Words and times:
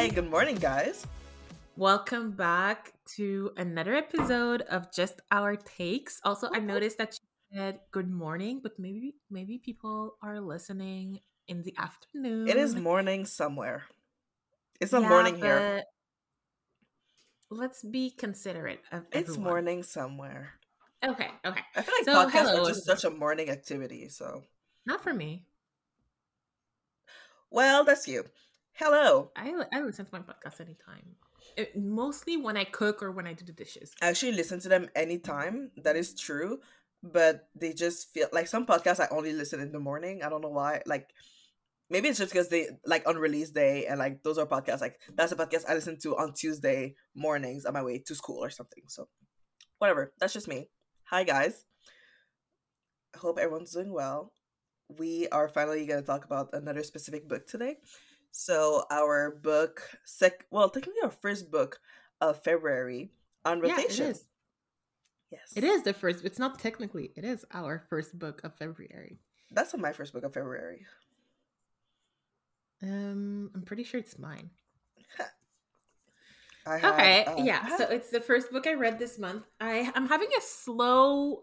Hi, 0.00 0.08
good 0.08 0.30
morning, 0.30 0.56
guys. 0.56 1.06
Welcome 1.76 2.30
back 2.30 2.94
to 3.16 3.50
another 3.58 3.94
episode 3.94 4.62
of 4.62 4.90
Just 4.90 5.20
Our 5.30 5.56
Takes. 5.56 6.22
Also, 6.24 6.48
I 6.54 6.58
noticed 6.58 6.96
that 6.96 7.18
you 7.20 7.58
said 7.58 7.80
good 7.90 8.08
morning, 8.08 8.60
but 8.62 8.78
maybe 8.78 9.16
maybe 9.28 9.58
people 9.58 10.16
are 10.22 10.40
listening 10.40 11.20
in 11.48 11.60
the 11.60 11.74
afternoon. 11.76 12.48
It 12.48 12.56
is 12.56 12.74
morning 12.74 13.26
somewhere. 13.26 13.84
It's 14.80 14.94
a 14.94 15.02
yeah, 15.02 15.08
morning 15.10 15.36
here. 15.36 15.82
Let's 17.50 17.84
be 17.84 18.08
considerate 18.08 18.80
of 18.90 19.04
It's 19.12 19.36
morning 19.36 19.82
somewhere. 19.82 20.54
Okay, 21.04 21.28
okay. 21.44 21.60
I 21.76 21.82
feel 21.82 21.94
like 21.98 22.04
so, 22.06 22.14
podcasts 22.14 22.48
hello. 22.48 22.64
are 22.64 22.68
just 22.68 22.86
such 22.86 23.04
a 23.04 23.10
morning 23.10 23.50
activity, 23.50 24.08
so 24.08 24.44
not 24.86 25.02
for 25.02 25.12
me. 25.12 25.44
Well, 27.50 27.84
that's 27.84 28.08
you. 28.08 28.24
Hello. 28.74 29.30
I, 29.36 29.52
I 29.72 29.80
listen 29.82 30.06
to 30.06 30.12
my 30.12 30.20
podcast 30.20 30.60
anytime. 30.60 31.16
It, 31.56 31.76
mostly 31.76 32.36
when 32.36 32.56
I 32.56 32.64
cook 32.64 33.02
or 33.02 33.10
when 33.10 33.26
I 33.26 33.32
do 33.32 33.44
the 33.44 33.52
dishes. 33.52 33.92
I 34.00 34.08
actually 34.08 34.32
listen 34.32 34.60
to 34.60 34.68
them 34.68 34.88
anytime. 34.94 35.70
That 35.82 35.96
is 35.96 36.14
true. 36.14 36.60
But 37.02 37.48
they 37.54 37.72
just 37.72 38.12
feel 38.12 38.28
like 38.32 38.46
some 38.46 38.66
podcasts 38.66 39.00
I 39.00 39.08
only 39.10 39.32
listen 39.32 39.60
in 39.60 39.72
the 39.72 39.80
morning. 39.80 40.22
I 40.22 40.28
don't 40.28 40.42
know 40.42 40.48
why. 40.50 40.82
Like 40.86 41.08
maybe 41.88 42.08
it's 42.08 42.18
just 42.18 42.32
because 42.32 42.48
they 42.48 42.68
like 42.86 43.06
on 43.06 43.16
release 43.16 43.50
day 43.50 43.86
and 43.86 43.98
like 43.98 44.22
those 44.22 44.38
are 44.38 44.46
podcasts 44.46 44.80
like 44.80 45.00
that's 45.14 45.32
a 45.32 45.36
podcast 45.36 45.64
I 45.68 45.74
listen 45.74 45.98
to 46.00 46.16
on 46.16 46.32
Tuesday 46.34 46.94
mornings 47.14 47.64
on 47.64 47.74
my 47.74 47.82
way 47.82 47.98
to 48.06 48.14
school 48.14 48.42
or 48.42 48.50
something. 48.50 48.84
So 48.88 49.08
whatever. 49.78 50.12
That's 50.20 50.32
just 50.32 50.48
me. 50.48 50.68
Hi 51.04 51.24
guys. 51.24 51.64
I 53.14 53.18
hope 53.18 53.38
everyone's 53.38 53.72
doing 53.72 53.92
well. 53.92 54.32
We 54.98 55.28
are 55.28 55.48
finally 55.48 55.86
gonna 55.86 56.02
talk 56.02 56.24
about 56.24 56.50
another 56.52 56.82
specific 56.82 57.28
book 57.28 57.46
today. 57.46 57.78
So 58.30 58.84
our 58.90 59.30
book, 59.30 59.82
sec 60.04 60.46
well, 60.50 60.70
technically 60.70 61.02
our 61.02 61.10
first 61.10 61.50
book 61.50 61.80
of 62.20 62.42
February 62.42 63.10
on 63.44 63.60
rotation. 63.60 64.04
Yeah, 64.04 64.04
it 64.04 64.10
is. 64.10 64.24
Yes. 65.30 65.52
It 65.54 65.64
is 65.64 65.82
the 65.82 65.92
first. 65.92 66.24
It's 66.24 66.38
not 66.38 66.58
technically. 66.58 67.12
It 67.16 67.24
is 67.24 67.44
our 67.52 67.84
first 67.88 68.18
book 68.18 68.40
of 68.44 68.54
February. 68.56 69.20
That's 69.52 69.72
not 69.72 69.80
my 69.80 69.92
first 69.92 70.12
book 70.12 70.24
of 70.24 70.34
February. 70.34 70.86
Um, 72.82 73.50
I'm 73.54 73.62
pretty 73.62 73.84
sure 73.84 74.00
it's 74.00 74.18
mine. 74.18 74.50
Have, 76.66 76.84
okay, 76.84 77.24
uh, 77.24 77.36
yeah. 77.38 77.76
So 77.78 77.84
it's 77.84 78.10
the 78.10 78.20
first 78.20 78.52
book 78.52 78.66
I 78.66 78.74
read 78.74 78.98
this 78.98 79.18
month. 79.18 79.44
I 79.60 79.90
I'm 79.94 80.06
having 80.06 80.28
a 80.36 80.40
slow. 80.40 81.42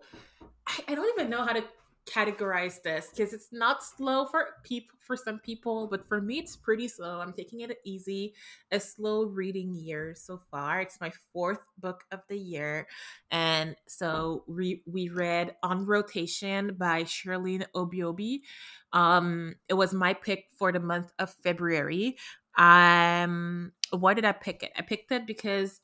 I, 0.68 0.80
I 0.90 0.96
don't 0.96 1.20
even 1.20 1.30
know 1.30 1.44
how 1.44 1.54
to 1.54 1.64
categorize 2.08 2.82
this 2.82 3.10
because 3.10 3.34
it's 3.34 3.50
not 3.52 3.84
slow 3.84 4.26
for 4.26 4.48
people 4.64 4.96
for 5.00 5.16
some 5.16 5.40
people 5.40 5.88
but 5.88 6.06
for 6.08 6.22
me 6.22 6.40
it's 6.40 6.56
pretty 6.56 6.88
slow. 6.88 7.20
I'm 7.20 7.34
taking 7.34 7.62
it 7.62 7.78
easy 7.86 8.34
a 8.72 8.80
slow 8.80 9.26
reading 9.26 9.74
year 9.74 10.16
so 10.16 10.40
far. 10.50 10.82
It's 10.82 11.00
my 11.02 11.12
fourth 11.34 11.60
book 11.78 12.04
of 12.12 12.22
the 12.30 12.38
year 12.38 12.88
and 13.32 13.76
so 13.88 14.44
we 14.48 14.84
we 14.86 15.10
read 15.10 15.56
on 15.64 15.86
rotation 15.86 16.76
by 16.78 17.04
Shirlene 17.04 17.66
Obuobi. 17.76 18.42
Um 18.94 19.56
it 19.68 19.74
was 19.74 19.94
my 19.94 20.14
pick 20.14 20.46
for 20.58 20.72
the 20.72 20.80
month 20.80 21.12
of 21.20 21.34
february. 21.44 22.18
Um 22.58 23.74
why 23.92 24.14
did 24.14 24.26
i 24.26 24.32
pick 24.32 24.64
it? 24.64 24.72
I 24.78 24.82
picked 24.82 25.12
it 25.12 25.28
because 25.28 25.80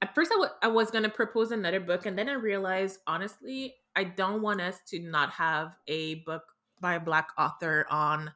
at 0.00 0.14
first 0.14 0.30
I, 0.32 0.36
w- 0.36 0.52
I 0.62 0.68
was 0.68 0.90
going 0.90 1.04
to 1.04 1.10
propose 1.10 1.50
another 1.50 1.80
book 1.80 2.06
and 2.06 2.18
then 2.18 2.28
i 2.28 2.34
realized 2.34 2.98
honestly 3.06 3.74
I 3.98 4.04
don't 4.04 4.42
want 4.42 4.60
us 4.60 4.78
to 4.90 5.00
not 5.00 5.30
have 5.30 5.76
a 5.88 6.16
book 6.16 6.44
by 6.80 6.94
a 6.94 7.00
black 7.00 7.30
author 7.36 7.84
on 7.90 8.30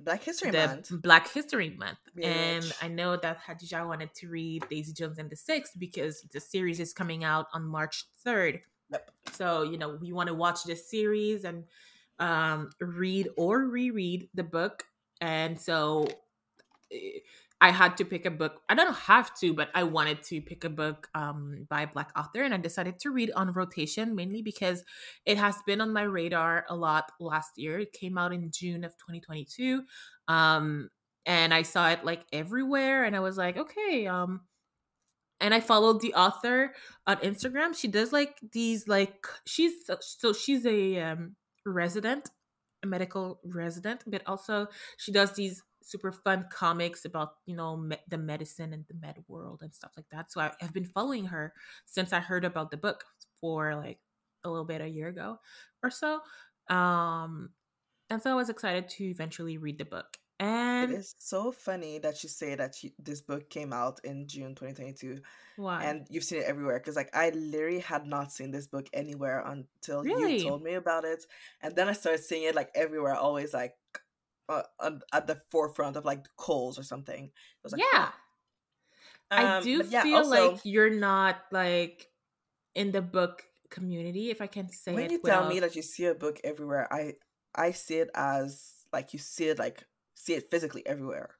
Black 0.00 0.22
History 0.22 0.50
Month. 0.50 0.90
Black 1.02 1.30
History 1.30 1.68
Month. 1.68 1.98
Bitch. 2.16 2.24
And 2.24 2.74
I 2.80 2.88
know 2.88 3.18
that 3.18 3.42
Khadidja 3.42 3.86
wanted 3.86 4.14
to 4.14 4.28
read 4.28 4.66
Daisy 4.70 4.94
Jones 4.94 5.18
and 5.18 5.28
the 5.28 5.36
Six 5.36 5.72
because 5.76 6.22
the 6.32 6.40
series 6.40 6.80
is 6.80 6.94
coming 6.94 7.24
out 7.24 7.48
on 7.52 7.62
March 7.66 8.06
3rd. 8.26 8.60
Yep. 8.90 9.10
So, 9.32 9.64
you 9.64 9.76
know, 9.76 9.98
we 10.00 10.14
want 10.14 10.28
to 10.28 10.34
watch 10.34 10.64
this 10.64 10.88
series 10.88 11.44
and 11.44 11.64
um, 12.18 12.70
read 12.80 13.28
or 13.36 13.66
reread 13.66 14.30
the 14.32 14.44
book. 14.44 14.84
And 15.20 15.60
so 15.60 16.08
eh, 16.90 17.18
I 17.62 17.70
had 17.70 17.96
to 17.98 18.04
pick 18.04 18.26
a 18.26 18.30
book. 18.30 18.60
I 18.68 18.74
don't 18.74 18.92
have 18.92 19.32
to, 19.38 19.54
but 19.54 19.68
I 19.72 19.84
wanted 19.84 20.24
to 20.24 20.40
pick 20.40 20.64
a 20.64 20.68
book 20.68 21.08
um, 21.14 21.64
by 21.70 21.82
a 21.82 21.86
Black 21.86 22.10
author, 22.16 22.42
and 22.42 22.52
I 22.52 22.56
decided 22.56 22.98
to 22.98 23.10
read 23.12 23.30
on 23.36 23.52
rotation 23.52 24.16
mainly 24.16 24.42
because 24.42 24.82
it 25.24 25.38
has 25.38 25.54
been 25.64 25.80
on 25.80 25.92
my 25.92 26.02
radar 26.02 26.66
a 26.68 26.74
lot 26.74 27.12
last 27.20 27.52
year. 27.56 27.78
It 27.78 27.92
came 27.92 28.18
out 28.18 28.32
in 28.32 28.50
June 28.50 28.82
of 28.82 28.96
2022, 28.98 29.84
um, 30.26 30.90
and 31.24 31.54
I 31.54 31.62
saw 31.62 31.90
it 31.90 32.04
like 32.04 32.24
everywhere, 32.32 33.04
and 33.04 33.14
I 33.14 33.20
was 33.20 33.36
like, 33.36 33.56
okay. 33.56 34.08
Um, 34.08 34.40
and 35.40 35.54
I 35.54 35.60
followed 35.60 36.00
the 36.00 36.14
author 36.14 36.74
on 37.06 37.18
Instagram. 37.18 37.76
She 37.76 37.86
does 37.86 38.12
like 38.12 38.40
these 38.50 38.88
like 38.88 39.24
she's 39.46 39.88
so 40.00 40.32
she's 40.32 40.66
a 40.66 41.00
um, 41.00 41.36
resident, 41.64 42.28
a 42.82 42.88
medical 42.88 43.38
resident, 43.44 44.02
but 44.04 44.22
also 44.26 44.66
she 44.96 45.12
does 45.12 45.34
these 45.34 45.62
super 45.84 46.12
fun 46.12 46.46
comics 46.50 47.04
about 47.04 47.34
you 47.46 47.56
know 47.56 47.76
me- 47.76 47.96
the 48.08 48.18
medicine 48.18 48.72
and 48.72 48.84
the 48.88 48.94
med 48.94 49.16
world 49.28 49.60
and 49.62 49.74
stuff 49.74 49.92
like 49.96 50.06
that 50.10 50.30
so 50.32 50.40
I, 50.40 50.52
have 50.60 50.72
been 50.72 50.86
following 50.86 51.26
her 51.26 51.52
since 51.86 52.12
i 52.12 52.20
heard 52.20 52.44
about 52.44 52.70
the 52.70 52.76
book 52.76 53.04
for 53.40 53.74
like 53.74 53.98
a 54.44 54.50
little 54.50 54.64
bit 54.64 54.80
a 54.80 54.88
year 54.88 55.08
ago 55.08 55.38
or 55.82 55.90
so 55.90 56.20
um 56.68 57.50
and 58.10 58.22
so 58.22 58.30
i 58.30 58.34
was 58.34 58.48
excited 58.48 58.88
to 58.88 59.04
eventually 59.04 59.58
read 59.58 59.78
the 59.78 59.84
book 59.84 60.16
and 60.40 60.92
it's 60.92 61.14
so 61.18 61.52
funny 61.52 61.98
that 61.98 62.22
you 62.24 62.28
say 62.28 62.56
that 62.56 62.82
you, 62.82 62.90
this 62.98 63.20
book 63.20 63.48
came 63.48 63.72
out 63.72 64.00
in 64.04 64.26
june 64.26 64.54
2022 64.54 65.20
Why? 65.56 65.84
and 65.84 66.06
you've 66.10 66.24
seen 66.24 66.40
it 66.40 66.46
everywhere 66.46 66.78
because 66.78 66.96
like 66.96 67.14
i 67.14 67.30
literally 67.30 67.78
had 67.78 68.06
not 68.06 68.32
seen 68.32 68.50
this 68.50 68.66
book 68.66 68.88
anywhere 68.92 69.44
until 69.46 70.02
really? 70.02 70.38
you 70.38 70.48
told 70.48 70.62
me 70.62 70.74
about 70.74 71.04
it 71.04 71.24
and 71.62 71.76
then 71.76 71.88
i 71.88 71.92
started 71.92 72.24
seeing 72.24 72.44
it 72.44 72.54
like 72.54 72.70
everywhere 72.74 73.14
always 73.14 73.54
like 73.54 73.74
uh, 74.48 74.62
at 75.12 75.26
the 75.26 75.40
forefront 75.50 75.96
of 75.96 76.04
like 76.04 76.26
Kohl's 76.36 76.78
or 76.78 76.82
something. 76.82 77.30
Like, 77.64 77.80
yeah. 77.80 78.08
Oh. 79.30 79.36
Um, 79.36 79.46
I 79.46 79.60
do 79.62 79.82
yeah, 79.88 80.02
feel 80.02 80.16
also, 80.18 80.52
like 80.52 80.60
you're 80.64 80.94
not 80.94 81.38
like 81.50 82.08
in 82.74 82.92
the 82.92 83.00
book 83.00 83.42
community, 83.70 84.30
if 84.30 84.42
I 84.42 84.46
can 84.46 84.68
say 84.68 84.92
when 84.92 85.04
it. 85.04 85.06
When 85.06 85.12
you 85.12 85.22
tell 85.24 85.48
me 85.48 85.60
that 85.60 85.74
you 85.74 85.82
see 85.82 86.04
a 86.04 86.14
book 86.14 86.38
everywhere, 86.44 86.92
I 86.92 87.14
I 87.54 87.72
see 87.72 87.96
it 87.96 88.10
as 88.14 88.84
like 88.92 89.12
you 89.12 89.18
see 89.18 89.48
it 89.48 89.58
like 89.58 89.84
see 90.14 90.34
it 90.34 90.50
physically 90.50 90.86
everywhere. 90.86 91.30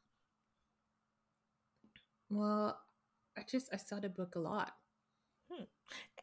Well, 2.30 2.78
I 3.36 3.42
just 3.48 3.68
I 3.72 3.76
saw 3.76 4.00
the 4.00 4.08
book 4.08 4.36
a 4.36 4.40
lot. 4.40 4.72
Hmm. 5.50 5.64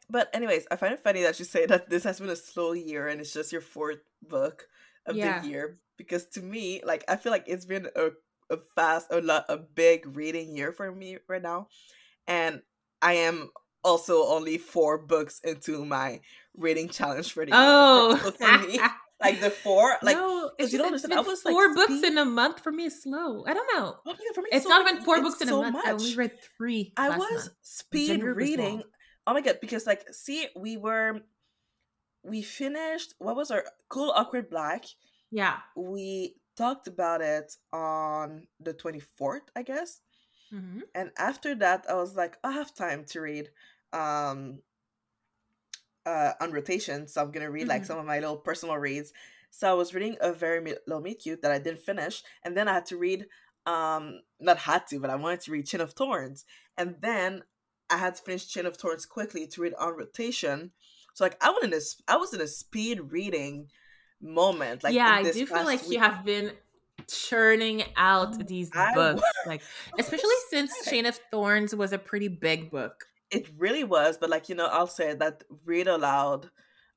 But 0.08 0.28
anyways, 0.34 0.66
I 0.72 0.76
find 0.76 0.92
it 0.92 1.04
funny 1.04 1.22
that 1.22 1.38
you 1.38 1.44
say 1.44 1.66
that 1.66 1.88
this 1.88 2.02
has 2.02 2.18
been 2.18 2.30
a 2.30 2.36
slow 2.36 2.72
year 2.72 3.06
and 3.06 3.20
it's 3.20 3.32
just 3.32 3.52
your 3.52 3.60
fourth 3.60 4.00
book 4.20 4.66
of 5.06 5.16
yeah. 5.16 5.40
the 5.40 5.48
year 5.48 5.78
because 5.96 6.26
to 6.26 6.40
me, 6.40 6.80
like 6.84 7.04
I 7.08 7.16
feel 7.16 7.32
like 7.32 7.44
it's 7.46 7.66
been 7.66 7.88
a, 7.94 8.10
a 8.50 8.58
fast, 8.74 9.08
a 9.10 9.20
lot, 9.20 9.44
a 9.48 9.58
big 9.58 10.16
reading 10.16 10.56
year 10.56 10.72
for 10.72 10.90
me 10.90 11.18
right 11.28 11.42
now, 11.42 11.68
and 12.26 12.62
I 13.02 13.14
am 13.14 13.50
also 13.84 14.26
only 14.26 14.58
four 14.58 14.98
books 14.98 15.40
into 15.44 15.84
my 15.84 16.20
reading 16.56 16.88
challenge 16.88 17.32
for 17.32 17.44
the 17.44 17.52
oh. 17.54 18.10
year. 18.10 18.32
for 18.32 18.66
me, 18.66 18.80
like 19.20 19.40
the 19.40 19.50
four, 19.50 19.96
like 20.02 20.16
no, 20.16 20.50
it's, 20.58 20.72
you 20.72 20.78
don't 20.78 20.94
it's 20.94 21.06
been 21.06 21.18
was, 21.24 21.42
four 21.42 21.68
like, 21.68 21.76
books 21.76 22.02
in 22.02 22.16
a 22.18 22.24
month 22.24 22.60
for 22.60 22.72
me 22.72 22.84
is 22.84 23.02
slow. 23.02 23.44
I 23.46 23.54
don't 23.54 23.68
know. 23.74 23.96
Oh, 24.06 24.14
for 24.34 24.42
me, 24.42 24.48
it's 24.52 24.64
so, 24.64 24.70
not 24.70 24.88
even 24.88 25.02
four 25.02 25.22
books 25.22 25.40
in 25.40 25.48
so 25.48 25.58
a 25.58 25.62
month. 25.62 25.74
Much. 25.74 25.86
I 25.86 25.92
only 25.92 26.16
read 26.16 26.32
three. 26.56 26.92
I 26.96 27.10
was 27.10 27.18
month. 27.18 27.48
speed 27.62 28.22
reading. 28.22 28.76
Was 28.76 28.84
oh 29.26 29.34
my 29.34 29.40
god! 29.42 29.58
Because 29.60 29.86
like, 29.86 30.06
see, 30.12 30.48
we 30.56 30.76
were, 30.76 31.20
we 32.22 32.42
finished. 32.42 33.14
What 33.18 33.36
was 33.36 33.50
our 33.50 33.64
cool 33.88 34.12
awkward 34.14 34.50
black? 34.50 34.84
Yeah. 35.30 35.58
We 35.76 36.36
talked 36.56 36.86
about 36.86 37.22
it 37.22 37.56
on 37.72 38.46
the 38.58 38.74
24th, 38.74 39.48
I 39.56 39.62
guess. 39.62 40.00
Mm-hmm. 40.52 40.80
And 40.94 41.10
after 41.16 41.54
that, 41.56 41.86
I 41.88 41.94
was 41.94 42.16
like, 42.16 42.36
I 42.42 42.52
have 42.52 42.74
time 42.74 43.04
to 43.10 43.20
read 43.20 43.48
um 43.92 44.60
uh 46.06 46.32
on 46.40 46.52
rotation. 46.52 47.08
So 47.08 47.22
I'm 47.22 47.30
gonna 47.30 47.50
read 47.50 47.62
mm-hmm. 47.62 47.70
like 47.70 47.84
some 47.84 47.98
of 47.98 48.06
my 48.06 48.18
little 48.18 48.36
personal 48.36 48.76
reads. 48.76 49.12
So 49.50 49.70
I 49.70 49.74
was 49.74 49.94
reading 49.94 50.16
a 50.20 50.32
very 50.32 50.60
little 50.86 51.02
meet 51.02 51.20
cute 51.20 51.42
that 51.42 51.50
I 51.50 51.58
didn't 51.58 51.80
finish, 51.80 52.22
and 52.44 52.56
then 52.56 52.68
I 52.68 52.74
had 52.74 52.86
to 52.86 52.96
read 52.96 53.26
um 53.66 54.20
not 54.40 54.58
had 54.58 54.86
to, 54.88 54.98
but 55.00 55.10
I 55.10 55.16
wanted 55.16 55.40
to 55.42 55.52
read 55.52 55.66
Chain 55.66 55.80
of 55.80 55.92
Thorns. 55.92 56.44
And 56.76 56.96
then 57.00 57.42
I 57.88 57.98
had 57.98 58.14
to 58.16 58.22
finish 58.22 58.48
Chain 58.48 58.66
of 58.66 58.76
Thorns 58.76 59.06
quickly 59.06 59.46
to 59.48 59.60
read 59.60 59.74
on 59.74 59.96
rotation. 59.96 60.72
So 61.20 61.26
like 61.26 61.36
I 61.42 61.50
was 61.50 61.64
in 61.64 61.74
a 61.74 61.80
I 62.10 62.16
was 62.16 62.32
in 62.32 62.40
a 62.40 62.46
speed 62.46 63.12
reading 63.12 63.68
moment. 64.22 64.82
Like 64.82 64.94
yeah, 64.94 65.10
I 65.10 65.30
do 65.30 65.44
feel 65.44 65.66
like 65.66 65.82
week. 65.82 65.92
you 65.92 65.98
have 65.98 66.24
been 66.24 66.52
churning 67.06 67.82
out 67.94 68.36
oh, 68.40 68.42
these 68.42 68.70
I 68.72 68.94
books, 68.94 69.20
like 69.44 69.60
especially 69.98 70.40
since 70.48 70.72
Chain 70.88 71.04
of 71.04 71.20
Thorns 71.30 71.76
was 71.76 71.92
a 71.92 71.98
pretty 71.98 72.28
big 72.28 72.70
book. 72.70 73.04
It 73.30 73.50
really 73.58 73.84
was, 73.84 74.16
but 74.16 74.30
like 74.30 74.48
you 74.48 74.54
know, 74.54 74.64
I'll 74.64 74.86
say 74.86 75.12
that 75.12 75.44
read 75.66 75.88
aloud 75.88 76.48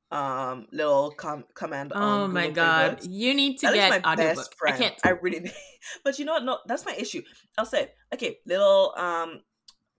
um 0.10 0.68
little 0.72 1.12
com- 1.12 1.44
command 1.56 1.92
oh 1.96 2.28
my 2.28 2.48
Google 2.48 2.54
god 2.54 3.04
you 3.04 3.34
need 3.34 3.58
to 3.58 3.66
that 3.66 3.74
get 3.74 4.06
my 4.06 4.16
best 4.16 4.54
friend. 4.54 4.76
i 4.76 4.78
can't 4.78 4.96
i 5.04 5.10
really 5.10 5.40
need 5.40 5.54
but 6.04 6.20
you 6.20 6.26
know 6.26 6.34
what 6.34 6.44
no 6.44 6.60
that's 6.68 6.86
my 6.86 6.94
issue 6.94 7.24
i'll 7.58 7.66
say 7.66 7.90
okay 8.14 8.38
little 8.46 8.94
um 8.96 9.42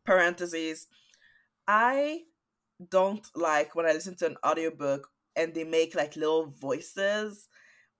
parentheses 0.04 0.86
i 1.66 2.20
don't 2.90 3.26
like 3.34 3.74
when 3.74 3.86
i 3.86 3.92
listen 3.92 4.16
to 4.16 4.26
an 4.26 4.36
audiobook 4.44 5.08
and 5.36 5.54
they 5.54 5.64
make 5.64 5.94
like 5.94 6.16
little 6.16 6.54
voices 6.60 7.48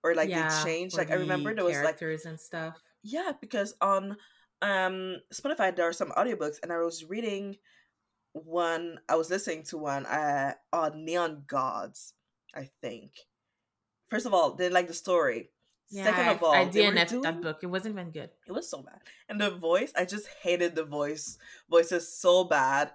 or 0.03 0.15
like 0.15 0.29
yeah, 0.29 0.49
they 0.49 0.71
change 0.71 0.95
like 0.95 1.11
i 1.11 1.15
remember 1.15 1.55
there 1.55 1.65
was 1.65 1.81
like 1.81 2.01
and 2.03 2.41
stuff 2.41 2.75
yeah 3.03 3.33
because 3.41 3.75
on 3.81 4.17
um 4.63 5.17
spotify 5.33 5.75
there 5.75 5.89
are 5.89 5.93
some 5.93 6.11
audiobooks 6.11 6.57
and 6.63 6.73
i 6.73 6.79
was 6.79 7.05
reading 7.05 7.57
one 8.35 8.99
I 9.09 9.15
was 9.15 9.31
listening 9.31 9.63
to 9.71 9.79
one 9.79 10.05
uh 10.07 10.55
on 10.73 11.05
Neon 11.05 11.45
Gods, 11.47 12.13
I 12.55 12.69
think. 12.83 13.13
First 14.11 14.27
of 14.27 14.35
all, 14.35 14.55
didn't 14.55 14.75
like 14.75 14.89
the 14.89 14.95
story. 14.95 15.51
Yeah, 15.91 16.05
Second 16.05 16.29
of 16.29 16.43
all, 16.43 16.53
I 16.53 16.65
didn't 16.65 17.09
doing... 17.09 17.23
that 17.23 17.41
book. 17.41 17.61
It 17.63 17.67
wasn't 17.67 17.95
even 17.95 18.11
good. 18.11 18.31
It 18.47 18.53
was 18.53 18.69
so 18.69 18.83
bad. 18.83 19.01
And 19.29 19.41
the 19.41 19.51
voice, 19.51 19.93
I 19.97 20.05
just 20.05 20.27
hated 20.43 20.75
the 20.75 20.85
voice. 20.85 21.39
Voices 21.71 22.13
so 22.13 22.45
bad. 22.45 22.91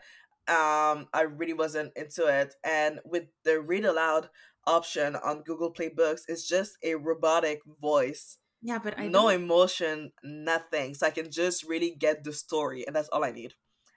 Um, 0.49 1.07
I 1.13 1.21
really 1.27 1.53
wasn't 1.53 1.93
into 1.95 2.25
it. 2.25 2.55
And 2.63 2.99
with 3.05 3.25
the 3.43 3.61
read 3.61 3.85
aloud 3.85 4.29
option 4.65 5.15
on 5.15 5.43
Google 5.43 5.71
Play 5.71 5.89
Books, 5.89 6.25
it's 6.27 6.47
just 6.47 6.77
a 6.83 6.95
robotic 6.95 7.61
voice. 7.81 8.37
Yeah, 8.61 8.79
but 8.79 8.99
I 8.99 9.07
no 9.07 9.29
don't... 9.29 9.43
emotion, 9.43 10.11
nothing. 10.23 10.95
So 10.95 11.07
I 11.07 11.11
can 11.11 11.31
just 11.31 11.63
really 11.63 11.95
get 11.97 12.23
the 12.23 12.33
story, 12.33 12.83
and 12.85 12.95
that's 12.95 13.09
all 13.09 13.23
I 13.23 13.31
need. 13.31 13.53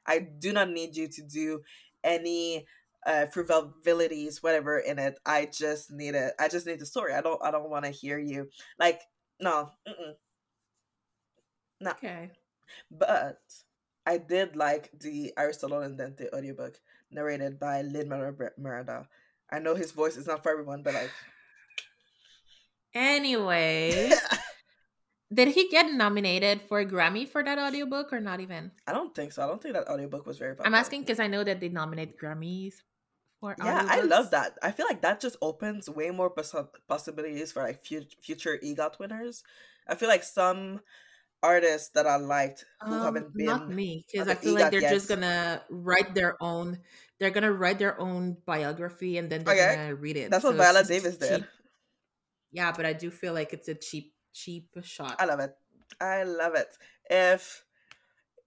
I 0.06 0.18
do 0.18 0.52
not 0.52 0.70
need 0.70 0.96
you 0.96 1.08
to 1.08 1.22
do 1.22 1.62
any 2.04 2.66
uh 3.06 3.26
frivolities 3.26 4.42
whatever 4.42 4.78
in 4.78 4.98
it 4.98 5.18
i 5.26 5.48
just 5.52 5.90
need 5.90 6.14
it 6.14 6.32
i 6.38 6.48
just 6.48 6.66
need 6.66 6.78
the 6.78 6.86
story 6.86 7.12
i 7.12 7.20
don't 7.20 7.42
i 7.42 7.50
don't 7.50 7.70
want 7.70 7.84
to 7.84 7.90
hear 7.90 8.18
you 8.18 8.48
like 8.78 9.00
no 9.40 9.70
mm-mm. 9.88 10.12
no 11.80 11.90
okay 11.90 12.30
but 12.90 13.38
i 14.06 14.18
did 14.18 14.56
like 14.56 14.90
the 14.98 15.32
aristotle 15.36 15.80
and 15.80 15.98
dante 15.98 16.28
audiobook 16.32 16.80
narrated 17.10 17.58
by 17.58 17.82
lin 17.82 18.08
miranda 18.58 19.08
i 19.50 19.58
know 19.58 19.74
his 19.74 19.92
voice 19.92 20.16
is 20.16 20.26
not 20.26 20.42
for 20.42 20.50
everyone 20.50 20.82
but 20.82 20.94
like 20.94 21.10
anyway 22.94 24.10
Did 25.32 25.48
he 25.48 25.68
get 25.68 25.90
nominated 25.90 26.60
for 26.60 26.80
a 26.80 26.86
Grammy 26.86 27.26
for 27.26 27.42
that 27.42 27.58
audiobook 27.58 28.12
or 28.12 28.20
not 28.20 28.40
even? 28.40 28.70
I 28.86 28.92
don't 28.92 29.14
think 29.14 29.32
so. 29.32 29.42
I 29.42 29.46
don't 29.46 29.62
think 29.62 29.74
that 29.74 29.88
audiobook 29.88 30.26
was 30.26 30.36
very 30.36 30.54
popular. 30.54 30.66
I'm 30.66 30.78
asking 30.78 31.02
because 31.02 31.20
I 31.20 31.26
know 31.26 31.42
that 31.42 31.58
they 31.58 31.70
nominate 31.70 32.20
Grammys 32.20 32.74
for 33.40 33.56
Yeah, 33.58 33.82
I 33.88 34.02
love 34.02 34.30
that. 34.32 34.58
I 34.62 34.72
feel 34.72 34.84
like 34.86 35.00
that 35.00 35.20
just 35.20 35.36
opens 35.40 35.88
way 35.88 36.10
more 36.10 36.28
poss- 36.28 36.54
possibilities 36.86 37.50
for 37.50 37.62
like 37.62 37.82
future 37.82 38.58
EGOT 38.62 38.98
winners. 38.98 39.42
I 39.88 39.94
feel 39.94 40.08
like 40.10 40.22
some 40.22 40.80
artists 41.42 41.90
that 41.90 42.06
I 42.06 42.16
liked 42.16 42.64
who 42.82 42.92
um, 42.92 43.02
haven't 43.02 43.34
been 43.34 43.46
not 43.46 43.68
me 43.68 44.04
because 44.10 44.28
I 44.28 44.34
feel 44.34 44.54
like 44.54 44.70
they're 44.70 44.80
yet. 44.80 44.92
just 44.92 45.08
gonna 45.08 45.62
write 45.70 46.14
their 46.14 46.40
own. 46.42 46.78
They're 47.18 47.30
gonna 47.30 47.52
write 47.52 47.78
their 47.78 48.00
own 48.00 48.36
biography 48.46 49.18
and 49.18 49.30
then 49.30 49.44
they're 49.44 49.54
okay. 49.54 49.76
gonna 49.76 49.94
read 49.94 50.16
it. 50.16 50.30
That's 50.30 50.42
so 50.42 50.50
what 50.50 50.58
Viola 50.58 50.84
Davis 50.84 51.16
did. 51.16 51.40
Cheap. 51.40 51.48
Yeah, 52.52 52.72
but 52.72 52.86
I 52.86 52.92
do 52.92 53.10
feel 53.10 53.32
like 53.32 53.52
it's 53.52 53.68
a 53.68 53.74
cheap 53.74 54.12
cheap 54.32 54.68
shot. 54.82 55.16
I 55.18 55.24
love 55.24 55.40
it. 55.40 55.54
I 56.00 56.22
love 56.22 56.54
it. 56.54 56.68
If 57.10 57.64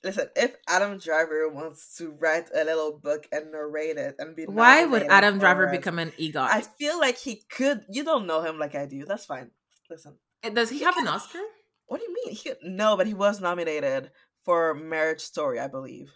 listen, 0.04 0.28
if 0.36 0.56
Adam 0.68 0.98
Driver 0.98 1.50
wants 1.50 1.98
to 1.98 2.12
write 2.20 2.50
a 2.54 2.64
little 2.64 2.98
book 2.98 3.28
and 3.32 3.52
narrate 3.52 3.98
it 3.98 4.16
and 4.20 4.36
be 4.36 4.46
why 4.46 4.86
would 4.86 5.04
Adam 5.04 5.40
Driver 5.40 5.66
it, 5.66 5.72
become 5.72 6.00
an 6.00 6.12
EGOT? 6.20 6.50
I 6.50 6.62
feel 6.62 7.00
like 7.00 7.18
he 7.18 7.44
could. 7.50 7.86
You 7.90 8.04
don't 8.04 8.28
know 8.28 8.42
him 8.42 8.60
like 8.60 8.76
I 8.76 8.86
do. 8.86 9.06
That's 9.06 9.26
fine. 9.26 9.52
Listen, 9.90 10.16
does 10.54 10.70
he, 10.70 10.80
he 10.80 10.84
have 10.84 10.98
an 10.98 11.08
Oscar? 11.08 11.40
What 11.88 12.00
do 12.00 12.08
you 12.08 12.16
mean? 12.26 12.36
He, 12.36 12.52
no, 12.64 12.98
but 12.98 13.08
he 13.08 13.14
was 13.14 13.42
nominated 13.42 14.12
for 14.44 14.74
Marriage 14.74 15.22
Story, 15.22 15.60
I 15.60 15.68
believe. 15.68 16.12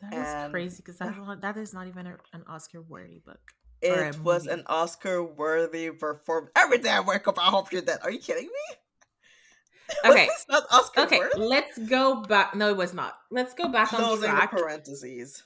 That 0.00 0.12
is 0.12 0.28
and 0.28 0.52
crazy 0.52 0.76
because 0.78 0.98
that 0.98 1.14
that 1.42 1.56
is 1.56 1.72
not 1.72 1.86
even 1.86 2.06
a, 2.06 2.16
an 2.32 2.44
Oscar 2.48 2.82
worthy 2.82 3.20
book. 3.24 3.40
It 3.82 4.18
was 4.20 4.46
an 4.46 4.62
Oscar 4.66 5.22
worthy 5.22 5.90
performance. 5.90 6.50
Every 6.56 6.78
day 6.78 6.90
I 6.90 7.00
wake 7.00 7.28
up, 7.28 7.38
I 7.38 7.46
hope 7.50 7.72
you're 7.72 7.82
dead. 7.82 7.98
Are 8.02 8.10
you 8.10 8.18
kidding 8.18 8.46
me? 8.46 8.76
Okay. 10.04 10.28
not 10.48 10.64
Oscar 10.72 11.02
okay, 11.02 11.20
let's 11.36 11.78
go 11.78 12.20
back. 12.22 12.56
No, 12.56 12.70
it 12.70 12.76
was 12.76 12.92
not. 12.92 13.14
Let's 13.30 13.54
go 13.54 13.68
back 13.68 13.88
Closing 13.90 14.28
on 14.30 14.36
track. 14.36 14.50
the 14.50 14.56
parentheses. 14.56 15.44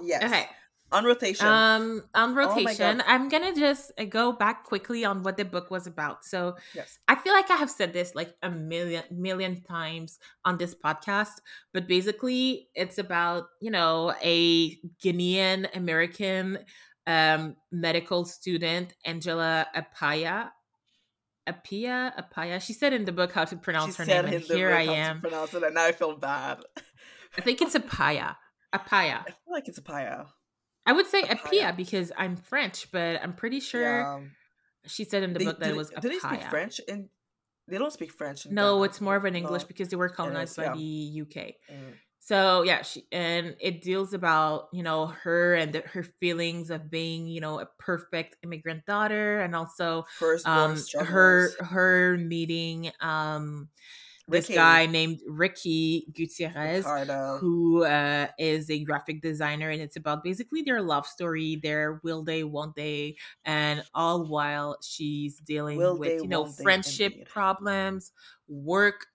Yes. 0.00 0.22
Okay. 0.22 0.46
On 0.92 1.04
rotation. 1.04 1.46
Um, 1.46 2.02
on 2.14 2.30
oh 2.30 2.34
rotation, 2.34 3.00
oh 3.00 3.04
I'm 3.06 3.28
gonna 3.28 3.54
just 3.54 3.92
uh, 3.98 4.04
go 4.04 4.32
back 4.32 4.64
quickly 4.64 5.04
on 5.04 5.22
what 5.22 5.36
the 5.36 5.44
book 5.44 5.70
was 5.70 5.86
about. 5.86 6.24
So, 6.24 6.56
yes, 6.74 6.98
I 7.06 7.14
feel 7.14 7.32
like 7.32 7.50
I 7.50 7.56
have 7.56 7.70
said 7.70 7.92
this 7.92 8.14
like 8.14 8.34
a 8.42 8.50
million 8.50 9.04
million 9.10 9.62
times 9.62 10.18
on 10.44 10.58
this 10.58 10.74
podcast, 10.74 11.40
but 11.72 11.86
basically, 11.86 12.68
it's 12.74 12.98
about 12.98 13.44
you 13.60 13.70
know 13.70 14.14
a 14.22 14.76
guinean 15.02 15.68
American 15.76 16.58
um, 17.06 17.56
medical 17.70 18.24
student 18.24 18.94
Angela 19.04 19.66
apaya 19.76 20.50
Appiah, 21.48 22.12
apaya 22.16 22.60
She 22.60 22.72
said 22.72 22.92
in 22.92 23.04
the 23.04 23.12
book 23.12 23.32
how 23.32 23.44
to 23.44 23.56
pronounce 23.56 23.96
she 23.96 24.02
her 24.02 24.06
name, 24.06 24.34
and 24.34 24.42
here 24.42 24.72
I 24.72 24.82
am. 24.82 25.20
pronounce 25.20 25.54
it, 25.54 25.62
and 25.62 25.74
now 25.74 25.86
I 25.86 25.92
feel 25.92 26.16
bad. 26.16 26.58
I 27.38 27.40
think 27.40 27.62
it's 27.62 27.74
apaya 27.74 28.36
apaya 28.74 29.20
I 29.26 29.30
feel 29.30 29.52
like 29.52 29.68
it's 29.68 29.80
Appiah. 29.80 30.26
I 30.86 30.92
would 30.92 31.06
say 31.06 31.22
Appiah 31.22 31.76
because 31.76 32.12
I'm 32.16 32.36
French, 32.36 32.90
but 32.90 33.22
I'm 33.22 33.34
pretty 33.34 33.60
sure 33.60 34.00
yeah. 34.00 34.20
she 34.86 35.04
said 35.04 35.22
in 35.22 35.32
the 35.32 35.38
they, 35.38 35.44
book 35.44 35.60
that 35.60 35.70
it 35.70 35.76
was 35.76 35.90
Appiah. 35.90 36.00
Do 36.00 36.08
they 36.08 36.18
speak 36.18 36.42
French? 36.44 36.80
In, 36.88 37.08
they 37.68 37.78
don't 37.78 37.92
speak 37.92 38.12
French. 38.12 38.46
no, 38.46 38.74
Ghana. 38.74 38.84
it's 38.84 39.00
more 39.00 39.16
of 39.16 39.24
an 39.24 39.36
English 39.36 39.62
no. 39.62 39.68
because 39.68 39.88
they 39.88 39.96
were 39.96 40.08
colonized 40.08 40.56
by 40.56 40.74
the 40.74 41.22
UK. 41.22 41.54
Mm. 41.70 41.94
So 42.18 42.62
yeah, 42.62 42.82
she 42.82 43.06
and 43.10 43.56
it 43.60 43.82
deals 43.82 44.12
about 44.12 44.68
you 44.72 44.82
know 44.82 45.06
her 45.06 45.54
and 45.54 45.72
the, 45.72 45.80
her 45.80 46.02
feelings 46.02 46.70
of 46.70 46.90
being 46.90 47.26
you 47.26 47.40
know 47.40 47.60
a 47.60 47.66
perfect 47.78 48.36
immigrant 48.44 48.84
daughter, 48.86 49.40
and 49.40 49.56
also 49.56 50.04
um, 50.44 50.76
her 50.98 51.50
her 51.60 52.18
meeting 52.18 52.92
um, 53.00 53.68
this 54.30 54.48
guy 54.48 54.86
named 54.86 55.20
Ricky 55.28 56.06
Gutierrez, 56.14 56.84
Ricardo. 56.84 57.38
who 57.38 57.84
uh, 57.84 58.28
is 58.38 58.70
a 58.70 58.82
graphic 58.84 59.22
designer, 59.22 59.70
and 59.70 59.80
it's 59.82 59.96
about 59.96 60.22
basically 60.24 60.62
their 60.62 60.82
love 60.82 61.06
story, 61.06 61.56
their 61.62 62.00
will 62.02 62.22
they, 62.22 62.44
won't 62.44 62.74
they, 62.76 63.16
and 63.44 63.82
all 63.94 64.26
while 64.26 64.78
she's 64.82 65.38
dealing 65.38 65.78
will 65.78 65.98
with 65.98 66.08
they, 66.08 66.16
you 66.22 66.28
know 66.28 66.46
friendship 66.46 67.28
problems, 67.28 68.12
work 68.48 69.06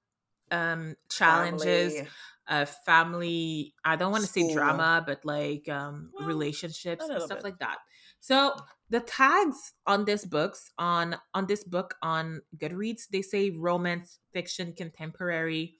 um, 0.51 0.95
challenges. 1.09 1.95
Family 1.95 2.09
a 2.47 2.65
family 2.65 3.73
i 3.83 3.95
don't 3.95 4.11
want 4.11 4.23
to 4.23 4.29
say 4.29 4.53
drama 4.53 5.03
but 5.05 5.25
like 5.25 5.67
um 5.67 6.11
well, 6.13 6.27
relationships 6.27 7.03
and 7.09 7.21
stuff 7.21 7.39
bit. 7.39 7.43
like 7.43 7.59
that 7.59 7.77
so 8.19 8.53
the 8.89 8.99
tags 8.99 9.73
on 9.87 10.05
this 10.05 10.25
books 10.25 10.71
on 10.77 11.15
on 11.33 11.47
this 11.47 11.63
book 11.63 11.95
on 12.01 12.41
goodreads 12.57 13.03
they 13.11 13.21
say 13.21 13.49
romance 13.49 14.19
fiction 14.33 14.73
contemporary 14.73 15.75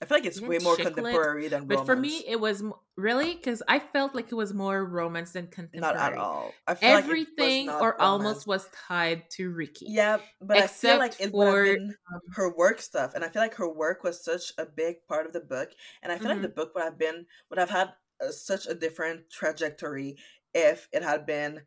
I 0.00 0.04
feel 0.04 0.18
like 0.18 0.26
it's 0.26 0.40
way 0.40 0.58
more 0.58 0.76
contemporary 0.76 1.48
than 1.48 1.66
but 1.66 1.86
for 1.86 1.96
me 1.96 2.22
it 2.26 2.38
was 2.38 2.62
really 2.96 3.34
because 3.34 3.62
I 3.66 3.78
felt 3.78 4.14
like 4.14 4.30
it 4.30 4.34
was 4.34 4.52
more 4.52 4.84
romance 4.84 5.32
than 5.32 5.46
contemporary. 5.46 5.94
Not 5.94 6.12
at 6.12 6.18
all. 6.18 6.52
Everything 6.82 7.66
like 7.66 7.76
or 7.76 7.96
romance. 7.98 8.00
almost 8.00 8.46
was 8.46 8.68
tied 8.88 9.30
to 9.32 9.50
Ricky. 9.50 9.86
Yeah, 9.88 10.18
but 10.40 10.58
Except 10.58 10.74
I 10.74 10.76
feel 10.76 10.98
like 10.98 11.14
for, 11.14 11.30
would 11.36 11.66
have 11.68 11.76
been 11.76 11.94
um, 12.12 12.20
her 12.32 12.54
work 12.54 12.80
stuff, 12.80 13.14
and 13.14 13.24
I 13.24 13.28
feel 13.28 13.42
like 13.42 13.54
her 13.54 13.72
work 13.72 14.02
was 14.02 14.24
such 14.24 14.52
a 14.58 14.66
big 14.66 14.96
part 15.08 15.26
of 15.26 15.32
the 15.32 15.40
book, 15.40 15.70
and 16.02 16.12
I 16.12 16.18
feel 16.18 16.28
mm-hmm. 16.28 16.42
like 16.42 16.54
the 16.54 16.54
book 16.54 16.74
would 16.74 16.84
have 16.84 16.98
been 16.98 17.26
would 17.50 17.58
have 17.58 17.70
had 17.70 17.92
a, 18.20 18.32
such 18.32 18.66
a 18.66 18.74
different 18.74 19.30
trajectory 19.30 20.16
if 20.54 20.88
it 20.92 21.02
had 21.02 21.26
been 21.26 21.60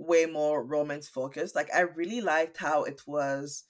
way 0.00 0.26
more 0.26 0.64
romance 0.64 1.08
focused. 1.08 1.54
Like 1.54 1.68
I 1.74 1.80
really 1.80 2.20
liked 2.20 2.56
how 2.56 2.84
it 2.84 3.02
was 3.06 3.64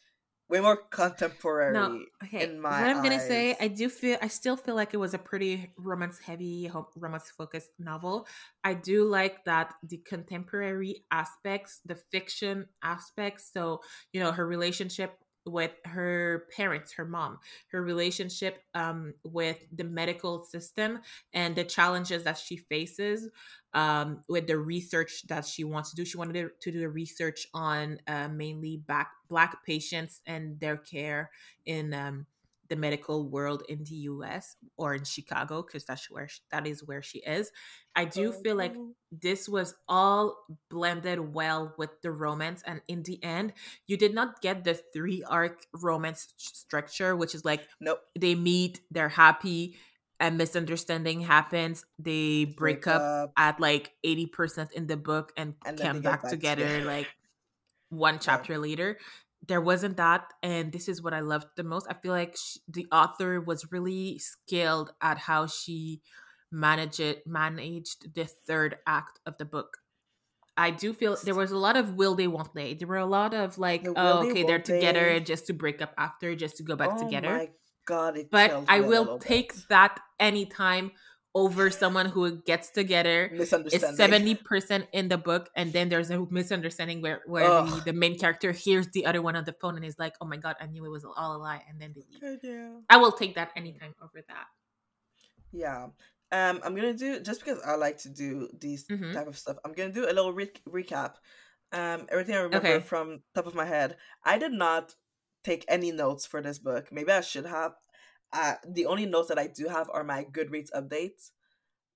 way 0.48 0.60
more 0.60 0.76
contemporary 0.90 1.72
no, 1.72 2.00
okay. 2.24 2.42
in 2.42 2.60
my 2.60 2.80
what 2.82 2.90
i'm 2.90 3.04
gonna 3.04 3.14
eyes. 3.14 3.28
say 3.28 3.56
i 3.60 3.68
do 3.68 3.88
feel 3.88 4.18
i 4.20 4.26
still 4.26 4.56
feel 4.56 4.74
like 4.74 4.92
it 4.92 4.96
was 4.96 5.14
a 5.14 5.18
pretty 5.18 5.70
romance 5.78 6.18
heavy 6.18 6.68
romance 6.96 7.30
focused 7.30 7.70
novel 7.78 8.26
i 8.64 8.74
do 8.74 9.04
like 9.04 9.44
that 9.44 9.72
the 9.84 9.98
contemporary 9.98 11.04
aspects 11.12 11.80
the 11.86 11.94
fiction 11.94 12.66
aspects 12.82 13.48
so 13.52 13.80
you 14.12 14.18
know 14.18 14.32
her 14.32 14.44
relationship 14.44 15.12
with 15.46 15.72
her 15.84 16.46
parents 16.54 16.92
her 16.92 17.04
mom. 17.04 17.38
Her 17.72 17.82
relationship 17.82 18.62
um, 18.74 19.14
with 19.24 19.58
the 19.72 19.84
medical 19.84 20.44
system 20.44 21.00
and 21.32 21.54
the 21.56 21.64
challenges 21.64 22.24
that 22.24 22.38
she 22.38 22.56
faces 22.56 23.28
um, 23.74 24.22
with 24.28 24.46
the 24.46 24.58
research 24.58 25.26
that 25.28 25.46
she 25.46 25.64
wants 25.64 25.90
to 25.90 25.96
do. 25.96 26.04
She 26.04 26.16
wanted 26.16 26.50
to, 26.60 26.70
do 26.70 26.78
the 26.78 26.88
research 26.88 27.46
on 27.54 27.98
uh, 28.06 28.28
mainly 28.28 28.76
back 28.76 29.10
black 29.28 29.64
patients 29.64 30.20
and 30.26 30.58
their 30.60 30.76
care 30.76 31.30
in 31.66 31.94
um, 31.94 32.26
the 32.70 32.76
medical 32.76 33.28
world 33.28 33.62
in 33.68 33.84
the 33.84 33.96
US 34.08 34.56
or 34.78 34.94
in 34.94 35.04
Chicago 35.04 35.62
because 35.62 35.84
that's 35.84 36.10
where 36.10 36.28
she, 36.28 36.40
that 36.50 36.66
is 36.66 36.82
where 36.82 37.02
she 37.02 37.18
is. 37.18 37.52
I 37.94 38.06
do 38.06 38.32
feel 38.32 38.56
like 38.56 38.74
this 39.12 39.48
was 39.48 39.74
all 39.88 40.36
blended 40.70 41.34
well 41.34 41.74
with 41.76 41.90
the 42.02 42.12
romance 42.12 42.62
and 42.64 42.80
in 42.88 43.02
the 43.02 43.22
end 43.22 43.52
you 43.88 43.96
did 43.98 44.14
not 44.14 44.40
get 44.40 44.64
the 44.64 44.74
three 44.94 45.22
arc 45.24 45.66
romance 45.74 46.32
structure 46.38 47.16
which 47.16 47.34
is 47.34 47.44
like 47.44 47.68
Nope. 47.80 48.00
they 48.18 48.34
meet, 48.36 48.80
they're 48.90 49.08
happy, 49.10 49.76
a 50.20 50.30
misunderstanding 50.30 51.20
happens, 51.20 51.84
they 51.98 52.44
break, 52.44 52.84
Break 52.84 52.86
up, 52.86 53.02
up. 53.02 53.32
at 53.36 53.60
like 53.60 53.92
80% 54.06 54.72
in 54.72 54.86
the 54.86 54.96
book 54.96 55.32
and, 55.36 55.54
And 55.64 55.78
come 55.78 56.00
back 56.02 56.22
back 56.22 56.30
together 56.30 56.62
together. 56.62 56.84
like 56.86 57.08
one 57.90 58.18
chapter 58.20 58.58
later. 58.58 58.98
There 59.46 59.60
wasn't 59.60 59.96
that, 59.96 60.32
and 60.42 60.72
this 60.72 60.88
is 60.88 61.02
what 61.02 61.14
I 61.14 61.20
loved 61.20 61.48
the 61.56 61.64
most. 61.64 61.86
I 61.88 61.94
feel 61.94 62.12
like 62.12 62.36
sh- 62.36 62.58
the 62.68 62.86
author 62.92 63.40
was 63.40 63.72
really 63.72 64.18
skilled 64.18 64.92
at 65.00 65.18
how 65.18 65.46
she 65.46 66.02
managed 66.52 67.00
it, 67.00 67.26
managed 67.26 68.14
the 68.14 68.26
third 68.26 68.76
act 68.86 69.18
of 69.26 69.38
the 69.38 69.44
book. 69.46 69.78
I 70.56 70.70
do 70.70 70.92
feel 70.92 71.16
there 71.24 71.34
was 71.34 71.52
a 71.52 71.56
lot 71.56 71.76
of 71.76 71.94
will 71.94 72.14
they, 72.14 72.28
won't 72.28 72.54
they. 72.54 72.74
There 72.74 72.88
were 72.88 72.96
a 72.98 73.06
lot 73.06 73.32
of 73.34 73.58
like, 73.58 73.84
The 73.84 73.94
oh, 73.96 74.28
okay, 74.28 74.44
they're 74.44 74.58
together 74.60 75.18
they. 75.18 75.20
just 75.20 75.46
to 75.46 75.54
break 75.54 75.80
up 75.80 75.94
after, 75.96 76.34
just 76.36 76.56
to 76.58 76.62
go 76.62 76.76
back 76.76 76.90
oh 76.92 76.98
together 76.98 77.28
my 77.28 77.50
god, 77.86 78.16
it 78.16 78.30
but 78.30 78.52
I 78.68 78.80
will 78.80 79.18
take 79.18 79.54
that 79.68 79.98
anytime 80.18 80.92
over 81.34 81.70
someone 81.70 82.06
who 82.06 82.42
gets 82.42 82.70
together. 82.70 83.30
It's 83.32 83.50
seventy 83.96 84.34
percent 84.34 84.88
in 84.92 85.08
the 85.08 85.18
book, 85.18 85.48
and 85.54 85.72
then 85.72 85.88
there's 85.88 86.10
a 86.10 86.26
misunderstanding 86.30 87.00
where 87.02 87.22
where 87.26 87.46
the, 87.62 87.82
the 87.86 87.92
main 87.92 88.18
character 88.18 88.52
hears 88.52 88.88
the 88.88 89.06
other 89.06 89.22
one 89.22 89.36
on 89.36 89.44
the 89.44 89.52
phone 89.52 89.76
and 89.76 89.84
is 89.84 89.98
like, 89.98 90.14
"Oh 90.20 90.26
my 90.26 90.36
god, 90.36 90.56
I 90.60 90.66
knew 90.66 90.84
it 90.84 90.88
was 90.90 91.04
all 91.04 91.36
a 91.36 91.38
lie," 91.38 91.62
and 91.68 91.80
then 91.80 91.94
they 91.94 92.02
leave. 92.10 92.40
Yeah. 92.42 92.70
I 92.88 92.96
will 92.96 93.12
take 93.12 93.34
that 93.36 93.50
anytime 93.56 93.94
over 94.02 94.22
that. 94.28 94.46
Yeah. 95.52 95.88
Um, 96.32 96.60
I'm 96.64 96.74
gonna 96.76 96.94
do 96.94 97.20
just 97.20 97.40
because 97.44 97.60
I 97.64 97.74
like 97.74 97.98
to 97.98 98.08
do 98.08 98.48
these 98.58 98.86
Mhm. 98.86 99.12
type 99.12 99.26
of 99.26 99.36
stuff. 99.38 99.56
I'm 99.64 99.72
gonna 99.72 99.92
do 99.92 100.04
a 100.04 100.12
little 100.14 100.32
re- 100.32 100.52
recap. 100.68 101.14
Um, 101.72 102.06
everything 102.08 102.34
I 102.36 102.40
remember 102.40 102.68
Okay. 102.68 102.80
from 102.80 103.22
top 103.34 103.46
of 103.46 103.54
my 103.54 103.64
head. 103.64 103.96
I 104.24 104.38
did 104.38 104.52
not 104.52 104.94
take 105.44 105.64
any 105.68 105.90
notes 105.92 106.26
for 106.26 106.40
this 106.42 106.58
book. 106.58 106.92
Maybe 106.92 107.10
I 107.12 107.20
should 107.20 107.46
have. 107.46 107.74
Uh, 108.32 108.54
the 108.66 108.86
only 108.86 109.06
notes 109.06 109.28
that 109.28 109.38
I 109.38 109.48
do 109.48 109.68
have 109.68 109.90
are 109.92 110.04
my 110.04 110.24
Goodreads 110.24 110.70
updates. 110.72 111.30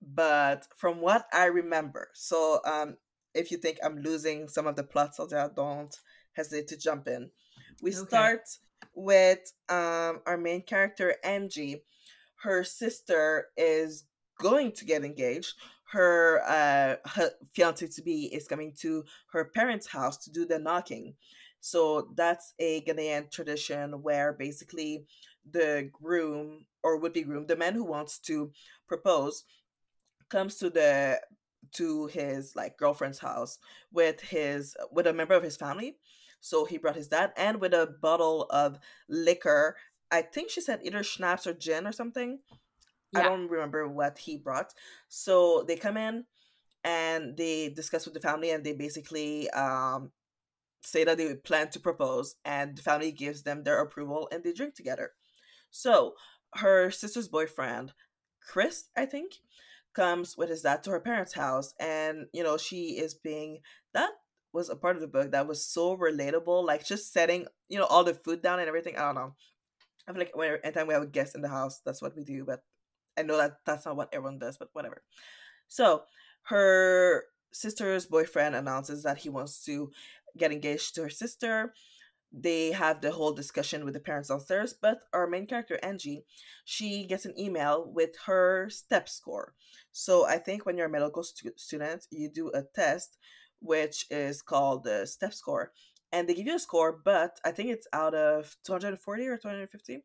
But 0.02 0.66
from 0.76 1.00
what 1.00 1.26
I 1.32 1.46
remember, 1.46 2.10
so 2.14 2.60
um, 2.66 2.96
if 3.34 3.50
you 3.50 3.56
think 3.56 3.78
I'm 3.82 3.98
losing 4.02 4.48
some 4.48 4.66
of 4.66 4.76
the 4.76 4.84
plots 4.84 5.16
that, 5.16 5.56
don't 5.56 5.94
hesitate 6.32 6.68
to 6.68 6.76
jump 6.76 7.08
in. 7.08 7.30
We 7.80 7.92
Okay. 7.92 8.06
start 8.06 8.42
with 8.94 9.52
um 9.68 10.20
our 10.26 10.36
main 10.36 10.62
character 10.62 11.16
Angie. 11.24 11.84
Her 12.42 12.64
sister 12.64 13.48
is 13.56 14.04
going 14.40 14.72
to 14.72 14.84
get 14.84 15.04
engaged. 15.04 15.54
Her 15.92 16.42
uh 16.46 17.08
her 17.10 17.30
fiance 17.54 17.86
to 17.86 18.02
be 18.02 18.26
is 18.26 18.46
coming 18.48 18.72
to 18.80 19.04
her 19.32 19.46
parents' 19.46 19.86
house 19.86 20.18
to 20.24 20.30
do 20.30 20.44
the 20.46 20.58
knocking. 20.58 21.14
So 21.60 22.08
that's 22.14 22.52
a 22.58 22.82
Ghanaian 22.82 23.30
tradition 23.30 24.02
where 24.02 24.34
basically 24.34 25.06
the 25.50 25.90
groom 25.92 26.66
or 26.82 26.98
would 26.98 27.12
be 27.12 27.22
groom, 27.22 27.46
the 27.46 27.56
man 27.56 27.74
who 27.74 27.84
wants 27.84 28.18
to 28.20 28.52
propose, 28.86 29.44
comes 30.28 30.56
to 30.56 30.70
the 30.70 31.20
to 31.72 32.06
his 32.06 32.54
like 32.54 32.76
girlfriend's 32.76 33.18
house 33.18 33.58
with 33.92 34.20
his 34.20 34.76
with 34.90 35.06
a 35.06 35.12
member 35.12 35.34
of 35.34 35.42
his 35.42 35.56
family. 35.56 35.96
So 36.40 36.64
he 36.64 36.76
brought 36.78 36.96
his 36.96 37.08
dad 37.08 37.32
and 37.36 37.60
with 37.60 37.72
a 37.72 37.94
bottle 38.02 38.46
of 38.50 38.78
liquor. 39.08 39.76
I 40.10 40.22
think 40.22 40.50
she 40.50 40.60
said 40.60 40.80
either 40.82 41.02
schnapps 41.02 41.46
or 41.46 41.54
gin 41.54 41.86
or 41.86 41.92
something. 41.92 42.40
I 43.14 43.22
don't 43.22 43.48
remember 43.48 43.88
what 43.88 44.18
he 44.18 44.36
brought. 44.36 44.74
So 45.08 45.64
they 45.66 45.76
come 45.76 45.96
in 45.96 46.24
and 46.82 47.36
they 47.36 47.70
discuss 47.70 48.04
with 48.04 48.14
the 48.14 48.20
family 48.20 48.50
and 48.50 48.64
they 48.64 48.72
basically 48.72 49.48
um 49.50 50.10
say 50.82 51.04
that 51.04 51.16
they 51.16 51.34
plan 51.34 51.70
to 51.70 51.80
propose 51.80 52.36
and 52.44 52.76
the 52.76 52.82
family 52.82 53.10
gives 53.10 53.42
them 53.42 53.64
their 53.64 53.80
approval 53.80 54.28
and 54.30 54.44
they 54.44 54.52
drink 54.52 54.74
together. 54.74 55.12
So 55.74 56.14
her 56.54 56.92
sister's 56.92 57.26
boyfriend, 57.26 57.94
Chris, 58.40 58.84
I 58.96 59.06
think, 59.06 59.32
comes 59.92 60.36
with 60.36 60.48
his 60.48 60.62
dad 60.62 60.84
to 60.84 60.90
her 60.92 61.00
parents' 61.00 61.32
house 61.32 61.74
and 61.80 62.26
you 62.32 62.44
know, 62.44 62.56
she 62.56 62.96
is 62.96 63.14
being 63.14 63.58
that 63.92 64.10
was 64.52 64.68
a 64.70 64.76
part 64.76 64.94
of 64.94 65.02
the 65.02 65.08
book 65.08 65.32
that 65.32 65.48
was 65.48 65.66
so 65.66 65.96
relatable, 65.96 66.64
like 66.64 66.86
just 66.86 67.12
setting, 67.12 67.46
you 67.68 67.76
know, 67.76 67.86
all 67.86 68.04
the 68.04 68.14
food 68.14 68.40
down 68.40 68.60
and 68.60 68.68
everything. 68.68 68.96
I 68.96 69.00
don't 69.00 69.16
know. 69.16 69.34
I 70.06 70.12
feel 70.12 70.20
like 70.20 70.36
when 70.36 70.58
anytime 70.62 70.86
we 70.86 70.94
have 70.94 71.02
a 71.02 71.06
guest 71.06 71.34
in 71.34 71.42
the 71.42 71.48
house, 71.48 71.80
that's 71.84 72.00
what 72.00 72.14
we 72.16 72.22
do, 72.22 72.44
but 72.44 72.60
I 73.18 73.22
know 73.22 73.36
that 73.36 73.56
that's 73.66 73.84
not 73.84 73.96
what 73.96 74.10
everyone 74.12 74.38
does, 74.38 74.56
but 74.56 74.68
whatever. 74.74 75.02
So 75.66 76.04
her 76.42 77.24
sister's 77.52 78.06
boyfriend 78.06 78.54
announces 78.54 79.02
that 79.02 79.18
he 79.18 79.28
wants 79.28 79.64
to 79.64 79.90
get 80.36 80.52
engaged 80.52 80.94
to 80.94 81.02
her 81.02 81.10
sister. 81.10 81.72
They 82.36 82.72
have 82.72 83.00
the 83.00 83.12
whole 83.12 83.32
discussion 83.32 83.84
with 83.84 83.94
the 83.94 84.00
parents 84.00 84.28
downstairs, 84.28 84.74
but 84.74 85.02
our 85.12 85.28
main 85.28 85.46
character, 85.46 85.78
Angie, 85.84 86.24
she 86.64 87.06
gets 87.06 87.24
an 87.24 87.38
email 87.38 87.88
with 87.94 88.16
her 88.26 88.68
step 88.70 89.08
score. 89.08 89.54
So 89.92 90.26
I 90.26 90.38
think 90.38 90.66
when 90.66 90.76
you're 90.76 90.88
a 90.88 90.90
medical 90.90 91.22
stu- 91.22 91.52
student, 91.56 92.06
you 92.10 92.28
do 92.28 92.50
a 92.52 92.62
test 92.74 93.16
which 93.60 94.06
is 94.10 94.42
called 94.42 94.84
the 94.84 95.06
step 95.06 95.32
score. 95.32 95.72
And 96.12 96.28
they 96.28 96.34
give 96.34 96.46
you 96.46 96.56
a 96.56 96.58
score, 96.58 97.00
but 97.04 97.38
I 97.44 97.50
think 97.50 97.70
it's 97.70 97.88
out 97.92 98.14
of 98.14 98.56
240 98.64 99.26
or 99.26 99.36
250. 99.36 100.04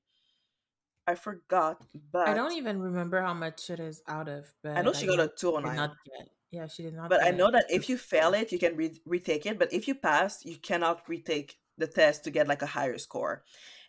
I 1.05 1.15
forgot, 1.15 1.83
but 2.11 2.27
I 2.27 2.35
don't 2.35 2.53
even 2.53 2.79
remember 2.79 3.19
how 3.19 3.33
much 3.33 3.71
it 3.71 3.79
is 3.79 4.03
out 4.07 4.27
of, 4.27 4.53
but 4.61 4.77
I 4.77 4.83
know 4.83 4.93
she 4.93 5.07
got 5.07 5.19
a 5.19 5.31
she 5.35 5.47
oh 5.47 5.57
did 5.57 5.65
209. 5.65 5.75
not 5.75 5.95
get. 6.05 6.29
Yeah, 6.51 6.67
she 6.67 6.83
did 6.83 6.95
not. 6.95 7.09
But 7.09 7.23
I 7.23 7.31
know 7.31 7.49
that 7.49 7.65
if 7.69 7.89
you 7.89 7.97
fail 7.97 8.35
it, 8.35 8.51
you 8.51 8.59
can 8.59 8.75
re- 8.75 9.01
retake 9.05 9.47
it. 9.47 9.57
But 9.57 9.73
if 9.73 9.87
you 9.87 9.95
pass, 9.95 10.45
you 10.45 10.57
cannot 10.57 11.07
retake 11.09 11.57
the 11.79 11.87
test 11.87 12.23
to 12.25 12.31
get 12.31 12.47
like 12.47 12.61
a 12.61 12.67
higher 12.67 12.97
score. 12.97 13.43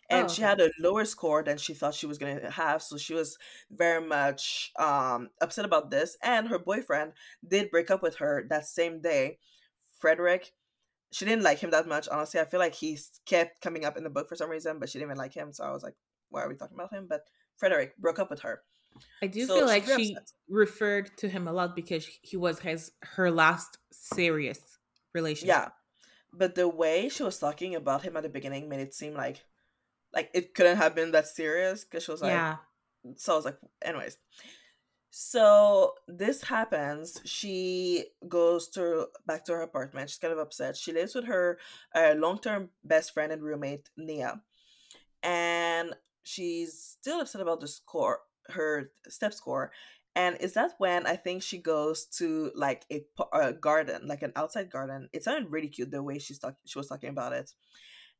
And 0.09 0.29
Oh, 0.29 0.31
she 0.31 0.41
okay. 0.41 0.49
had 0.49 0.59
a 0.61 0.71
lower 0.79 1.05
score 1.05 1.43
than 1.43 1.57
she 1.57 1.73
thought 1.73 1.95
she 1.95 2.05
was 2.05 2.17
going 2.17 2.39
to 2.41 2.49
have. 2.51 2.81
So 2.81 2.97
she 2.97 3.13
was 3.13 3.37
very 3.71 4.05
much 4.05 4.71
um, 4.77 5.29
upset 5.41 5.63
about 5.65 5.89
this. 5.89 6.17
And 6.21 6.47
her 6.49 6.59
boyfriend 6.59 7.13
did 7.47 7.71
break 7.71 7.89
up 7.91 8.01
with 8.03 8.17
her 8.17 8.45
that 8.49 8.65
same 8.67 9.01
day. 9.01 9.39
Frederick, 9.99 10.53
she 11.11 11.25
didn't 11.25 11.43
like 11.43 11.59
him 11.59 11.71
that 11.71 11.87
much. 11.87 12.07
Honestly, 12.09 12.39
I 12.39 12.45
feel 12.45 12.59
like 12.59 12.75
he 12.75 12.97
kept 13.25 13.61
coming 13.61 13.85
up 13.85 13.97
in 13.97 14.03
the 14.03 14.09
book 14.09 14.27
for 14.29 14.35
some 14.35 14.49
reason, 14.49 14.79
but 14.79 14.89
she 14.89 14.99
didn't 14.99 15.09
even 15.11 15.17
like 15.17 15.33
him. 15.33 15.53
So 15.53 15.63
I 15.63 15.71
was 15.71 15.83
like, 15.83 15.95
why 16.29 16.43
are 16.43 16.49
we 16.49 16.55
talking 16.55 16.75
about 16.75 16.93
him? 16.93 17.07
But 17.09 17.21
Frederick 17.57 17.97
broke 17.97 18.19
up 18.19 18.29
with 18.29 18.41
her. 18.41 18.63
I 19.21 19.27
do 19.27 19.45
So 19.47 19.55
feel 19.55 19.67
like 19.67 19.85
she 19.85 20.15
upset. 20.15 20.31
referred 20.49 21.17
to 21.17 21.29
him 21.29 21.47
a 21.47 21.53
lot 21.53 21.75
because 21.75 22.05
he 22.21 22.37
was 22.37 22.59
his 22.59 22.91
her 23.03 23.31
last 23.31 23.77
serious 23.91 24.59
relationship. 25.13 25.55
Yeah. 25.55 25.69
But 26.33 26.55
the 26.55 26.67
way 26.67 27.09
she 27.09 27.23
was 27.23 27.37
talking 27.39 27.75
about 27.75 28.03
him 28.03 28.15
at 28.17 28.23
the 28.23 28.29
beginning 28.29 28.69
made 28.69 28.79
it 28.79 28.93
seem 28.93 29.13
like 29.13 29.43
like 30.13 30.29
it 30.33 30.53
couldn't 30.53 30.77
have 30.77 30.95
been 30.95 31.11
that 31.11 31.27
serious 31.27 31.83
because 31.83 32.03
she 32.03 32.11
was 32.11 32.21
like 32.21 32.31
Yeah. 32.31 32.57
so 33.15 33.33
I 33.33 33.35
was 33.35 33.45
like 33.45 33.57
anyways. 33.81 34.17
So 35.13 35.95
this 36.07 36.41
happens. 36.41 37.19
She 37.25 38.05
goes 38.27 38.69
to 38.69 39.07
back 39.27 39.43
to 39.45 39.51
her 39.53 39.61
apartment. 39.61 40.09
She's 40.09 40.19
kind 40.19 40.31
of 40.31 40.39
upset. 40.39 40.77
She 40.77 40.93
lives 40.93 41.13
with 41.13 41.25
her 41.25 41.59
uh, 41.93 42.13
long-term 42.17 42.69
best 42.83 43.13
friend 43.13 43.31
and 43.31 43.43
roommate 43.43 43.89
Nia, 43.97 44.41
and 45.21 45.93
she's 46.23 46.73
still 46.99 47.19
upset 47.19 47.41
about 47.41 47.59
the 47.59 47.67
score, 47.67 48.19
her 48.49 48.91
step 49.09 49.33
score. 49.33 49.71
And 50.15 50.37
is 50.41 50.53
that 50.53 50.73
when 50.77 51.05
I 51.07 51.15
think 51.15 51.41
she 51.41 51.57
goes 51.57 52.05
to 52.17 52.51
like 52.55 52.85
a, 52.91 53.03
a 53.33 53.53
garden, 53.53 54.07
like 54.07 54.21
an 54.23 54.33
outside 54.35 54.69
garden? 54.69 55.09
It 55.13 55.23
sounded 55.23 55.51
really 55.51 55.69
cute 55.69 55.91
the 55.91 56.03
way 56.03 56.19
she's 56.19 56.39
talk- 56.39 56.57
she 56.65 56.77
was 56.77 56.87
talking 56.87 57.09
about 57.09 57.33
it, 57.33 57.51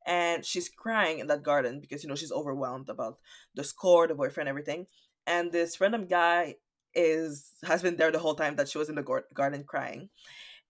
and 0.05 0.45
she's 0.45 0.69
crying 0.69 1.19
in 1.19 1.27
that 1.27 1.43
garden 1.43 1.79
because 1.79 2.03
you 2.03 2.09
know 2.09 2.15
she's 2.15 2.31
overwhelmed 2.31 2.89
about 2.89 3.19
the 3.55 3.63
score, 3.63 4.07
the 4.07 4.15
boyfriend, 4.15 4.49
everything. 4.49 4.87
And 5.27 5.51
this 5.51 5.79
random 5.81 6.07
guy 6.07 6.55
is 6.95 7.51
has 7.63 7.81
been 7.81 7.97
there 7.97 8.11
the 8.11 8.19
whole 8.19 8.35
time 8.35 8.55
that 8.57 8.69
she 8.69 8.77
was 8.77 8.89
in 8.89 8.95
the 8.95 9.03
gar- 9.03 9.25
garden 9.33 9.63
crying 9.63 10.09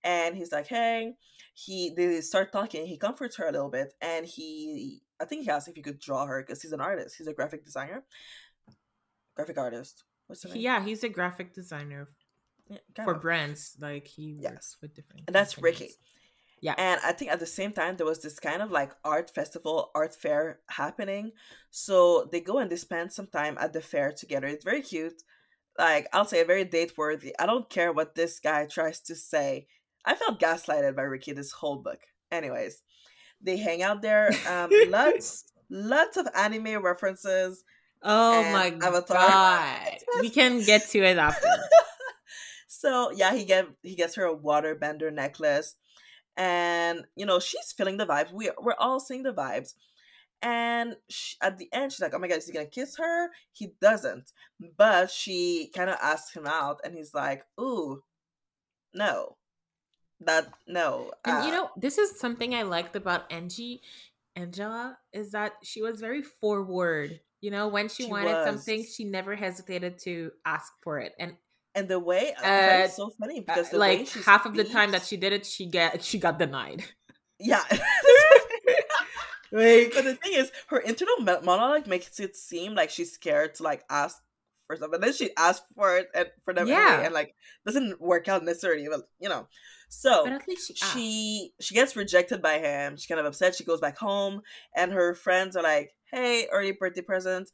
and 0.04 0.36
he's 0.36 0.51
like 0.51 0.68
hey 0.68 1.13
he 1.54 1.94
they 1.96 2.22
start 2.22 2.51
talking 2.51 2.86
he 2.86 2.98
comforts 2.98 3.38
her 3.38 3.48
a 3.48 3.51
little 3.51 3.70
bit 3.70 3.94
and 4.01 4.25
he 4.25 5.01
i 5.20 5.25
think 5.25 5.44
he 5.44 5.50
asked 5.50 5.68
if 5.68 5.75
he 5.75 5.82
could 5.82 6.00
draw 6.00 6.25
her 6.25 6.42
because 6.42 6.62
he's 6.62 6.72
an 6.72 6.82
artist 6.82 7.16
he's 7.18 7.28
a 7.28 7.34
graphic 7.34 7.63
designer 7.63 8.04
graphic 9.36 9.58
artist 9.58 10.04
what's 10.32 10.42
the 10.44 10.50
name 10.50 10.62
Yeah, 10.68 10.80
he's 10.88 11.04
a 11.04 11.10
graphic 11.10 11.54
designer 11.54 12.08
Yeah, 12.70 12.78
for 13.06 13.16
of. 13.16 13.22
brands. 13.22 13.62
Like 13.88 14.08
he 14.16 14.26
works 14.34 14.44
Yes. 14.54 14.66
with 14.82 14.92
different. 14.96 15.24
and 15.28 15.36
that's 15.36 15.58
ricky. 15.68 15.90
Yeah. 16.68 16.76
and 16.78 16.98
i 17.10 17.12
think 17.18 17.30
at 17.32 17.40
the 17.46 17.54
same 17.60 17.74
time 17.80 17.94
there 17.96 18.06
was 18.14 18.22
this 18.22 18.40
kind 18.50 18.62
of 18.66 18.70
like 18.80 18.92
art 19.04 19.28
festival 19.40 19.76
art 20.00 20.14
fair 20.24 20.42
happening 20.82 21.26
so 21.72 21.96
they 22.32 22.40
go 22.50 22.56
and 22.60 22.70
they 22.70 22.76
spend 22.88 23.08
some 23.12 23.28
time 23.40 23.56
at 23.64 23.72
the 23.74 23.82
fair 23.82 24.10
together 24.12 24.48
it's 24.48 24.64
very 24.72 24.84
cute 24.94 25.20
like 25.86 26.06
i'll 26.14 26.30
say 26.34 26.44
very 26.54 26.64
date 26.76 26.94
worthy 27.02 27.32
i 27.42 27.46
don't 27.48 27.68
care 27.78 27.92
what 27.92 28.14
this 28.14 28.34
guy 28.50 28.62
tries 28.78 29.00
to 29.10 29.16
say 29.16 29.50
i 30.10 30.14
felt 30.22 30.40
gaslighted 30.46 30.96
by 30.96 31.02
ricky 31.14 31.34
this 31.34 31.52
whole 31.60 31.80
book 31.88 32.02
anyways 32.40 32.76
they 33.46 33.58
hang 33.68 33.82
out 33.88 34.00
there 34.08 34.26
um 34.54 34.70
lots 34.98 35.26
lots 35.72 36.16
of 36.22 36.26
anime 36.46 36.76
references 36.92 37.64
Oh 38.03 38.43
my 38.51 38.75
Avatar. 38.81 39.17
god. 39.27 39.98
we 40.20 40.29
can 40.29 40.63
get 40.63 40.88
to 40.89 41.00
it 41.00 41.17
after. 41.17 41.48
so 42.67 43.12
yeah, 43.12 43.34
he 43.34 43.46
get 43.46 43.67
he 43.84 43.96
gets 43.96 44.15
her 44.15 44.25
a 44.25 44.34
water 44.34 44.75
bender 44.75 45.12
necklace. 45.12 45.75
And 46.38 47.05
you 47.15 47.25
know, 47.25 47.39
she's 47.39 47.72
feeling 47.72 47.98
the 47.98 48.05
vibes. 48.05 48.31
We 48.31 48.50
we're 48.60 48.75
all 48.79 49.00
seeing 49.00 49.24
the 49.24 49.34
vibes. 49.34 49.74
And 50.43 50.96
she, 51.08 51.36
at 51.41 51.60
the 51.60 51.70
end, 51.72 51.91
she's 51.91 52.01
like, 52.01 52.15
"Oh 52.15 52.20
my 52.20 52.27
god, 52.27 52.39
is 52.39 52.48
he 52.48 52.53
gonna 52.53 52.65
kiss 52.65 52.98
her?" 52.98 53.29
He 53.51 53.74
doesn't, 53.79 54.31
but 54.75 55.12
she 55.12 55.70
kind 55.75 55.89
of 55.89 55.98
asks 56.01 56.34
him 56.36 56.48
out, 56.48 56.79
and 56.84 56.96
he's 56.96 57.13
like, 57.13 57.46
"Ooh, 57.60 58.01
no, 58.91 59.38
that 60.22 60.51
no." 60.65 61.12
Uh, 61.24 61.29
and 61.29 61.46
you 61.46 61.51
uh 61.51 61.55
know, 61.55 61.70
this 61.77 62.00
is 62.00 62.20
something 62.20 62.55
I 62.55 62.63
liked 62.63 62.96
about 62.96 63.31
Angie, 63.31 63.84
Angela, 64.36 64.98
is 65.13 65.31
that 65.34 65.53
she 65.62 65.84
was 65.84 66.00
very 66.01 66.24
forward 66.24 67.20
you 67.42 67.52
know, 67.52 67.68
when 67.68 67.90
she, 67.90 68.04
she 68.04 68.10
wanted 68.10 68.34
was. 68.34 68.46
something, 68.46 68.86
she 68.86 69.04
never 69.04 69.36
hesitated 69.36 69.98
to 70.00 70.32
ask 70.46 70.72
for 70.82 71.00
it. 71.00 71.14
And 71.20 71.36
and 71.74 71.88
the 71.88 72.00
way 72.00 72.34
uh, 72.44 72.46
uh 72.46 72.88
so 72.90 73.12
funny 73.20 73.40
uh, 73.40 73.42
because 73.42 73.74
like 73.74 74.10
half 74.10 74.42
speaks, 74.42 74.46
of 74.46 74.56
the 74.56 74.66
time 74.66 74.92
that 74.92 75.04
she 75.04 75.18
did 75.18 75.34
it, 75.34 75.46
she 75.46 75.66
get 75.66 76.04
she 76.04 76.20
got 76.20 76.38
denied. 76.38 76.84
Yeah. 77.40 77.64
like, 79.52 79.94
but 79.96 80.04
the 80.04 80.18
thing 80.22 80.34
is, 80.34 80.52
her 80.68 80.78
internal 80.78 81.16
monologue 81.20 81.88
makes 81.88 82.20
it 82.20 82.36
seem 82.36 82.76
like 82.76 82.92
she's 82.92 83.12
scared 83.12 83.56
to 83.56 83.64
like 83.64 83.84
ask 83.90 84.22
for 84.68 84.76
something. 84.76 84.96
And 84.96 85.04
then 85.04 85.14
she 85.14 85.32
asks 85.36 85.66
for 85.76 85.98
it 85.98 86.10
and 86.14 86.28
for 86.46 86.54
them 86.54 86.68
yeah. 86.68 86.88
Anyway, 86.90 87.06
and 87.06 87.14
like 87.14 87.36
doesn't 87.66 88.00
work 88.00 88.28
out 88.28 88.44
necessarily, 88.44 88.88
but 88.90 89.02
you 89.20 89.30
know. 89.30 89.48
So 89.94 90.40
she, 90.58 90.74
she 90.74 91.54
she 91.60 91.76
gets 91.76 91.98
rejected 91.98 92.42
by 92.42 92.60
him. 92.60 92.96
She's 92.96 93.08
kind 93.08 93.20
of 93.20 93.26
upset. 93.26 93.56
She 93.56 93.66
goes 93.66 93.82
back 93.82 93.98
home, 93.98 94.42
and 94.74 94.94
her 94.94 95.14
friends 95.14 95.58
are 95.58 95.64
like, 95.64 95.94
"Hey, 96.06 96.48
early 96.50 96.72
birthday 96.72 97.02
present. 97.02 97.52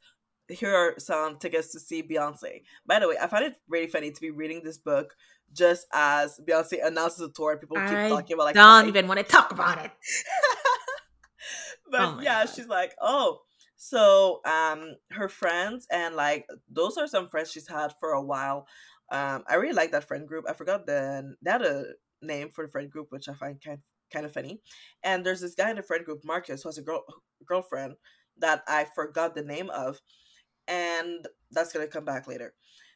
Here 0.48 0.72
are 0.72 0.94
some 0.98 1.38
tickets 1.38 1.72
to 1.72 1.80
see 1.80 2.00
Beyonce." 2.00 2.62
By 2.86 3.00
the 3.00 3.08
way, 3.08 3.16
I 3.20 3.26
find 3.26 3.44
it 3.44 3.56
really 3.68 3.88
funny 3.88 4.12
to 4.12 4.20
be 4.20 4.30
reading 4.30 4.62
this 4.62 4.78
book 4.78 5.16
just 5.52 5.88
as 5.92 6.40
Beyonce 6.48 6.86
announces 6.86 7.22
a 7.22 7.28
tour 7.28 7.50
and 7.50 7.60
people 7.60 7.76
keep 7.76 7.88
I 7.88 8.08
talking 8.08 8.34
about 8.34 8.44
like. 8.44 8.54
Don't 8.54 8.86
even 8.86 9.08
want 9.08 9.18
to 9.18 9.24
talk 9.24 9.50
about 9.50 9.84
it. 9.84 9.90
but 11.90 12.00
oh 12.00 12.20
yeah, 12.22 12.44
God. 12.44 12.54
she's 12.54 12.68
like, 12.68 12.94
"Oh." 13.02 13.40
So, 13.80 14.40
um, 14.44 14.96
her 15.10 15.28
friends 15.28 15.86
and 15.90 16.14
like 16.14 16.46
those 16.68 16.96
are 16.96 17.08
some 17.08 17.28
friends 17.28 17.50
she's 17.50 17.68
had 17.68 17.94
for 17.98 18.10
a 18.10 18.22
while. 18.22 18.68
Um, 19.10 19.44
I 19.48 19.54
really 19.54 19.74
like 19.74 19.92
that 19.92 20.06
friend 20.06 20.26
group. 20.26 20.44
I 20.48 20.52
forgot 20.52 20.86
the 20.86 21.34
they 21.42 21.50
had 21.50 21.62
a 21.62 21.84
name 22.22 22.50
for 22.50 22.64
the 22.66 22.70
friend 22.70 22.90
group, 22.90 23.08
which 23.10 23.28
I 23.28 23.34
find 23.34 23.60
kind 23.62 23.80
kind 24.12 24.24
of 24.26 24.32
funny. 24.32 24.60
And 25.02 25.24
there's 25.24 25.40
this 25.40 25.54
guy 25.54 25.70
in 25.70 25.76
the 25.76 25.82
friend 25.82 26.04
group, 26.04 26.20
Marcus, 26.24 26.62
who 26.62 26.68
has 26.68 26.78
a 26.78 26.82
girl 26.82 27.04
girlfriend 27.46 27.94
that 28.38 28.62
I 28.68 28.86
forgot 28.94 29.34
the 29.34 29.42
name 29.42 29.70
of, 29.70 30.00
and 30.66 31.26
that's 31.50 31.72
gonna 31.72 31.86
come 31.86 32.04
back 32.04 32.26
later. 32.26 32.54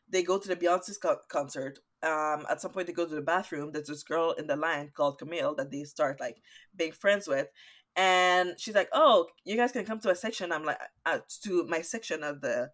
They 0.08 0.22
go 0.22 0.38
to 0.38 0.48
the 0.48 0.56
Beyonce 0.56 0.92
co- 1.00 1.18
concert. 1.28 1.78
Um, 2.02 2.46
at 2.50 2.60
some 2.60 2.72
point, 2.72 2.86
they 2.88 2.92
go 2.92 3.06
to 3.06 3.14
the 3.14 3.22
bathroom. 3.22 3.72
There's 3.72 3.86
this 3.88 4.02
girl 4.02 4.32
in 4.32 4.46
the 4.46 4.56
line 4.56 4.90
called 4.94 5.18
Camille 5.18 5.54
that 5.56 5.70
they 5.70 5.84
start 5.84 6.20
like 6.20 6.42
being 6.76 6.92
friends 6.92 7.28
with, 7.28 7.48
and 7.96 8.54
she's 8.58 8.74
like, 8.74 8.88
"Oh, 8.92 9.28
you 9.44 9.56
guys 9.56 9.72
can 9.72 9.84
come 9.84 10.00
to 10.00 10.10
a 10.10 10.16
section." 10.16 10.52
I'm 10.52 10.64
like, 10.64 10.78
uh, 11.06 11.20
"To 11.44 11.64
my 11.66 11.82
section 11.82 12.22
of 12.24 12.40
the 12.40 12.70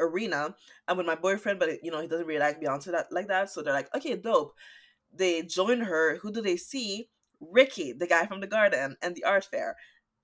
arena." 0.00 0.54
I'm 0.88 0.96
with 0.96 1.06
my 1.06 1.14
boyfriend, 1.16 1.58
but 1.58 1.82
you 1.84 1.90
know 1.90 2.00
he 2.00 2.08
doesn't 2.08 2.26
really 2.26 2.40
like 2.40 2.60
Beyonce 2.60 2.92
that 2.92 3.12
like 3.12 3.28
that. 3.28 3.50
So 3.50 3.62
they're 3.62 3.74
like, 3.74 3.94
"Okay, 3.96 4.16
dope." 4.16 4.54
They 5.12 5.42
join 5.42 5.80
her. 5.80 6.16
Who 6.16 6.32
do 6.32 6.40
they 6.40 6.56
see? 6.56 7.08
Ricky, 7.40 7.92
the 7.92 8.06
guy 8.06 8.26
from 8.26 8.40
the 8.40 8.46
garden 8.46 8.96
and 9.02 9.14
the 9.14 9.24
art 9.24 9.44
fair. 9.44 9.76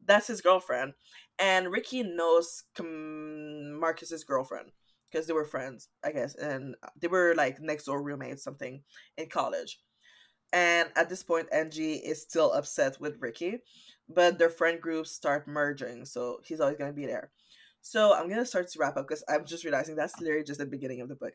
That's 0.04 0.28
his 0.28 0.40
girlfriend. 0.40 0.92
And 1.38 1.70
Ricky 1.70 2.02
knows 2.02 2.64
Marcus's 2.80 4.24
girlfriend 4.24 4.70
because 5.10 5.26
they 5.26 5.32
were 5.32 5.44
friends, 5.44 5.88
I 6.04 6.12
guess. 6.12 6.34
And 6.36 6.76
they 7.00 7.08
were 7.08 7.34
like 7.36 7.60
next 7.60 7.84
door 7.84 8.02
roommates, 8.02 8.42
something 8.44 8.82
in 9.16 9.28
college. 9.28 9.80
And 10.52 10.88
at 10.96 11.08
this 11.08 11.22
point, 11.22 11.48
Angie 11.52 11.96
is 11.96 12.22
still 12.22 12.52
upset 12.52 13.00
with 13.00 13.20
Ricky, 13.20 13.58
but 14.08 14.38
their 14.38 14.48
friend 14.48 14.80
groups 14.80 15.10
start 15.10 15.46
merging. 15.46 16.04
So 16.04 16.38
he's 16.44 16.60
always 16.60 16.78
going 16.78 16.90
to 16.90 16.96
be 16.96 17.06
there. 17.06 17.30
So 17.82 18.14
I'm 18.14 18.28
going 18.28 18.40
to 18.40 18.46
start 18.46 18.68
to 18.70 18.78
wrap 18.78 18.96
up 18.96 19.06
because 19.06 19.24
I'm 19.28 19.44
just 19.44 19.64
realizing 19.64 19.96
that's 19.96 20.20
literally 20.20 20.44
just 20.44 20.60
the 20.60 20.66
beginning 20.66 21.00
of 21.00 21.08
the 21.08 21.16
book. 21.16 21.34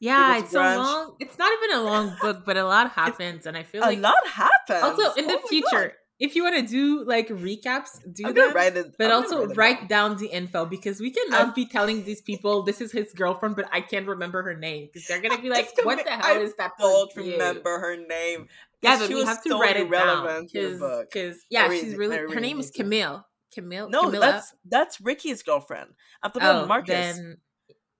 Yeah, 0.00 0.38
it's 0.38 0.54
a 0.54 0.58
long. 0.58 1.14
It's 1.20 1.36
not 1.36 1.52
even 1.52 1.76
a 1.78 1.82
long 1.82 2.16
book, 2.22 2.44
but 2.46 2.56
a 2.56 2.64
lot 2.64 2.90
happens, 2.90 3.44
and 3.44 3.56
I 3.56 3.62
feel 3.62 3.82
like 3.82 3.98
a 3.98 4.00
lot 4.00 4.26
happens. 4.26 4.82
Also, 4.82 5.12
in 5.20 5.26
the 5.26 5.38
oh 5.42 5.46
future, 5.46 5.68
God. 5.70 5.92
if 6.18 6.34
you 6.34 6.42
want 6.42 6.56
to 6.56 6.66
do 6.66 7.04
like 7.04 7.28
recaps, 7.28 8.00
do 8.10 8.28
I'm 8.28 8.34
them. 8.34 8.54
Write 8.54 8.78
it, 8.78 8.94
but 8.96 9.10
I'm 9.10 9.22
also 9.22 9.46
write, 9.48 9.56
write 9.56 9.88
down. 9.90 10.16
the 10.16 10.28
info 10.28 10.64
because 10.64 11.00
we 11.00 11.10
cannot 11.10 11.48
I'm, 11.48 11.54
be 11.54 11.66
telling 11.66 12.04
these 12.04 12.22
people 12.22 12.62
this 12.62 12.80
is 12.80 12.92
his 12.92 13.12
girlfriend, 13.12 13.56
but 13.56 13.68
I 13.72 13.82
can't 13.82 14.08
remember 14.08 14.42
her 14.42 14.56
name 14.56 14.88
because 14.90 15.06
they're 15.06 15.20
gonna 15.20 15.40
be 15.40 15.50
like, 15.56 15.68
"What 15.82 16.02
the 16.02 16.10
hell 16.10 16.20
I 16.24 16.38
is 16.38 16.54
that?" 16.56 16.72
Don't 16.78 17.14
remember 17.14 17.78
her 17.78 17.96
name. 17.96 18.48
Yeah, 18.80 18.98
but 18.98 19.10
we 19.10 19.22
have 19.22 19.42
to 19.42 19.50
so 19.50 19.60
write 19.60 19.76
it 19.76 19.90
down 19.90 20.46
because 20.46 21.44
yeah, 21.50 21.68
she's 21.68 21.94
really 21.94 22.16
her 22.16 22.40
name 22.40 22.58
is 22.58 22.70
Camille. 22.70 23.26
Camille. 23.52 23.90
No, 23.90 24.04
Camilla. 24.04 24.20
that's 24.20 24.54
that's 24.64 25.00
Ricky's 25.02 25.42
girlfriend. 25.42 25.90
I'm 26.22 26.30
talking 26.30 26.48
oh, 26.48 26.50
about 26.52 26.68
Marcus. 26.68 27.16
Then, 27.16 27.36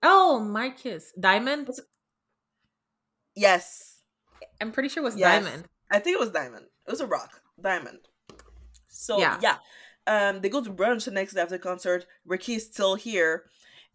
Oh, 0.03 0.41
Marcus 0.41 1.13
Diamond. 1.19 1.69
Yes, 3.41 4.03
I'm 4.61 4.71
pretty 4.71 4.91
sure 4.91 5.03
it 5.03 5.07
was 5.07 5.17
yes. 5.17 5.43
Diamond. 5.43 5.65
I 5.91 5.99
think 5.99 6.15
it 6.15 6.21
was 6.21 6.31
Diamond. 6.31 6.67
It 6.87 6.91
was 6.91 7.01
a 7.01 7.07
rock, 7.07 7.41
Diamond. 7.59 8.01
So 8.89 9.19
yeah, 9.19 9.39
yeah. 9.41 9.57
Um, 10.07 10.43
they 10.43 10.51
go 10.51 10.63
to 10.63 10.71
brunch 10.71 11.07
the 11.07 11.11
next 11.11 11.33
day 11.33 11.41
after 11.41 11.57
the 11.57 11.63
concert. 11.63 12.05
Ricky 12.27 12.57
is 12.57 12.67
still 12.67 12.97
here, 12.97 13.45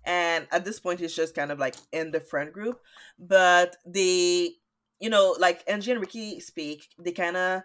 and 0.03 0.47
at 0.51 0.65
this 0.65 0.79
point, 0.79 0.99
he's 0.99 1.15
just 1.15 1.35
kind 1.35 1.51
of 1.51 1.59
like 1.59 1.75
in 1.91 2.09
the 2.09 2.19
friend 2.19 2.51
group. 2.51 2.79
But 3.19 3.77
they, 3.85 4.53
you 4.99 5.11
know, 5.11 5.35
like 5.39 5.63
Angie 5.67 5.91
and 5.91 6.01
Ricky 6.01 6.39
speak. 6.39 6.89
They 6.97 7.11
kind 7.11 7.37
of 7.37 7.61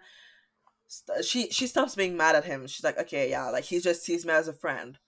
st- 0.85 1.25
she 1.25 1.49
she 1.49 1.65
stops 1.65 1.95
being 1.95 2.15
mad 2.15 2.35
at 2.35 2.45
him. 2.45 2.67
She's 2.67 2.83
like, 2.83 2.99
okay, 2.99 3.31
yeah, 3.31 3.49
like 3.49 3.63
he 3.63 3.79
just 3.79 4.03
sees 4.03 4.23
me 4.23 4.33
as 4.33 4.47
a 4.47 4.53
friend. 4.53 4.99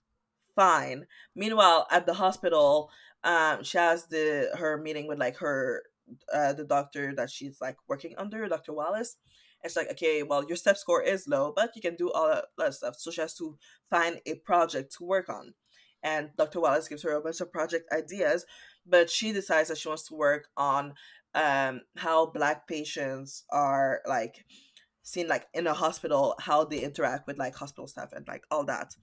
Fine. 0.55 1.05
Meanwhile, 1.35 1.85
at 1.91 2.07
the 2.07 2.15
hospital, 2.15 2.89
um, 3.23 3.63
she 3.63 3.77
has 3.77 4.07
the 4.07 4.49
her 4.57 4.77
meeting 4.77 5.05
with 5.05 5.19
like 5.19 5.37
her 5.37 5.83
uh, 6.33 6.53
the 6.53 6.65
doctor 6.65 7.13
that 7.15 7.29
she's 7.29 7.59
like 7.61 7.77
working 7.87 8.15
under, 8.17 8.47
Dr. 8.47 8.73
Wallace. 8.73 9.17
And 9.61 9.71
she's 9.71 9.77
like, 9.77 9.91
okay, 9.91 10.23
well, 10.23 10.45
your 10.45 10.57
step 10.57 10.77
score 10.77 11.01
is 11.01 11.27
low, 11.27 11.53
but 11.55 11.75
you 11.75 11.81
can 11.81 11.95
do 11.95 12.11
all 12.11 12.27
that, 12.27 12.45
that 12.57 12.73
stuff. 12.73 12.95
So 12.97 13.11
she 13.11 13.21
has 13.21 13.35
to 13.35 13.57
find 13.89 14.19
a 14.25 14.35
project 14.35 14.95
to 14.97 15.05
work 15.05 15.29
on. 15.29 15.53
And 16.03 16.31
Dr. 16.37 16.59
Wallace 16.59 16.89
gives 16.89 17.03
her 17.03 17.13
a 17.13 17.21
bunch 17.21 17.39
of 17.39 17.51
project 17.51 17.91
ideas, 17.93 18.45
but 18.85 19.09
she 19.09 19.31
decides 19.31 19.69
that 19.69 19.77
she 19.77 19.87
wants 19.87 20.07
to 20.09 20.15
work 20.15 20.49
on 20.57 20.95
um, 21.33 21.81
how 21.95 22.25
black 22.25 22.67
patients 22.67 23.45
are 23.49 24.01
like 24.05 24.45
seen 25.01 25.27
like 25.27 25.47
in 25.53 25.65
a 25.65 25.73
hospital, 25.73 26.35
how 26.39 26.65
they 26.65 26.79
interact 26.79 27.25
with 27.25 27.37
like 27.37 27.55
hospital 27.55 27.87
staff 27.87 28.11
and 28.11 28.27
like 28.27 28.43
all 28.51 28.65
that 28.65 28.93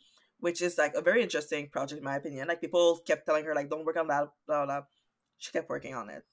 which 0.41 0.63
is 0.63 0.79
like 0.79 0.95
a 0.95 1.03
very 1.03 1.23
interesting 1.23 1.69
project 1.69 1.99
in 1.99 2.05
my 2.05 2.17
opinion. 2.17 2.49
Like 2.49 2.61
people 2.61 2.99
kept 3.07 3.27
telling 3.27 3.45
her 3.45 3.55
like, 3.55 3.71
"Don't 3.71 3.85
work 3.85 3.97
on 3.97 4.09
that," 4.09 4.29
blah 4.47 4.67
blah. 4.67 4.83
She 5.39 5.53
kept 5.53 5.71
working 5.71 5.95
on 5.95 6.11
it. 6.11 6.25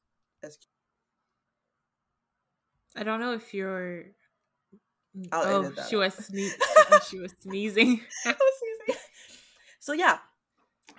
I 2.95 3.03
don't 3.03 3.19
know 3.19 3.33
if 3.33 3.53
you're. 3.53 4.05
Mm, 5.17 5.27
I'll 5.31 5.65
oh, 5.65 5.73
she 5.89 5.95
was 5.95 6.13
sneezing. 6.13 6.59
she 7.09 7.19
was 7.19 7.33
sneezing. 7.39 8.01
so 9.79 9.93
yeah, 9.93 10.19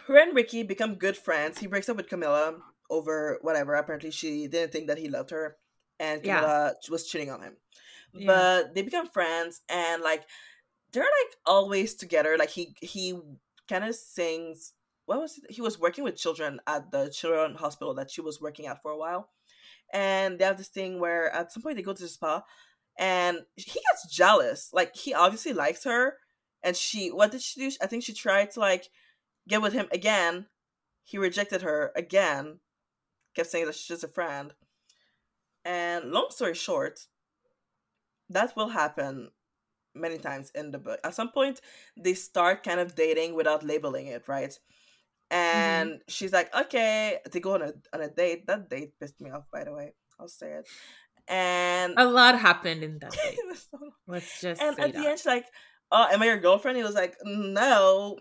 her 0.07 0.16
and 0.16 0.35
Ricky 0.35 0.62
become 0.62 0.94
good 0.94 1.16
friends. 1.16 1.59
He 1.59 1.66
breaks 1.66 1.88
up 1.88 1.96
with 1.96 2.09
Camilla 2.09 2.57
over 2.90 3.38
whatever. 3.42 3.74
Apparently, 3.74 4.11
she 4.11 4.46
didn't 4.46 4.72
think 4.72 4.87
that 4.87 4.98
he 4.98 5.09
loved 5.09 5.31
her, 5.31 5.57
and 5.98 6.22
Camilla 6.22 6.74
yeah. 6.83 6.90
was 6.90 7.07
cheating 7.07 7.31
on 7.31 7.42
him. 7.42 7.57
Yeah. 8.14 8.27
But 8.27 8.74
they 8.74 8.83
become 8.83 9.09
friends, 9.09 9.61
and 9.68 10.03
like 10.03 10.24
they're 10.92 11.03
like 11.03 11.37
always 11.46 11.94
together. 11.94 12.37
Like 12.38 12.51
he 12.51 12.74
he 12.81 13.18
kind 13.68 13.85
of 13.85 13.94
sings. 13.94 14.72
What 15.09 15.21
was 15.21 15.38
it? 15.38 15.44
he 15.51 15.62
was 15.62 15.81
working 15.81 16.05
with 16.05 16.16
children 16.16 16.61
at 16.66 16.90
the 16.90 17.09
children 17.09 17.55
hospital 17.55 17.94
that 17.94 18.11
she 18.11 18.21
was 18.21 18.40
working 18.40 18.66
at 18.66 18.83
for 18.83 18.90
a 18.90 18.99
while, 18.99 19.31
and 19.92 20.38
they 20.38 20.44
have 20.44 20.59
this 20.59 20.68
thing 20.68 21.01
where 21.01 21.33
at 21.35 21.51
some 21.51 21.62
point 21.62 21.77
they 21.77 21.83
go 21.83 21.94
to 21.94 22.03
the 22.03 22.09
spa 22.09 22.42
and 22.99 23.38
he 23.57 23.81
gets 23.81 24.14
jealous. 24.14 24.71
Like 24.73 24.94
he 24.94 25.14
obviously 25.14 25.55
likes 25.55 25.85
her 25.85 26.18
and 26.62 26.77
she 26.77 27.09
what 27.09 27.33
did 27.33 27.40
she 27.40 27.61
do? 27.61 27.77
I 27.81 27.87
think 27.87 28.05
she 28.05 28.12
tried 28.12 28.51
to 28.53 28.61
like 28.61 28.90
get 29.49 29.62
with 29.62 29.73
him 29.73 29.88
again. 29.92 30.47
He 31.05 31.16
rejected 31.16 31.62
her 31.62 31.90
again 31.97 32.59
kept 33.38 33.51
saying 33.51 33.66
that 33.66 33.75
she's 33.77 33.87
just 33.87 34.05
a 34.05 34.09
friend. 34.09 34.53
And 35.64 36.11
long 36.11 36.29
story 36.31 36.55
short 36.55 37.07
that 38.31 38.55
will 38.57 38.68
happen 38.68 39.31
many 39.94 40.18
times 40.18 40.51
in 40.55 40.71
the 40.71 40.79
book. 40.79 41.01
At 41.05 41.14
some 41.14 41.31
point 41.31 41.61
they 41.97 42.14
start 42.14 42.64
kind 42.64 42.81
of 42.81 42.94
dating 42.94 43.35
without 43.35 43.64
labeling 43.64 44.07
it 44.09 44.29
right. 44.29 44.59
And 45.31 45.91
mm-hmm. 45.91 45.99
she's 46.09 46.33
like, 46.33 46.55
okay, 46.55 47.19
to 47.31 47.41
go 47.41 47.55
on 47.55 47.62
a 47.62 47.73
on 47.93 48.01
a 48.01 48.09
date. 48.09 48.47
That 48.47 48.71
date 48.71 48.93
pissed 48.99 49.21
me 49.21 49.31
off, 49.31 49.45
by 49.53 49.64
the 49.64 49.73
way. 49.73 49.95
I'll 50.19 50.29
say 50.29 50.53
it. 50.53 50.69
And 51.29 51.95
a 51.97 52.07
lot 52.07 52.38
happened 52.38 52.83
in 52.83 52.99
that 53.01 53.12
date. 53.12 53.38
Let's 54.07 54.41
just 54.41 54.62
and 54.62 54.79
at 54.81 54.93
that. 54.93 54.95
the 54.95 55.09
end, 55.09 55.19
she's 55.19 55.27
like, 55.27 55.47
"Oh, 55.93 56.07
am 56.11 56.23
I 56.23 56.27
your 56.27 56.38
girlfriend?" 56.38 56.79
He 56.79 56.83
was 56.83 56.95
like, 56.95 57.17
"No." 57.25 58.19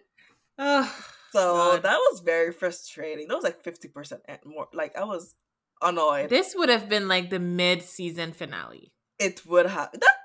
Oh, 0.60 1.06
so 1.32 1.40
God. 1.40 1.84
that 1.84 1.98
was 1.98 2.22
very 2.22 2.52
frustrating. 2.52 3.28
That 3.28 3.36
was 3.36 3.44
like 3.44 3.64
50% 3.64 4.20
more. 4.46 4.68
Like 4.74 4.98
I 4.98 5.04
was 5.04 5.36
annoyed. 5.82 6.30
This 6.30 6.54
would 6.58 6.70
have 6.70 6.90
been 6.90 7.08
like 7.08 7.30
the 7.30 7.40
mid 7.40 7.84
season 7.84 8.34
finale. 8.34 8.92
It 9.20 9.46
would 9.46 9.68
have. 9.68 9.92
That, 9.94 10.16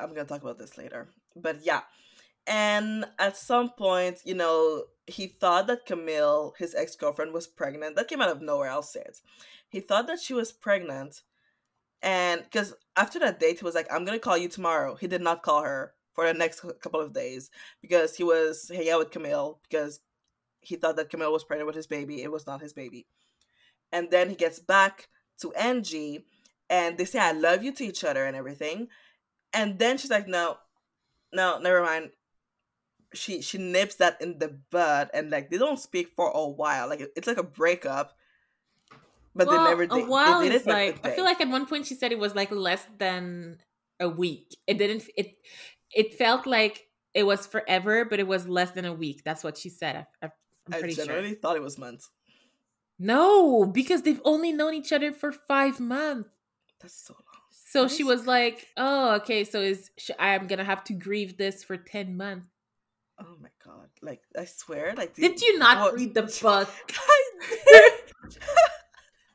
I'm 0.00 0.14
going 0.14 0.26
to 0.26 0.32
talk 0.32 0.42
about 0.42 0.58
this 0.58 0.78
later. 0.78 1.08
But 1.34 1.64
yeah. 1.64 1.80
And 2.46 3.04
at 3.18 3.36
some 3.36 3.70
point, 3.70 4.20
you 4.24 4.34
know, 4.34 4.84
he 5.08 5.26
thought 5.26 5.66
that 5.66 5.86
Camille, 5.86 6.54
his 6.58 6.74
ex 6.74 6.96
girlfriend, 6.96 7.32
was 7.32 7.46
pregnant. 7.46 7.96
That 7.96 8.08
came 8.08 8.20
out 8.20 8.30
of 8.30 8.42
nowhere, 8.42 8.70
I'll 8.70 8.82
say 8.82 9.00
it. 9.00 9.20
He 9.68 9.80
thought 9.80 10.06
that 10.06 10.20
she 10.20 10.34
was 10.34 10.52
pregnant. 10.52 11.22
And 12.02 12.42
because 12.42 12.74
after 12.96 13.18
that 13.20 13.40
date, 13.40 13.58
he 13.58 13.64
was 13.64 13.74
like, 13.74 13.92
I'm 13.92 14.06
to 14.06 14.18
call 14.18 14.36
you 14.36 14.48
tomorrow. 14.48 14.94
He 14.94 15.06
did 15.06 15.20
not 15.20 15.42
call 15.42 15.62
her 15.62 15.94
for 16.12 16.26
the 16.26 16.34
next 16.34 16.64
couple 16.80 17.00
of 17.00 17.12
days 17.12 17.50
because 17.80 18.16
he 18.16 18.24
was 18.24 18.70
hanging 18.72 18.90
out 18.90 19.00
with 19.00 19.10
Camille 19.10 19.60
because 19.68 20.00
he 20.60 20.76
thought 20.76 20.96
that 20.96 21.10
Camille 21.10 21.32
was 21.32 21.44
pregnant 21.44 21.66
with 21.66 21.76
his 21.76 21.86
baby. 21.86 22.22
It 22.22 22.30
was 22.30 22.46
not 22.46 22.60
his 22.60 22.72
baby. 22.72 23.06
And 23.92 24.10
then 24.10 24.28
he 24.28 24.36
gets 24.36 24.58
back 24.58 25.08
to 25.40 25.52
Angie 25.54 26.26
and 26.68 26.98
they 26.98 27.04
say, 27.04 27.18
I 27.18 27.32
love 27.32 27.62
you 27.62 27.72
to 27.72 27.84
each 27.84 28.04
other 28.04 28.26
and 28.26 28.36
everything. 28.36 28.88
And 29.52 29.78
then 29.78 29.96
she's 29.96 30.10
like, 30.10 30.28
No, 30.28 30.58
no, 31.32 31.58
never 31.58 31.82
mind. 31.82 32.10
She 33.14 33.40
she 33.40 33.58
nips 33.58 33.96
that 33.96 34.20
in 34.20 34.38
the 34.38 34.58
bud 34.70 35.10
and 35.14 35.30
like 35.30 35.50
they 35.50 35.58
don't 35.58 35.78
speak 35.78 36.12
for 36.14 36.30
a 36.30 36.46
while. 36.46 36.88
Like 36.88 37.00
it's 37.16 37.26
like 37.26 37.38
a 37.38 37.42
breakup. 37.42 38.16
But 39.34 39.46
well, 39.46 39.64
they 39.64 39.70
never 39.70 39.86
did. 39.86 40.04
A 40.04 40.06
while 40.06 40.40
is 40.40 40.66
like, 40.66 41.06
I 41.06 41.10
feel 41.10 41.24
like 41.24 41.40
at 41.40 41.48
one 41.48 41.66
point 41.66 41.86
she 41.86 41.94
said 41.94 42.12
it 42.12 42.18
was 42.18 42.34
like 42.34 42.50
less 42.50 42.84
than 42.98 43.58
a 44.00 44.08
week. 44.08 44.56
It 44.66 44.78
didn't 44.78 45.04
it 45.16 45.36
it 45.94 46.14
felt 46.14 46.46
like 46.46 46.88
it 47.14 47.24
was 47.24 47.46
forever, 47.46 48.04
but 48.04 48.20
it 48.20 48.26
was 48.26 48.48
less 48.48 48.72
than 48.72 48.84
a 48.84 48.92
week. 48.92 49.22
That's 49.24 49.42
what 49.42 49.56
she 49.56 49.70
said. 49.70 50.06
I, 50.22 50.26
am 50.26 50.30
pretty 50.70 51.00
I 51.00 51.04
generally 51.04 51.30
sure. 51.30 51.38
thought 51.38 51.56
it 51.56 51.62
was 51.62 51.78
months. 51.78 52.10
No, 52.98 53.64
because 53.64 54.02
they've 54.02 54.20
only 54.24 54.52
known 54.52 54.74
each 54.74 54.92
other 54.92 55.12
for 55.12 55.32
five 55.32 55.78
months. 55.78 56.30
That's 56.80 56.94
so 57.06 57.14
long. 57.14 57.22
So 57.50 57.86
she 57.86 58.02
was 58.02 58.26
like, 58.26 58.66
"Oh, 58.76 59.16
okay. 59.16 59.44
So 59.44 59.60
is 59.60 59.90
I'm 60.18 60.46
gonna 60.46 60.64
have 60.64 60.84
to 60.84 60.94
grieve 60.94 61.36
this 61.36 61.62
for 61.62 61.76
ten 61.76 62.16
months." 62.16 62.48
Oh 63.20 63.36
my 63.40 63.50
god! 63.64 63.88
Like 64.02 64.22
I 64.38 64.44
swear, 64.44 64.94
like 64.96 65.14
did 65.14 65.40
you 65.40 65.58
not 65.58 65.78
what? 65.78 65.94
read 65.94 66.14
the 66.14 66.22
book? 66.42 66.68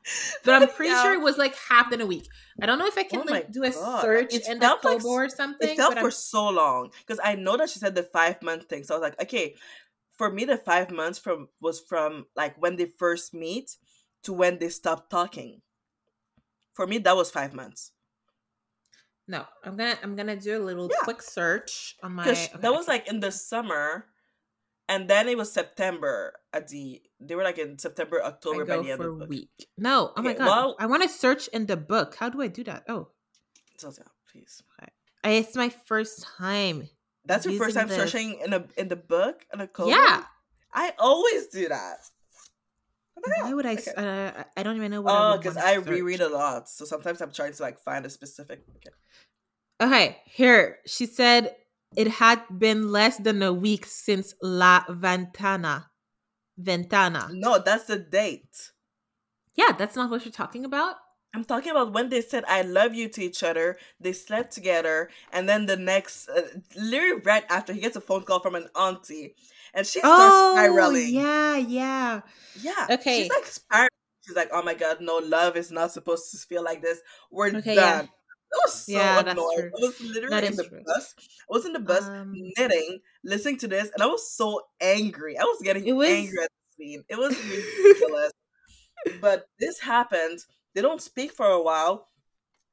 but 0.44 0.62
I'm 0.62 0.68
pretty 0.68 0.90
yeah. 0.90 1.02
sure 1.02 1.14
it 1.14 1.20
was 1.20 1.38
like 1.38 1.54
half 1.56 1.92
in 1.92 2.00
a 2.00 2.06
week. 2.06 2.28
I 2.60 2.66
don't 2.66 2.78
know 2.78 2.86
if 2.86 2.96
I 2.96 3.02
can 3.02 3.20
oh 3.20 3.30
like 3.30 3.50
do 3.50 3.64
a 3.64 3.70
God. 3.70 4.02
search 4.02 4.34
it 4.34 4.48
in 4.48 4.58
the 4.58 4.76
like, 4.82 5.04
or 5.04 5.28
something. 5.28 5.68
It 5.68 5.76
felt 5.76 5.94
for 5.94 6.06
I'm... 6.06 6.10
so 6.10 6.48
long 6.48 6.90
because 7.06 7.20
I 7.22 7.34
know 7.34 7.56
that 7.56 7.70
she 7.70 7.78
said 7.78 7.94
the 7.94 8.02
five 8.02 8.42
month 8.42 8.68
thing. 8.68 8.84
So 8.84 8.94
I 8.94 8.98
was 8.98 9.02
like, 9.02 9.20
okay, 9.22 9.54
for 10.16 10.30
me, 10.30 10.44
the 10.44 10.56
five 10.56 10.90
months 10.90 11.18
from 11.18 11.48
was 11.60 11.80
from 11.80 12.26
like 12.36 12.60
when 12.60 12.76
they 12.76 12.86
first 12.86 13.34
meet 13.34 13.76
to 14.22 14.32
when 14.32 14.58
they 14.58 14.68
stop 14.68 15.10
talking. 15.10 15.60
For 16.72 16.86
me, 16.86 16.98
that 16.98 17.16
was 17.16 17.30
five 17.30 17.54
months. 17.54 17.92
No, 19.26 19.44
I'm 19.64 19.76
gonna 19.76 19.96
I'm 20.02 20.16
gonna 20.16 20.36
do 20.36 20.62
a 20.62 20.62
little 20.62 20.88
yeah. 20.90 21.04
quick 21.04 21.22
search 21.22 21.96
on 22.02 22.12
my. 22.12 22.28
Okay. 22.28 22.48
That 22.60 22.72
was 22.72 22.86
like 22.86 23.08
in 23.08 23.20
the 23.20 23.32
summer, 23.32 24.06
and 24.88 25.08
then 25.08 25.28
it 25.28 25.38
was 25.38 25.52
September 25.52 26.34
at 26.52 26.68
the. 26.68 27.00
They 27.20 27.34
were 27.34 27.42
like 27.42 27.58
in 27.58 27.78
September, 27.78 28.22
October 28.22 28.62
I 28.62 28.66
go 28.66 28.76
by 28.76 28.82
the 28.82 28.92
end 28.92 29.00
of 29.00 29.06
the 29.06 29.24
book. 29.24 29.28
week. 29.30 29.68
No, 29.78 30.12
oh 30.14 30.20
okay, 30.20 30.22
my 30.22 30.32
god! 30.34 30.46
Well, 30.46 30.76
I 30.78 30.86
want 30.86 31.02
to 31.04 31.08
search 31.08 31.48
in 31.48 31.66
the 31.66 31.76
book. 31.76 32.16
How 32.16 32.28
do 32.28 32.42
I 32.42 32.48
do 32.48 32.64
that? 32.64 32.84
Oh, 32.88 33.08
please. 34.30 34.62
Okay. 34.78 35.38
It's 35.38 35.56
my 35.56 35.70
first 35.70 36.26
time 36.36 36.86
that's 37.24 37.46
your 37.46 37.54
first 37.58 37.76
time 37.76 37.88
this. 37.88 37.96
searching 37.96 38.40
in 38.44 38.52
a 38.52 38.64
in 38.76 38.88
the 38.88 38.96
book 38.96 39.46
in 39.52 39.60
a 39.60 39.66
code. 39.66 39.88
Yeah, 39.88 40.24
I 40.72 40.92
always 40.98 41.46
do 41.48 41.68
that. 41.68 41.98
Why 43.42 43.54
would 43.54 43.66
I? 43.66 43.74
Okay. 43.74 43.92
Uh, 43.96 44.44
I 44.56 44.62
don't 44.62 44.76
even 44.76 44.90
know 44.90 45.02
what. 45.02 45.14
Oh, 45.14 45.38
because 45.38 45.56
I, 45.56 45.72
I 45.72 45.74
reread 45.76 46.20
a 46.20 46.28
lot, 46.28 46.68
so 46.68 46.84
sometimes 46.84 47.20
I'm 47.20 47.32
trying 47.32 47.52
to 47.52 47.62
like 47.62 47.78
find 47.78 48.04
a 48.04 48.10
specific. 48.10 48.64
Okay. 48.76 48.90
Okay, 49.80 50.18
here 50.24 50.78
she 50.86 51.06
said 51.06 51.54
it 51.96 52.08
had 52.08 52.42
been 52.58 52.90
less 52.90 53.18
than 53.18 53.42
a 53.42 53.52
week 53.52 53.86
since 53.86 54.34
La 54.42 54.84
Ventana. 54.88 55.90
Ventana. 56.56 57.28
No, 57.32 57.58
that's 57.58 57.84
the 57.84 57.98
date. 57.98 58.70
Yeah, 59.54 59.72
that's 59.72 59.96
not 59.96 60.10
what 60.10 60.24
you're 60.24 60.32
talking 60.32 60.64
about. 60.64 60.96
I'm 61.34 61.44
talking 61.44 61.72
about 61.72 61.92
when 61.92 62.10
they 62.10 62.20
said 62.20 62.44
"I 62.46 62.62
love 62.62 62.94
you" 62.94 63.08
to 63.08 63.22
each 63.22 63.42
other. 63.42 63.76
They 63.98 64.12
slept 64.12 64.52
together, 64.52 65.10
and 65.32 65.48
then 65.48 65.66
the 65.66 65.76
next, 65.76 66.28
uh, 66.28 66.42
literally 66.76 67.22
right 67.24 67.44
after, 67.50 67.72
he 67.72 67.80
gets 67.80 67.96
a 67.96 68.00
phone 68.00 68.22
call 68.22 68.38
from 68.38 68.54
an 68.54 68.68
auntie, 68.76 69.34
and 69.74 69.86
she 69.86 69.98
starts 69.98 70.34
oh, 70.34 70.54
spiraling. 70.54 71.14
Yeah, 71.14 71.56
yeah, 71.56 72.20
yeah. 72.60 72.86
Okay, 72.90 73.22
she's 73.22 73.30
like 73.30 73.46
spiraling. 73.46 73.88
She's 74.26 74.36
like, 74.36 74.50
"Oh 74.52 74.62
my 74.62 74.74
god, 74.74 74.98
no, 75.00 75.18
love 75.18 75.56
is 75.56 75.70
not 75.70 75.92
supposed 75.92 76.30
to 76.30 76.38
feel 76.38 76.62
like 76.62 76.82
this. 76.82 77.00
We're 77.30 77.48
okay, 77.48 77.74
done." 77.74 78.04
Yeah. 78.04 78.08
It 78.52 78.60
was 78.64 78.84
so 78.84 78.92
yeah, 78.92 79.20
annoying. 79.20 79.70
I 79.76 79.80
was 79.80 80.00
literally 80.00 80.46
in 80.46 80.54
the 80.54 80.64
true. 80.64 80.82
bus. 80.86 81.14
I 81.18 81.22
was 81.48 81.66
in 81.66 81.72
the 81.72 81.80
bus 81.80 82.04
um, 82.04 82.32
knitting, 82.56 83.00
listening 83.24 83.58
to 83.58 83.68
this, 83.68 83.90
and 83.92 84.00
I 84.00 84.06
was 84.06 84.30
so 84.30 84.60
angry. 84.80 85.36
I 85.36 85.42
was 85.42 85.60
getting 85.62 85.92
was... 85.96 86.08
angry 86.08 86.38
at 86.40 86.50
the 86.50 86.84
scene. 86.84 87.04
It 87.08 87.18
was 87.18 87.36
ridiculous. 87.84 88.32
but 89.20 89.46
this 89.58 89.80
happened 89.80 90.38
they 90.74 90.82
don't 90.82 91.00
speak 91.00 91.32
for 91.32 91.46
a 91.46 91.62
while. 91.62 92.08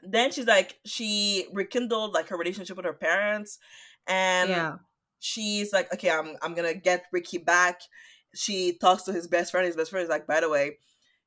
Then 0.04 0.32
she's 0.32 0.48
like, 0.48 0.80
she 0.86 1.46
rekindled 1.54 2.14
like 2.14 2.30
her 2.30 2.38
relationship 2.38 2.76
with 2.76 2.86
her 2.86 2.94
parents, 2.94 3.60
and 4.08 4.50
yeah. 4.50 4.76
She's 5.22 5.72
like, 5.72 5.94
okay, 5.94 6.10
I'm 6.10 6.36
I'm 6.42 6.54
gonna 6.54 6.74
get 6.74 7.06
Ricky 7.14 7.38
back. 7.38 7.82
She 8.36 8.78
talks 8.78 9.04
to 9.04 9.14
his 9.14 9.28
best 9.28 9.52
friend. 9.52 9.66
His 9.66 9.78
best 9.78 9.92
friend 9.92 10.04
is 10.04 10.10
like, 10.10 10.28
by 10.28 10.42
the 10.42 10.50
way, 10.50 10.78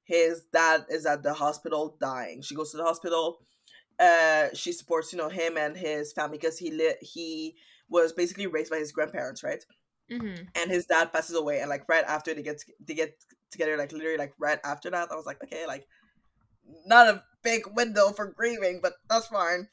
his 0.02 0.42
dad 0.52 0.84
is 0.90 1.06
at 1.06 1.22
the 1.22 1.32
hospital 1.32 1.96
dying. 2.00 2.42
She 2.42 2.54
goes 2.54 2.72
to 2.72 2.76
the 2.76 2.84
hospital. 2.84 3.38
Uh, 3.98 4.48
she 4.52 4.72
supports 4.72 5.12
you 5.12 5.18
know 5.18 5.28
him 5.28 5.56
and 5.56 5.76
his 5.76 6.12
family 6.12 6.36
because 6.36 6.58
he 6.58 6.72
lit 6.72 6.98
he 7.00 7.54
was 7.88 8.12
basically 8.12 8.48
raised 8.48 8.70
by 8.70 8.78
his 8.78 8.92
grandparents, 8.92 9.42
right? 9.42 9.64
Mm-hmm. 10.10 10.44
And 10.56 10.70
his 10.70 10.86
dad 10.86 11.12
passes 11.12 11.36
away, 11.36 11.60
and 11.60 11.70
like 11.70 11.88
right 11.88 12.04
after 12.04 12.34
they 12.34 12.42
get 12.42 12.62
they 12.84 12.94
get 12.94 13.16
together, 13.50 13.78
like 13.78 13.92
literally 13.92 14.18
like 14.18 14.34
right 14.38 14.58
after 14.64 14.90
that, 14.90 15.10
I 15.12 15.14
was 15.14 15.26
like, 15.26 15.42
okay, 15.44 15.66
like 15.66 15.86
not 16.86 17.08
a 17.08 17.22
big 17.42 17.62
window 17.76 18.10
for 18.10 18.26
grieving, 18.26 18.80
but 18.82 18.94
that's 19.08 19.28
fine. 19.28 19.68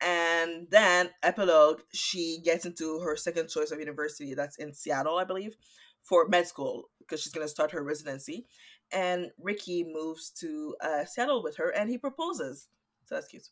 And 0.00 0.66
then 0.70 1.10
epilogue, 1.22 1.80
she 1.92 2.40
gets 2.44 2.64
into 2.64 3.00
her 3.00 3.16
second 3.16 3.48
choice 3.48 3.70
of 3.70 3.78
university 3.78 4.34
that's 4.34 4.56
in 4.56 4.72
Seattle, 4.72 5.18
I 5.18 5.24
believe, 5.24 5.56
for 6.02 6.26
med 6.28 6.46
school 6.46 6.88
because 6.98 7.20
she's 7.20 7.32
gonna 7.32 7.48
start 7.48 7.70
her 7.72 7.82
residency. 7.82 8.46
And 8.92 9.30
Ricky 9.38 9.84
moves 9.84 10.30
to 10.40 10.74
uh, 10.80 11.04
Seattle 11.04 11.42
with 11.42 11.56
her, 11.58 11.68
and 11.70 11.88
he 11.88 11.98
proposes. 11.98 12.68
So 13.04 13.14
that's 13.14 13.28
cute. 13.28 13.48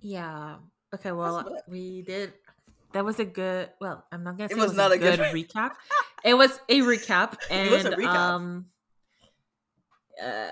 Yeah. 0.00 0.56
Okay. 0.94 1.12
Well, 1.12 1.58
we 1.66 2.02
did. 2.02 2.32
That 2.92 3.04
was 3.04 3.18
a 3.18 3.24
good. 3.24 3.70
Well, 3.80 4.04
I'm 4.12 4.22
not 4.22 4.36
gonna 4.36 4.48
say 4.50 4.54
it 4.54 4.56
was, 4.58 4.64
it 4.64 4.68
was 4.68 4.76
not 4.76 4.92
a 4.92 4.98
good, 4.98 5.18
good 5.18 5.34
recap. 5.48 5.72
it 6.24 6.34
was 6.34 6.60
a 6.68 6.80
recap, 6.80 7.38
and 7.50 7.68
it 7.68 7.72
was 7.72 7.84
a 7.86 7.90
recap. 7.92 8.14
um, 8.14 8.66
uh, 10.22 10.48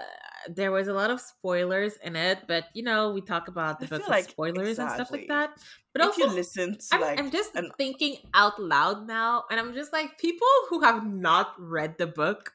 there 0.49 0.73
was 0.73 0.89
a 0.89 0.93
lot 0.93 1.11
of 1.11 1.21
spoilers 1.21 1.97
in 2.03 2.17
it, 2.17 2.39
but 2.47 2.65
you 2.75 2.83
know, 2.83 3.13
we 3.13 3.21
talk 3.21 3.49
about 3.49 3.81
the 3.81 3.87
book 3.87 4.09
like 4.09 4.31
spoilers 4.31 4.71
exactly. 4.71 4.99
and 4.99 5.07
stuff 5.07 5.11
like 5.11 5.29
that. 5.29 5.51
But 5.93 6.03
if 6.03 6.09
also, 6.09 6.23
you 6.23 6.29
listen 6.29 6.79
to 6.79 6.87
I'm, 6.93 7.01
like, 7.01 7.19
I'm 7.19 7.31
just 7.31 7.55
an... 7.55 7.71
thinking 7.77 8.17
out 8.35 8.61
loud 8.61 9.07
now, 9.07 9.45
and 9.51 9.59
I'm 9.59 9.75
just 9.75 9.93
like, 9.93 10.19
people 10.19 10.49
who 10.69 10.81
have 10.83 11.07
not 11.07 11.55
read 11.59 11.99
the 11.99 12.07
book, 12.07 12.53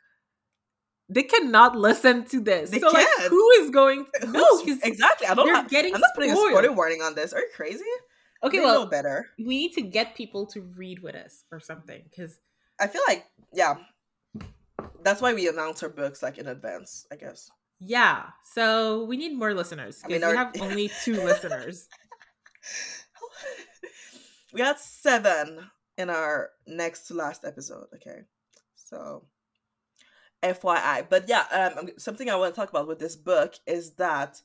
they 1.09 1.23
cannot 1.23 1.75
listen 1.75 2.25
to 2.25 2.39
this. 2.39 2.71
They 2.71 2.79
so, 2.79 2.91
can. 2.91 3.05
like, 3.19 3.29
who 3.29 3.49
is 3.59 3.69
going? 3.69 4.05
To... 4.21 4.27
No, 4.31 4.45
exactly. 4.65 5.27
I 5.27 5.33
don't. 5.33 5.47
Have, 5.53 5.69
getting. 5.69 5.93
I'm 5.93 6.01
not 6.01 6.11
putting 6.15 6.31
a 6.31 6.35
spoiler 6.35 6.71
warning 6.71 7.01
on 7.01 7.15
this. 7.15 7.33
Are 7.33 7.39
you 7.39 7.49
crazy? 7.55 7.83
Okay, 8.43 8.59
they 8.59 8.65
well, 8.65 8.85
better. 8.85 9.27
We 9.37 9.57
need 9.57 9.73
to 9.73 9.81
get 9.81 10.15
people 10.15 10.45
to 10.47 10.61
read 10.61 11.01
with 11.01 11.15
us 11.15 11.43
or 11.51 11.59
something 11.59 12.03
because 12.09 12.39
I 12.79 12.87
feel 12.87 13.01
like, 13.07 13.25
yeah, 13.53 13.75
that's 15.03 15.21
why 15.21 15.33
we 15.33 15.47
announce 15.47 15.83
our 15.83 15.89
books 15.89 16.21
like 16.23 16.37
in 16.37 16.47
advance. 16.47 17.05
I 17.11 17.15
guess. 17.15 17.49
Yeah. 17.79 18.23
So 18.53 19.05
we 19.05 19.17
need 19.17 19.37
more 19.37 19.53
listeners 19.53 20.01
because 20.01 20.23
I 20.23 20.27
mean, 20.27 20.31
we 20.31 20.37
have 20.37 20.61
only 20.61 20.91
two 21.03 21.15
listeners. 21.15 21.87
We 24.53 24.59
got 24.59 24.79
seven 24.79 25.69
in 25.97 26.09
our 26.09 26.51
next 26.65 27.07
to 27.07 27.13
last 27.13 27.43
episode. 27.43 27.87
Okay. 27.95 28.21
So 28.75 29.25
FYI. 30.41 31.09
But 31.09 31.27
yeah, 31.27 31.43
um, 31.51 31.89
something 31.97 32.29
I 32.29 32.37
want 32.37 32.55
to 32.55 32.59
talk 32.61 32.69
about 32.69 32.87
with 32.87 32.97
this 32.97 33.17
book 33.17 33.55
is 33.67 33.95
that 33.95 34.41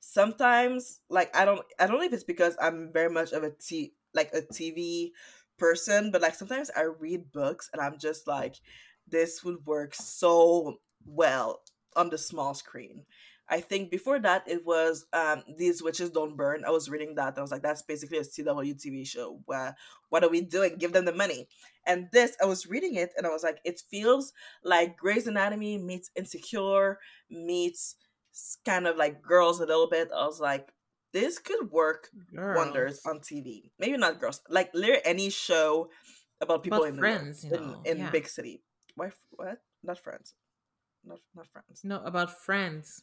sometimes 0.00 1.00
like 1.08 1.34
I 1.34 1.46
don't 1.46 1.62
I 1.80 1.86
don't 1.86 1.96
know 1.96 2.04
if 2.04 2.12
it's 2.12 2.24
because 2.24 2.58
I'm 2.60 2.92
very 2.92 3.08
much 3.08 3.32
of 3.32 3.42
a 3.42 3.50
t 3.52 3.94
like 4.12 4.30
a 4.34 4.42
TV 4.42 5.12
person, 5.58 6.10
but 6.10 6.20
like 6.20 6.34
sometimes 6.34 6.70
I 6.76 6.82
read 6.82 7.32
books 7.32 7.70
and 7.72 7.80
I'm 7.80 7.98
just 7.98 8.26
like 8.26 8.56
this 9.08 9.42
would 9.44 9.64
work 9.64 9.94
so 9.94 10.76
well 11.06 11.62
on 11.96 12.10
the 12.10 12.18
small 12.18 12.54
screen. 12.54 13.04
I 13.48 13.60
think 13.60 13.90
before 13.90 14.18
that 14.20 14.44
it 14.46 14.64
was 14.64 15.06
um 15.12 15.42
These 15.58 15.82
Witches 15.82 16.10
Don't 16.10 16.36
Burn. 16.36 16.64
I 16.64 16.70
was 16.70 16.88
reading 16.88 17.14
that. 17.16 17.36
I 17.36 17.42
was 17.42 17.50
like, 17.50 17.62
that's 17.62 17.82
basically 17.82 18.18
a 18.18 18.22
CW 18.22 18.74
TV 18.74 19.06
show. 19.06 19.40
Where 19.44 19.76
what 20.08 20.24
are 20.24 20.30
we 20.30 20.40
doing? 20.40 20.76
Give 20.76 20.92
them 20.92 21.04
the 21.04 21.14
money. 21.14 21.48
And 21.86 22.08
this, 22.12 22.36
I 22.42 22.46
was 22.46 22.66
reading 22.66 22.94
it 22.94 23.10
and 23.16 23.26
I 23.26 23.30
was 23.30 23.42
like, 23.42 23.58
it 23.64 23.82
feels 23.90 24.32
like 24.62 24.96
Grey's 24.96 25.26
Anatomy 25.26 25.76
meets 25.78 26.10
Insecure 26.16 26.98
meets 27.30 27.96
kind 28.64 28.86
of 28.86 28.96
like 28.96 29.22
girls 29.22 29.60
a 29.60 29.66
little 29.66 29.88
bit. 29.88 30.08
I 30.14 30.26
was 30.26 30.40
like, 30.40 30.72
this 31.12 31.38
could 31.38 31.70
work 31.70 32.08
girls. 32.34 32.56
wonders 32.56 33.00
on 33.06 33.20
TV. 33.20 33.70
Maybe 33.78 33.96
not 33.96 34.20
girls, 34.20 34.40
like 34.48 34.70
literally 34.74 35.02
any 35.04 35.30
show 35.30 35.90
about 36.40 36.62
people 36.64 36.78
about 36.78 36.88
in 36.88 36.98
friends, 36.98 37.42
the, 37.42 37.48
you 37.48 37.60
know, 37.60 37.80
in, 37.84 37.92
in 37.92 37.98
yeah. 37.98 38.10
big 38.10 38.28
city. 38.28 38.62
Why? 38.96 39.10
What? 39.30 39.58
Not 39.82 39.98
friends. 39.98 40.34
Not 41.06 41.20
not 41.34 41.46
friends. 41.46 41.82
No, 41.84 42.02
about 42.04 42.30
friends. 42.30 43.02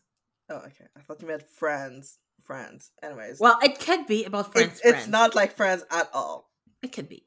Oh, 0.50 0.58
okay. 0.58 0.86
I 0.98 1.02
thought 1.02 1.22
you 1.22 1.28
meant 1.28 1.48
friends. 1.48 2.20
Friends. 2.44 2.92
Anyways. 3.02 3.40
Well, 3.40 3.58
it 3.64 3.80
could 3.80 4.08
be 4.08 4.26
about 4.26 4.52
friends. 4.52 4.82
It, 4.84 4.96
it's 4.96 5.08
not 5.08 5.36
like 5.36 5.56
friends 5.56 5.84
at 5.92 6.10
all. 6.14 6.50
It 6.82 6.92
could 6.92 7.08
be. 7.08 7.26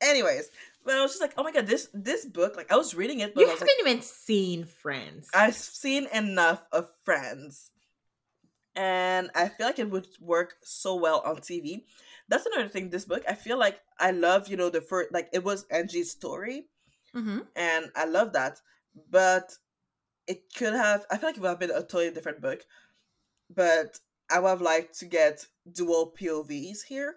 Anyways, 0.00 0.48
but 0.84 0.94
I 0.94 1.02
was 1.02 1.10
just 1.10 1.20
like, 1.20 1.34
oh 1.36 1.42
my 1.42 1.50
god, 1.50 1.66
this 1.66 1.88
this 1.92 2.24
book, 2.24 2.56
like 2.56 2.72
I 2.72 2.76
was 2.76 2.94
reading 2.94 3.20
it, 3.20 3.34
but 3.34 3.40
you 3.40 3.46
I 3.48 3.50
haven't 3.50 3.66
like, 3.66 3.76
even 3.80 4.02
seen 4.02 4.64
Friends. 4.64 5.28
I've 5.34 5.54
seen 5.54 6.06
enough 6.14 6.64
of 6.72 6.88
Friends, 7.02 7.72
and 8.76 9.28
I 9.34 9.48
feel 9.48 9.66
like 9.66 9.80
it 9.80 9.90
would 9.90 10.06
work 10.20 10.54
so 10.62 10.94
well 10.94 11.20
on 11.26 11.38
TV. 11.38 11.82
That's 12.28 12.46
another 12.46 12.68
thing. 12.68 12.90
This 12.90 13.04
book, 13.04 13.22
I 13.28 13.34
feel 13.34 13.58
like 13.58 13.80
I 13.98 14.12
love, 14.12 14.48
you 14.48 14.56
know, 14.56 14.70
the 14.70 14.80
first, 14.80 15.12
like 15.12 15.28
it 15.32 15.42
was 15.42 15.66
Angie's 15.70 16.12
story, 16.12 16.68
mm-hmm. 17.14 17.40
and 17.56 17.90
I 17.96 18.04
love 18.04 18.32
that. 18.34 18.60
But 19.10 19.54
it 20.26 20.42
could 20.54 20.74
have. 20.74 21.04
I 21.10 21.16
feel 21.16 21.28
like 21.28 21.36
it 21.36 21.40
would 21.40 21.48
have 21.48 21.60
been 21.60 21.70
a 21.70 21.80
totally 21.80 22.10
different 22.10 22.40
book, 22.40 22.64
but 23.54 23.98
I 24.30 24.38
would 24.38 24.48
have 24.48 24.60
liked 24.60 24.98
to 25.00 25.06
get 25.06 25.46
dual 25.70 26.14
POVs 26.20 26.82
here 26.86 27.16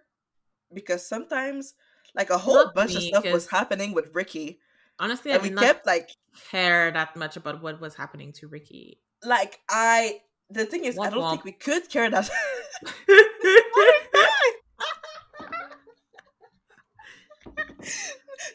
because 0.74 1.06
sometimes 1.06 1.74
like 2.16 2.30
a 2.30 2.38
whole 2.38 2.56
not 2.56 2.76
bunch 2.76 2.92
me, 2.92 2.98
of 2.98 3.04
stuff 3.04 3.34
was 3.34 3.48
happening 3.48 3.94
with 3.94 4.10
Ricky. 4.14 4.60
Honestly, 5.00 5.32
and 5.32 5.42
I 5.42 5.44
we 5.44 5.52
kept 5.52 5.86
like 5.86 6.10
care 6.52 6.92
that 6.92 7.16
much 7.16 7.38
about 7.38 7.62
what 7.62 7.82
was 7.82 7.96
happening 7.96 8.32
to 8.34 8.48
Ricky. 8.48 9.00
Like 9.24 9.60
I, 9.70 10.22
the 10.50 10.66
thing 10.66 10.86
is, 10.86 10.98
womp 10.98 11.08
I 11.08 11.10
don't 11.10 11.22
womp. 11.22 11.32
think 11.32 11.44
we 11.44 11.52
could 11.54 11.90
care 11.90 12.10
that. 12.10 12.30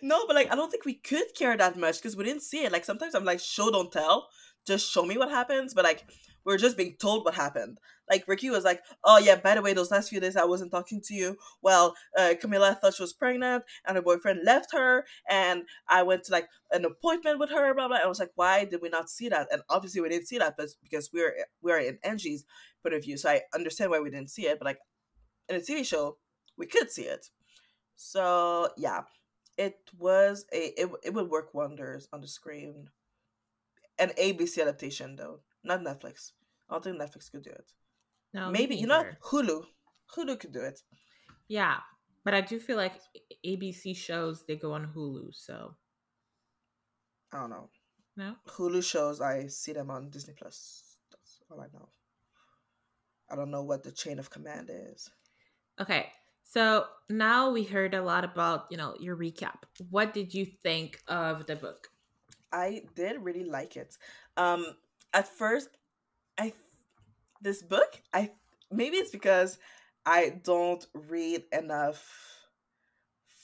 no, 0.07 0.27
but 0.27 0.37
like 0.37 0.53
I 0.53 0.55
don't 0.55 0.71
think 0.71 0.85
we 0.85 0.95
could 0.95 1.35
care 1.37 1.57
that 1.57 1.77
much 1.77 1.99
because 1.99 2.17
we 2.17 2.25
didn't 2.25 2.43
see 2.43 2.65
it. 2.65 2.73
Like 2.73 2.85
sometimes 2.85 3.15
I'm 3.15 3.25
like, 3.25 3.41
show 3.41 3.71
don't 3.71 3.93
tell, 3.93 4.29
just 4.67 4.91
show 4.91 5.05
me 5.05 5.19
what 5.19 5.31
happens. 5.31 5.75
But 5.75 5.85
like 5.85 6.05
we're 6.45 6.59
just 6.59 6.77
being 6.77 6.95
told 7.01 7.25
what 7.25 7.35
happened. 7.35 7.79
Like 8.09 8.29
Ricky 8.29 8.51
was 8.51 8.63
like, 8.63 8.81
"Oh 9.03 9.19
yeah, 9.19 9.35
by 9.35 9.57
the 9.57 9.63
way, 9.63 9.73
those 9.73 9.91
last 9.91 10.11
few 10.11 10.21
days 10.21 10.37
I 10.37 10.45
wasn't 10.45 10.71
talking 10.71 11.01
to 11.07 11.15
you. 11.15 11.37
Well, 11.61 11.97
uh, 12.17 12.35
Camila 12.41 12.79
thought 12.79 12.95
she 12.95 13.03
was 13.03 13.13
pregnant, 13.13 13.65
and 13.85 13.97
her 13.97 14.03
boyfriend 14.03 14.41
left 14.45 14.73
her, 14.73 15.05
and 15.29 15.65
I 15.89 16.05
went 16.05 16.23
to 16.25 16.33
like 16.33 16.49
an 16.71 16.85
appointment 16.85 17.41
with 17.41 17.51
her. 17.51 17.75
Blah 17.75 17.89
blah." 17.89 17.97
And 17.97 18.05
I 18.05 18.09
was 18.09 18.21
like, 18.21 18.31
"Why 18.37 18.65
did 18.65 18.81
we 18.81 18.89
not 18.89 19.11
see 19.11 19.29
that?" 19.29 19.49
And 19.51 19.63
obviously 19.69 20.01
we 20.01 20.09
didn't 20.09 20.29
see 20.29 20.39
that, 20.39 20.55
but 20.57 20.69
because 20.85 21.11
we're 21.13 21.35
we're 21.63 21.81
in 21.81 21.99
Angie's 22.05 22.45
point 22.81 22.95
of 22.95 23.03
view, 23.03 23.17
so 23.17 23.29
I 23.29 23.41
understand 23.53 23.91
why 23.91 23.99
we 23.99 24.11
didn't 24.11 24.31
see 24.31 24.47
it. 24.47 24.59
But 24.61 24.67
like 24.67 24.79
in 25.49 25.57
a 25.57 25.61
TV 25.61 25.85
show, 25.85 26.19
we 26.57 26.67
could 26.67 26.93
see 26.93 27.07
it. 27.07 27.27
So 27.97 28.69
yeah, 28.77 29.03
it 29.57 29.79
was 29.99 30.45
a 30.53 30.81
it, 30.81 30.91
it 31.05 31.15
would 31.15 31.31
work 31.31 31.55
wonders 31.55 32.09
on 32.13 32.21
the 32.21 32.29
screen. 32.29 32.89
An 33.99 34.11
ABC 34.21 34.61
adaptation 34.61 35.17
though, 35.17 35.41
not 35.65 35.81
Netflix. 35.81 36.33
I 36.69 36.75
don't 36.75 36.85
think 36.85 37.01
Netflix 37.01 37.31
could 37.31 37.43
do 37.43 37.51
it. 37.51 37.73
No, 38.35 38.51
maybe 38.51 38.77
you 38.77 38.87
know 38.87 39.05
Hulu. 39.23 39.65
Hulu 40.15 40.39
could 40.39 40.53
do 40.53 40.61
it. 40.61 40.81
Yeah, 41.49 41.77
but 42.25 42.35
I 42.35 42.41
do 42.41 42.59
feel 42.59 42.77
like 42.77 42.95
ABC 43.45 43.97
shows 43.97 44.45
they 44.47 44.57
go 44.57 44.73
on 44.73 44.93
Hulu, 44.95 45.29
so 45.33 45.75
I 47.33 47.41
don't 47.41 47.51
know. 47.51 47.71
No 48.17 48.35
Hulu 48.49 48.85
shows 48.85 49.21
I 49.21 49.47
see 49.47 49.73
them 49.73 49.91
on 49.91 50.11
Disney 50.11 50.35
Plus. 50.37 50.97
That's 51.11 51.41
all 51.51 51.61
I 51.61 51.67
know. 51.73 51.89
I 53.31 53.37
don't 53.37 53.51
know 53.51 53.63
what 53.63 53.83
the 53.83 53.93
chain 53.93 54.19
of 54.19 54.31
command 54.31 54.71
is. 54.71 55.11
Okay, 55.81 56.07
so 56.49 56.87
now 57.11 57.51
we 57.51 57.65
heard 57.65 57.93
a 57.93 58.03
lot 58.03 58.25
about 58.25 58.67
you 58.71 58.77
know 58.77 58.95
your 59.01 59.17
recap. 59.17 59.59
What 59.91 60.15
did 60.15 60.33
you 60.33 60.47
think 60.47 61.01
of 61.09 61.47
the 61.47 61.57
book? 61.57 61.89
I 62.53 62.83
did 62.95 63.21
really 63.21 63.45
like 63.45 63.77
it. 63.77 63.97
Um, 64.37 64.65
at 65.13 65.27
first, 65.27 65.69
I 66.39 66.53
this 67.43 67.63
book, 67.63 68.01
I 68.15 68.31
maybe 68.71 68.97
it's 68.97 69.11
because 69.11 69.59
I 70.07 70.41
don't 70.45 70.87
read 70.95 71.43
enough 71.53 72.01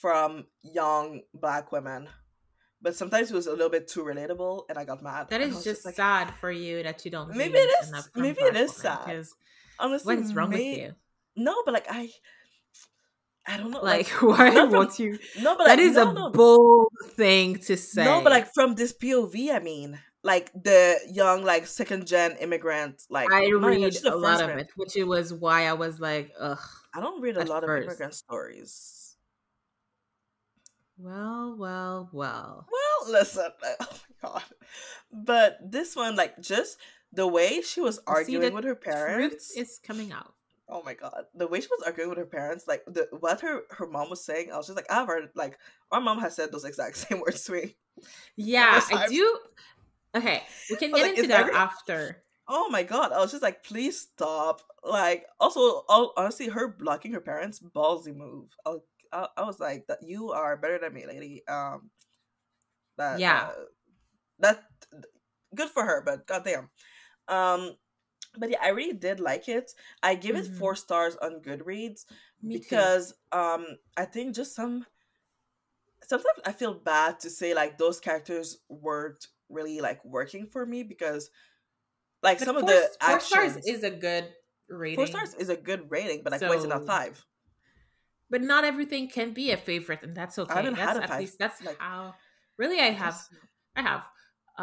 from 0.00 0.46
young 0.62 1.22
black 1.34 1.72
women. 1.72 2.08
But 2.80 2.96
sometimes 2.96 3.30
it 3.30 3.34
was 3.34 3.46
a 3.46 3.52
little 3.52 3.68
bit 3.68 3.86
too 3.86 4.02
relatable, 4.02 4.64
and 4.68 4.76
I 4.76 4.84
got 4.84 5.02
mad. 5.02 5.28
That 5.30 5.40
is 5.40 5.62
just 5.62 5.84
like, 5.84 5.94
sad 5.94 6.34
for 6.40 6.50
you 6.50 6.82
that 6.82 7.04
you 7.04 7.12
don't. 7.12 7.34
Maybe 7.34 7.58
it 7.58 7.70
is. 7.82 8.10
Maybe 8.16 8.40
it 8.40 8.56
is 8.56 8.74
sad. 8.74 9.24
Honestly, 9.78 10.16
what 10.16 10.24
is 10.24 10.34
wrong 10.34 10.50
may, 10.50 10.70
with 10.70 10.78
you? 10.78 10.94
No, 11.36 11.62
but 11.64 11.74
like 11.74 11.86
I, 11.88 12.10
I 13.46 13.56
don't 13.56 13.70
know. 13.70 13.82
Like, 13.82 14.22
like 14.22 14.22
why 14.38 14.50
from, 14.52 14.70
won't 14.70 14.98
you? 14.98 15.18
No, 15.40 15.56
but 15.56 15.66
that 15.66 15.78
like, 15.78 15.86
is 15.86 15.96
no, 15.96 16.10
a 16.10 16.14
no. 16.14 16.30
bold 16.30 16.92
thing 17.14 17.58
to 17.60 17.76
say. 17.76 18.04
No, 18.04 18.20
but 18.22 18.30
like 18.32 18.52
from 18.54 18.74
this 18.74 18.92
POV, 18.92 19.54
I 19.54 19.58
mean, 19.58 19.98
like 20.22 20.52
the 20.52 20.98
young 21.10 21.44
like 21.44 21.66
second 21.66 22.06
gen 22.06 22.36
immigrant 22.40 23.02
like 23.10 23.30
i 23.32 23.46
oh, 23.46 23.58
read 23.58 24.04
a 24.04 24.16
lot 24.16 24.40
of 24.40 24.50
it 24.50 24.70
which 24.76 24.96
it 24.96 25.04
was 25.04 25.32
why 25.32 25.66
i 25.66 25.72
was 25.72 26.00
like 26.00 26.32
ugh 26.38 26.58
i 26.94 27.00
don't 27.00 27.20
read 27.20 27.36
a 27.36 27.44
lot 27.44 27.64
first. 27.64 27.82
of 27.82 27.88
immigrant 27.88 28.14
stories 28.14 29.16
well 30.98 31.56
well 31.58 32.08
well 32.12 32.66
well 32.70 33.12
listen 33.12 33.48
oh 33.80 33.98
my 34.22 34.28
god 34.28 34.42
but 35.12 35.58
this 35.64 35.96
one 35.96 36.14
like 36.16 36.40
just 36.40 36.78
the 37.12 37.26
way 37.26 37.60
she 37.60 37.80
was 37.80 37.98
arguing 38.06 38.54
with 38.54 38.64
her 38.64 38.74
parents 38.74 39.56
is 39.56 39.80
coming 39.84 40.12
out 40.12 40.34
oh 40.72 40.82
my 40.84 40.94
god 40.94 41.24
the 41.34 41.46
way 41.46 41.60
she 41.60 41.68
was 41.70 41.82
arguing 41.86 42.08
with 42.08 42.18
her 42.18 42.26
parents 42.26 42.66
like 42.66 42.82
the 42.86 43.06
what 43.20 43.40
her 43.40 43.62
her 43.70 43.86
mom 43.86 44.10
was 44.10 44.24
saying 44.24 44.50
i 44.52 44.56
was 44.56 44.66
just 44.66 44.76
like 44.76 44.90
i've 44.90 45.06
heard 45.06 45.28
like 45.34 45.58
our 45.90 46.00
mom 46.00 46.18
has 46.18 46.34
said 46.34 46.50
those 46.50 46.64
exact 46.64 46.96
same 47.08 47.20
words 47.20 47.44
to 47.44 47.52
me 47.52 47.76
yeah 48.36 48.80
i 48.92 49.06
do 49.06 49.38
Okay, 50.14 50.42
we 50.68 50.76
can 50.76 50.92
get 50.92 51.02
like, 51.02 51.16
into 51.16 51.28
that 51.28 51.40
every... 51.40 51.54
after. 51.54 52.22
Oh 52.48 52.68
my 52.68 52.82
god, 52.82 53.12
I 53.12 53.18
was 53.18 53.30
just 53.30 53.42
like, 53.42 53.64
please 53.64 54.00
stop. 54.00 54.60
Like, 54.84 55.24
also, 55.40 55.84
all, 55.88 56.12
honestly, 56.16 56.48
her 56.48 56.68
blocking 56.68 57.12
her 57.12 57.20
parents, 57.20 57.60
ballsy 57.60 58.14
move. 58.14 58.48
I, 58.66 58.76
I, 59.12 59.26
I 59.38 59.42
was 59.44 59.58
like, 59.58 59.86
that 59.86 60.02
you 60.02 60.32
are 60.32 60.56
better 60.56 60.78
than 60.78 60.92
me, 60.92 61.06
lady. 61.06 61.42
Um, 61.48 61.90
that, 62.98 63.20
yeah, 63.20 63.50
uh, 63.56 63.62
that 64.40 64.64
good 65.54 65.70
for 65.70 65.84
her, 65.84 66.02
but 66.04 66.26
goddamn. 66.26 66.68
Um, 67.28 67.76
but 68.38 68.50
yeah, 68.50 68.58
I 68.62 68.68
really 68.68 68.94
did 68.94 69.20
like 69.20 69.48
it. 69.48 69.72
I 70.02 70.14
give 70.14 70.36
mm-hmm. 70.36 70.52
it 70.52 70.58
four 70.58 70.74
stars 70.74 71.16
on 71.16 71.40
Goodreads 71.40 72.04
Me 72.42 72.58
because 72.58 73.14
too. 73.32 73.38
um, 73.38 73.66
I 73.96 74.04
think 74.04 74.34
just 74.34 74.54
some 74.54 74.86
sometimes 76.06 76.40
I 76.44 76.52
feel 76.52 76.74
bad 76.74 77.20
to 77.20 77.30
say 77.30 77.54
like 77.54 77.78
those 77.78 78.00
characters 78.00 78.58
weren't 78.68 79.26
really 79.48 79.80
like 79.80 80.04
working 80.04 80.46
for 80.46 80.64
me 80.64 80.82
because 80.82 81.30
like 82.22 82.38
but 82.38 82.46
some 82.46 82.60
four, 82.60 82.64
of 82.64 82.68
the 82.68 82.88
four 83.00 83.20
stars 83.20 83.56
is 83.66 83.82
a 83.82 83.90
good 83.90 84.26
rating. 84.68 84.96
Four 84.96 85.06
stars 85.06 85.34
is 85.34 85.48
a 85.48 85.56
good 85.56 85.90
rating, 85.90 86.22
but 86.22 86.32
like 86.32 86.40
so, 86.40 86.48
why 86.48 86.56
is 86.56 86.64
it 86.64 86.68
not 86.68 86.86
five? 86.86 87.24
But 88.30 88.42
not 88.42 88.64
everything 88.64 89.08
can 89.08 89.32
be 89.32 89.50
a 89.50 89.56
favorite, 89.56 90.00
and 90.02 90.16
that's 90.16 90.38
okay. 90.38 90.52
I 90.52 90.56
haven't 90.56 90.76
that's, 90.76 90.92
had 90.92 90.96
a 90.96 91.00
five. 91.00 91.10
At 91.10 91.20
least 91.20 91.38
that's 91.38 91.62
like 91.62 91.78
how. 91.78 92.14
Really, 92.56 92.80
I 92.80 92.90
have. 92.90 93.20
I 93.76 93.82
have. 93.82 94.04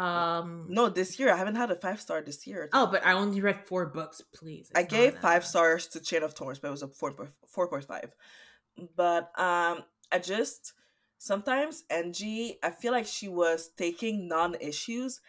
Um 0.00 0.66
No, 0.68 0.88
this 0.88 1.18
year 1.18 1.32
I 1.32 1.36
haven't 1.36 1.56
had 1.56 1.70
a 1.70 1.76
five 1.76 2.00
star 2.00 2.22
this 2.22 2.46
year. 2.46 2.68
Oh, 2.72 2.86
but 2.86 3.04
I 3.04 3.12
only 3.12 3.40
read 3.40 3.66
four 3.66 3.86
books. 3.86 4.22
Please, 4.32 4.70
it's 4.70 4.78
I 4.78 4.82
gave 4.82 5.18
five 5.18 5.44
stars 5.44 5.86
to 5.88 6.00
Chain 6.00 6.22
of 6.22 6.32
Thorns, 6.34 6.58
but 6.58 6.68
it 6.68 6.76
was 6.78 6.82
a 6.82 6.88
four 6.88 7.14
four 7.46 7.68
point 7.68 7.84
five. 7.84 8.10
But 8.96 9.24
um, 9.38 9.84
I 10.12 10.18
just 10.22 10.72
sometimes 11.18 11.84
Angie, 11.90 12.58
I 12.62 12.70
feel 12.70 12.92
like 12.92 13.06
she 13.06 13.28
was 13.28 13.70
taking 13.76 14.26
non 14.26 14.56
issues 14.60 15.20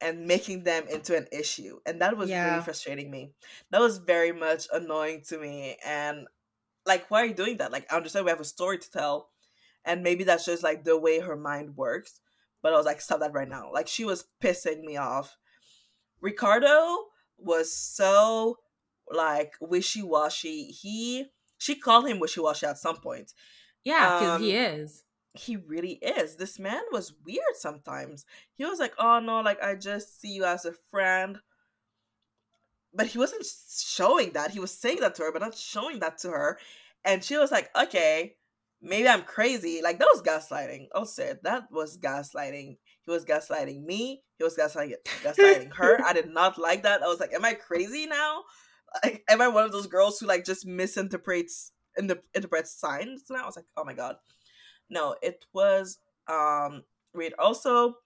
and 0.00 0.26
making 0.26 0.64
them 0.64 0.84
into 0.88 1.16
an 1.16 1.26
issue. 1.32 1.78
And 1.86 2.00
that 2.00 2.16
was 2.16 2.30
yeah. 2.30 2.50
really 2.50 2.62
frustrating 2.62 3.10
me. 3.10 3.32
That 3.70 3.80
was 3.80 3.98
very 3.98 4.32
much 4.32 4.66
annoying 4.72 5.22
to 5.28 5.38
me. 5.38 5.76
And 5.84 6.26
like, 6.86 7.10
why 7.10 7.22
are 7.22 7.26
you 7.26 7.34
doing 7.34 7.58
that? 7.58 7.72
Like, 7.72 7.92
I 7.92 7.96
understand 7.96 8.24
we 8.24 8.30
have 8.30 8.40
a 8.40 8.44
story 8.44 8.78
to 8.78 8.90
tell. 8.90 9.28
And 9.84 10.02
maybe 10.02 10.24
that's 10.24 10.46
just 10.46 10.62
like 10.62 10.84
the 10.84 10.98
way 10.98 11.20
her 11.20 11.36
mind 11.36 11.76
works. 11.76 12.20
But 12.62 12.72
I 12.72 12.76
was 12.76 12.86
like, 12.86 13.00
stop 13.00 13.20
that 13.20 13.32
right 13.32 13.48
now. 13.48 13.70
Like, 13.72 13.88
she 13.88 14.04
was 14.04 14.26
pissing 14.42 14.82
me 14.82 14.96
off. 14.96 15.36
Ricardo 16.20 16.98
was 17.38 17.74
so 17.74 18.58
like 19.10 19.54
wishy 19.60 20.02
washy. 20.02 20.64
He 20.66 21.26
she 21.58 21.74
called 21.74 22.06
him 22.06 22.20
wishy 22.20 22.40
washy 22.40 22.66
at 22.66 22.78
some 22.78 22.96
point. 22.96 23.32
Yeah, 23.84 24.18
because 24.18 24.36
um, 24.36 24.42
he 24.42 24.52
is. 24.52 25.04
He 25.32 25.56
really 25.56 25.92
is. 25.92 26.36
This 26.36 26.58
man 26.58 26.82
was 26.92 27.14
weird 27.24 27.54
sometimes. 27.54 28.26
He 28.56 28.66
was 28.66 28.78
like, 28.78 28.92
"Oh 28.98 29.20
no, 29.20 29.40
like 29.40 29.62
I 29.62 29.74
just 29.74 30.20
see 30.20 30.32
you 30.34 30.44
as 30.44 30.64
a 30.66 30.72
friend." 30.90 31.38
but 32.92 33.06
he 33.06 33.18
wasn't 33.18 33.46
showing 33.46 34.32
that. 34.32 34.50
He 34.50 34.60
was 34.60 34.72
saying 34.72 35.00
that 35.00 35.14
to 35.16 35.22
her, 35.22 35.32
but 35.32 35.42
not 35.42 35.56
showing 35.56 36.00
that 36.00 36.18
to 36.18 36.30
her. 36.30 36.58
And 37.04 37.22
she 37.22 37.36
was 37.36 37.50
like, 37.50 37.70
okay, 37.76 38.36
maybe 38.82 39.08
I'm 39.08 39.22
crazy. 39.22 39.80
Like 39.82 39.98
that 39.98 40.08
was 40.12 40.22
gaslighting. 40.22 40.88
Say 41.06 41.28
it. 41.28 41.42
That 41.42 41.64
was 41.70 41.98
gaslighting. 41.98 42.76
He 43.04 43.10
was 43.10 43.24
gaslighting 43.24 43.84
me. 43.84 44.22
He 44.38 44.44
was 44.44 44.56
gaslighting 44.56 44.94
gaslighting 45.22 45.74
her. 45.74 46.02
I 46.04 46.12
did 46.12 46.28
not 46.32 46.58
like 46.58 46.82
that. 46.84 47.02
I 47.02 47.06
was 47.06 47.20
like, 47.20 47.32
am 47.32 47.44
I 47.44 47.54
crazy 47.54 48.06
now? 48.06 48.42
Like, 49.04 49.22
am 49.28 49.40
I 49.40 49.46
one 49.46 49.64
of 49.64 49.72
those 49.72 49.86
girls 49.86 50.18
who 50.18 50.26
like 50.26 50.44
just 50.44 50.66
misinterprets 50.66 51.72
in 51.96 52.08
the 52.08 52.20
interprets 52.34 52.72
signs 52.72 53.24
now? 53.30 53.42
I 53.42 53.46
was 53.46 53.56
like, 53.56 53.66
oh 53.76 53.84
my 53.84 53.94
god. 53.94 54.16
No, 54.88 55.14
it 55.22 55.44
was 55.52 55.98
um 56.28 56.82
read 57.14 57.34
also 57.38 57.96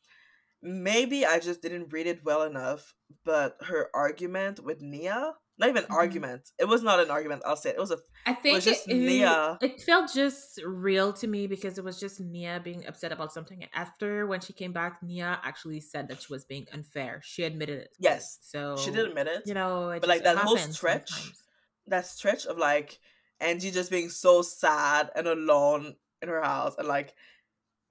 maybe 0.62 1.26
I 1.26 1.38
just 1.38 1.62
didn't 1.62 1.92
read 1.92 2.06
it 2.06 2.24
well 2.24 2.42
enough, 2.42 2.94
but 3.24 3.56
her 3.62 3.90
argument 3.94 4.64
with 4.64 4.80
Nia 4.80 5.34
not 5.56 5.68
even 5.68 5.84
mm-hmm. 5.84 5.94
argument. 5.94 6.50
It 6.58 6.66
was 6.66 6.82
not 6.82 7.00
an 7.00 7.10
argument. 7.10 7.42
I'll 7.46 7.56
say 7.56 7.70
it. 7.70 7.76
It 7.76 7.80
was 7.80 7.92
a. 7.92 7.98
I 8.26 8.34
think 8.34 8.58
it, 8.58 8.62
just 8.62 8.88
it, 8.88 8.96
Nia. 8.96 9.58
It 9.62 9.80
felt 9.82 10.12
just 10.12 10.60
real 10.66 11.12
to 11.14 11.26
me 11.28 11.46
because 11.46 11.78
it 11.78 11.84
was 11.84 12.00
just 12.00 12.20
Nia 12.20 12.60
being 12.62 12.86
upset 12.86 13.12
about 13.12 13.32
something. 13.32 13.62
And 13.62 13.70
After 13.72 14.26
when 14.26 14.40
she 14.40 14.52
came 14.52 14.72
back, 14.72 15.02
Nia 15.02 15.38
actually 15.44 15.80
said 15.80 16.08
that 16.08 16.22
she 16.22 16.32
was 16.32 16.44
being 16.44 16.66
unfair. 16.72 17.20
She 17.22 17.44
admitted 17.44 17.78
it. 17.78 17.96
Yes. 18.00 18.38
So 18.42 18.76
she 18.76 18.90
did 18.90 19.06
admit 19.06 19.28
it. 19.28 19.42
You 19.46 19.54
know, 19.54 19.96
but 20.00 20.08
like 20.08 20.24
that 20.24 20.38
whole 20.38 20.56
stretch, 20.56 21.10
sometimes. 21.10 21.42
that 21.86 22.06
stretch 22.06 22.46
of 22.46 22.58
like 22.58 22.98
Angie 23.40 23.70
just 23.70 23.90
being 23.90 24.08
so 24.08 24.42
sad 24.42 25.10
and 25.14 25.28
alone 25.28 25.94
in 26.20 26.28
her 26.28 26.42
house, 26.42 26.74
and 26.78 26.88
like 26.88 27.14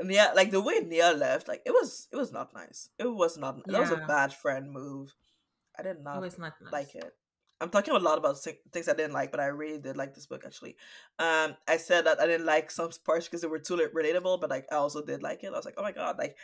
Nia, 0.01 0.33
like 0.35 0.51
the 0.51 0.61
way 0.61 0.79
Nia 0.79 1.13
left, 1.13 1.47
like 1.47 1.61
it 1.65 1.71
was, 1.71 2.09
it 2.11 2.17
was 2.17 2.33
not 2.33 2.53
nice. 2.53 2.89
It 2.99 3.07
was 3.07 3.37
not. 3.37 3.55
Yeah. 3.65 3.71
That 3.71 3.81
was 3.81 3.91
a 3.91 4.05
bad 4.05 4.33
friend 4.33 4.69
move. 4.69 5.15
I 5.79 5.83
did 5.83 6.03
not, 6.03 6.17
it 6.17 6.21
was 6.21 6.37
not 6.37 6.53
nice. 6.61 6.73
like 6.73 6.95
it. 6.95 7.13
I'm 7.61 7.69
talking 7.69 7.95
a 7.95 7.99
lot 7.99 8.17
about 8.17 8.37
things 8.71 8.89
I 8.89 8.93
didn't 8.93 9.13
like, 9.13 9.31
but 9.31 9.39
I 9.39 9.45
really 9.45 9.77
did 9.77 9.95
like 9.95 10.13
this 10.13 10.25
book 10.25 10.43
actually. 10.45 10.75
Um, 11.19 11.55
I 11.67 11.77
said 11.77 12.05
that 12.05 12.19
I 12.19 12.25
didn't 12.25 12.45
like 12.45 12.69
some 12.69 12.89
parts 13.05 13.27
because 13.27 13.41
they 13.41 13.47
were 13.47 13.59
too 13.59 13.77
relatable, 13.93 14.41
but 14.41 14.49
like 14.49 14.65
I 14.71 14.75
also 14.75 15.03
did 15.03 15.23
like 15.23 15.43
it. 15.43 15.47
I 15.47 15.51
was 15.51 15.65
like, 15.65 15.75
oh 15.77 15.83
my 15.83 15.91
god, 15.91 16.17
like 16.17 16.35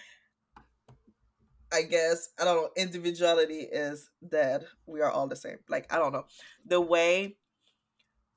I 1.73 1.83
guess 1.83 2.29
I 2.39 2.45
don't 2.45 2.55
know. 2.55 2.69
Individuality 2.77 3.67
is 3.71 4.09
dead. 4.27 4.63
We 4.85 5.01
are 5.01 5.11
all 5.11 5.27
the 5.27 5.35
same. 5.35 5.57
Like 5.67 5.93
I 5.93 5.97
don't 5.97 6.13
know 6.13 6.25
the 6.65 6.81
way 6.81 7.37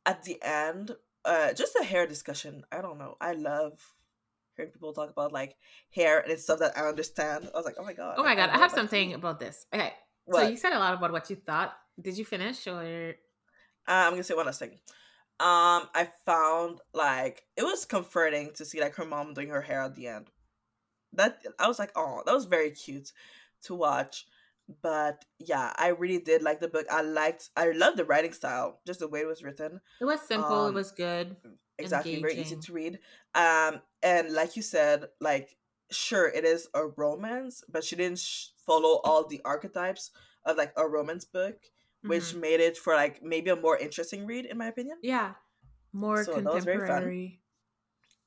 at 0.05 0.25
the 0.25 0.39
end, 0.43 0.91
uh, 1.25 1.53
just 1.53 1.77
a 1.81 1.85
hair 1.85 2.07
discussion. 2.07 2.65
I 2.73 2.83
don't 2.83 2.99
know. 2.99 3.17
I 3.21 3.33
love 3.33 3.79
hearing 4.57 4.73
people 4.73 4.93
talk 4.93 5.11
about 5.11 5.33
like 5.33 5.57
hair 5.95 6.21
and 6.21 6.33
it's 6.33 6.43
stuff 6.43 6.59
that 6.59 6.77
I 6.77 6.89
understand. 6.89 7.49
I 7.55 7.57
was 7.57 7.65
like, 7.65 7.77
oh 7.79 7.85
my 7.85 7.93
god. 7.93 8.17
Oh 8.19 8.25
my 8.25 8.35
god, 8.35 8.51
I, 8.51 8.57
I 8.57 8.59
have 8.59 8.73
something 8.73 9.15
about 9.15 9.39
this. 9.39 9.67
Okay, 9.73 9.93
what? 10.25 10.43
so 10.43 10.49
you 10.49 10.57
said 10.57 10.73
a 10.73 10.79
lot 10.79 10.95
about 10.95 11.13
what 11.13 11.31
you 11.31 11.37
thought 11.37 11.75
did 12.01 12.17
you 12.19 12.25
finish 12.25 12.67
or? 12.67 13.15
Uh, 13.87 14.07
I'm 14.07 14.13
gonna 14.13 14.23
say 14.23 14.35
one 14.35 14.47
last 14.47 14.59
thing. 14.59 14.79
Um, 15.41 15.89
I 15.95 16.09
found 16.25 16.81
like 16.95 17.45
it 17.57 17.63
was 17.63 17.85
comforting 17.85 18.53
to 18.55 18.65
see 18.65 18.81
like 18.81 18.95
her 18.95 19.05
mom 19.05 19.35
doing 19.35 19.49
her 19.49 19.61
hair 19.61 19.83
at 19.83 19.97
the 19.97 20.07
end. 20.09 20.29
That 21.15 21.43
I 21.59 21.69
was 21.69 21.79
like, 21.79 21.93
oh, 21.97 22.23
that 22.25 22.35
was 22.35 22.45
very 22.45 22.71
cute 22.71 23.13
to 23.65 23.75
watch. 23.75 24.27
But 24.83 25.25
yeah, 25.39 25.73
I 25.77 25.89
really 25.89 26.19
did 26.19 26.43
like 26.43 26.61
the 26.61 26.69
book. 26.69 26.87
I 26.91 27.03
liked, 27.03 27.51
I 27.57 27.73
loved 27.73 27.99
the 27.99 28.05
writing 28.05 28.33
style, 28.33 28.79
just 28.87 29.01
the 29.01 29.09
way 29.09 29.21
it 29.21 29.27
was 29.27 29.43
written. 29.43 29.81
It 30.01 30.05
was 30.05 30.21
simple. 30.23 30.53
Um, 30.53 30.71
it 30.71 30.75
was 30.75 30.93
good. 30.93 31.37
Exactly, 31.79 32.15
engaging. 32.15 32.37
very 32.37 32.41
easy 32.41 32.57
to 32.57 32.73
read. 32.73 32.99
Um, 33.35 33.81
and 34.03 34.33
like 34.33 34.57
you 34.57 34.63
said, 34.63 35.07
like 35.21 35.57
sure 35.91 36.29
it 36.29 36.45
is 36.45 36.69
a 36.75 36.87
romance, 36.87 37.65
but 37.69 37.85
she 37.85 37.97
didn't 37.97 38.21
sh- 38.21 38.49
follow 38.65 39.01
all 39.05 39.27
the 39.27 39.41
archetypes 39.45 40.11
of 40.45 40.57
like 40.57 40.73
a 40.77 40.87
romance 40.87 41.25
book 41.25 41.57
which 42.03 42.25
mm-hmm. 42.25 42.41
made 42.41 42.61
it 42.61 42.77
for 42.77 42.95
like 42.95 43.23
maybe 43.23 43.51
a 43.51 43.57
more 43.57 43.77
interesting 43.77 44.27
read 44.27 44.47
in 44.47 44.59
my 44.59 44.67
opinion. 44.67 44.99
Yeah, 45.03 45.33
more 45.93 46.25
so 46.25 46.35
contemporary. 46.35 47.41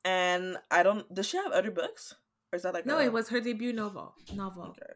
And 0.03 0.57
I 0.69 0.83
don't. 0.83 1.11
Does 1.13 1.27
she 1.27 1.37
have 1.37 1.51
other 1.51 1.71
books, 1.71 2.13
or 2.51 2.57
is 2.57 2.63
that 2.63 2.73
like 2.73 2.85
no? 2.85 2.99
A, 2.99 3.05
it 3.05 3.13
was 3.13 3.29
her 3.29 3.39
debut 3.39 3.73
novel. 3.73 4.13
Novel. 4.33 4.63
Okay. 4.69 4.93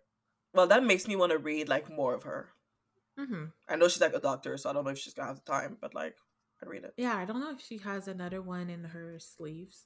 Well, 0.53 0.67
that 0.67 0.83
makes 0.83 1.07
me 1.07 1.15
want 1.15 1.31
to 1.31 1.37
read 1.37 1.69
like 1.69 1.89
more 1.89 2.13
of 2.13 2.23
her. 2.23 2.49
Mm-hmm. 3.19 3.45
I 3.67 3.75
know 3.75 3.87
she's 3.87 4.01
like 4.01 4.13
a 4.13 4.19
doctor, 4.19 4.55
so 4.57 4.69
I 4.69 4.73
don't 4.73 4.83
know 4.83 4.91
if 4.91 4.97
she's 4.97 5.13
gonna 5.13 5.27
have 5.27 5.43
the 5.43 5.51
time, 5.51 5.77
but 5.81 5.93
like 5.93 6.15
I'd 6.61 6.69
read 6.69 6.83
it. 6.83 6.93
Yeah, 6.97 7.15
I 7.15 7.25
don't 7.25 7.39
know 7.39 7.51
if 7.51 7.61
she 7.61 7.77
has 7.79 8.07
another 8.07 8.41
one 8.41 8.69
in 8.69 8.83
her 8.83 9.17
sleeves 9.19 9.83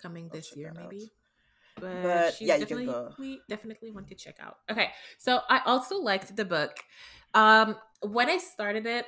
coming 0.00 0.28
this 0.32 0.56
year, 0.56 0.72
maybe. 0.74 1.10
But, 1.76 2.02
but 2.02 2.40
yeah, 2.40 2.58
definitely, 2.58 2.94
we 3.18 3.40
definitely 3.48 3.90
want 3.90 4.08
to 4.08 4.14
check 4.14 4.36
out. 4.40 4.58
Okay, 4.70 4.90
so 5.18 5.40
I 5.48 5.60
also 5.66 5.98
liked 5.98 6.36
the 6.36 6.44
book. 6.44 6.76
Um, 7.34 7.76
when 8.04 8.28
I 8.28 8.38
started 8.38 8.86
it, 8.86 9.06